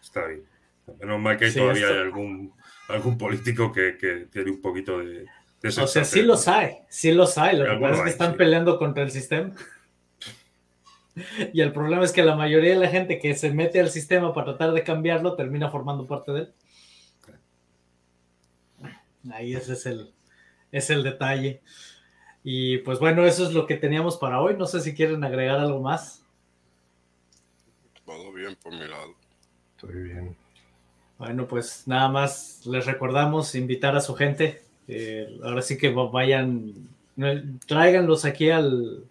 está 0.01 0.25
bien. 0.25 0.43
Menos 0.99 1.19
mal 1.21 1.37
que 1.37 1.45
hay 1.45 1.53
todavía 1.53 1.87
hay 1.87 1.97
algún, 1.99 2.53
algún 2.89 3.17
político 3.17 3.71
que, 3.71 3.97
que 3.97 4.27
tiene 4.31 4.51
un 4.51 4.61
poquito 4.61 4.99
de, 4.99 5.25
o 5.61 5.87
sea, 5.87 6.05
sí 6.05 6.21
los 6.21 6.47
hay, 6.47 6.77
sí 6.89 7.11
los 7.11 7.37
hay. 7.37 7.57
Lo 7.57 7.65
que 7.65 7.81
pasa 7.81 7.97
es 7.97 8.03
que 8.03 8.09
están 8.09 8.37
peleando 8.37 8.79
contra 8.79 9.03
el 9.03 9.11
sistema. 9.11 9.53
Y 11.51 11.59
el 11.59 11.73
problema 11.73 12.05
es 12.05 12.13
que 12.13 12.23
la 12.23 12.35
mayoría 12.35 12.73
de 12.75 12.79
la 12.79 12.87
gente 12.87 13.19
que 13.19 13.35
se 13.35 13.51
mete 13.51 13.81
al 13.81 13.89
sistema 13.89 14.33
para 14.33 14.45
tratar 14.51 14.71
de 14.71 14.83
cambiarlo 14.83 15.35
termina 15.35 15.69
formando 15.69 16.07
parte 16.07 16.31
de 16.31 16.39
él. 16.39 16.53
Ahí 19.33 19.53
ese 19.53 19.73
es 19.73 19.85
el, 19.85 20.13
es 20.71 20.89
el 20.89 21.03
detalle. 21.03 21.61
Y 22.41 22.77
pues 22.79 22.99
bueno, 22.99 23.25
eso 23.25 23.45
es 23.45 23.53
lo 23.53 23.67
que 23.67 23.75
teníamos 23.75 24.15
para 24.15 24.39
hoy. 24.39 24.55
No 24.55 24.65
sé 24.65 24.79
si 24.79 24.95
quieren 24.95 25.25
agregar 25.25 25.59
algo 25.59 25.81
más. 25.81 26.23
Todo 28.05 28.31
bien 28.31 28.55
por 28.63 28.71
mi 28.71 28.87
lado. 28.87 29.13
Estoy 29.75 30.03
bien. 30.03 30.37
Bueno, 31.19 31.47
pues 31.47 31.83
nada 31.85 32.07
más 32.07 32.65
les 32.65 32.85
recordamos 32.85 33.53
invitar 33.53 33.95
a 33.95 33.99
su 34.01 34.15
gente. 34.15 34.61
Eh, 34.87 35.37
ahora 35.43 35.61
sí 35.61 35.77
que 35.77 35.89
vayan, 35.89 36.73
tráiganlos 37.67 38.23
aquí 38.23 38.49
al, 38.49 39.03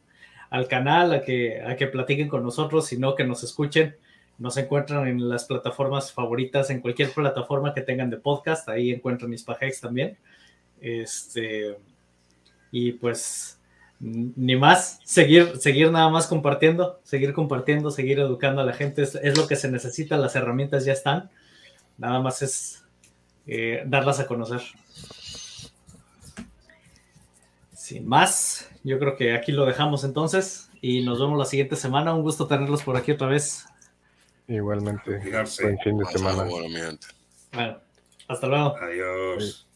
al 0.48 0.68
canal, 0.68 1.12
a 1.12 1.20
que, 1.20 1.62
a 1.62 1.76
que 1.76 1.86
platiquen 1.86 2.28
con 2.28 2.42
nosotros, 2.42 2.86
sino 2.86 3.14
que 3.14 3.24
nos 3.24 3.44
escuchen. 3.44 3.94
Nos 4.38 4.56
encuentran 4.56 5.06
en 5.06 5.28
las 5.28 5.44
plataformas 5.44 6.10
favoritas, 6.10 6.70
en 6.70 6.80
cualquier 6.80 7.10
plataforma 7.10 7.74
que 7.74 7.82
tengan 7.82 8.08
de 8.08 8.16
podcast, 8.16 8.68
ahí 8.70 8.90
encuentran 8.90 9.32
Hispahex 9.32 9.82
también. 9.82 10.16
Este, 10.80 11.76
y 12.70 12.92
pues, 12.92 13.60
ni 14.00 14.56
más, 14.56 15.00
seguir, 15.04 15.58
seguir 15.58 15.90
nada 15.90 16.08
más 16.08 16.26
compartiendo, 16.26 17.00
seguir 17.02 17.34
compartiendo, 17.34 17.90
seguir 17.90 18.18
educando 18.20 18.62
a 18.62 18.64
la 18.64 18.72
gente, 18.72 19.02
es, 19.02 19.36
lo 19.36 19.46
que 19.46 19.56
se 19.56 19.70
necesita, 19.70 20.16
las 20.16 20.36
herramientas 20.36 20.86
ya 20.86 20.92
están, 20.92 21.30
nada 21.98 22.20
más 22.20 22.42
es 22.42 22.84
eh, 23.46 23.82
darlas 23.86 24.20
a 24.20 24.26
conocer. 24.26 24.62
Sin 27.74 28.06
más, 28.06 28.70
yo 28.84 28.98
creo 28.98 29.16
que 29.16 29.34
aquí 29.34 29.52
lo 29.52 29.66
dejamos 29.66 30.04
entonces 30.04 30.70
y 30.80 31.02
nos 31.02 31.20
vemos 31.20 31.38
la 31.38 31.44
siguiente 31.44 31.76
semana. 31.76 32.14
Un 32.14 32.22
gusto 32.22 32.46
tenerlos 32.46 32.82
por 32.82 32.96
aquí 32.96 33.12
otra 33.12 33.26
vez. 33.26 33.66
Igualmente. 34.46 35.18
Buen 35.18 35.78
fin 35.78 35.98
de 35.98 36.04
semana. 36.06 36.44
Bueno, 37.52 37.80
hasta 38.28 38.46
luego. 38.46 38.76
Adiós. 38.76 39.66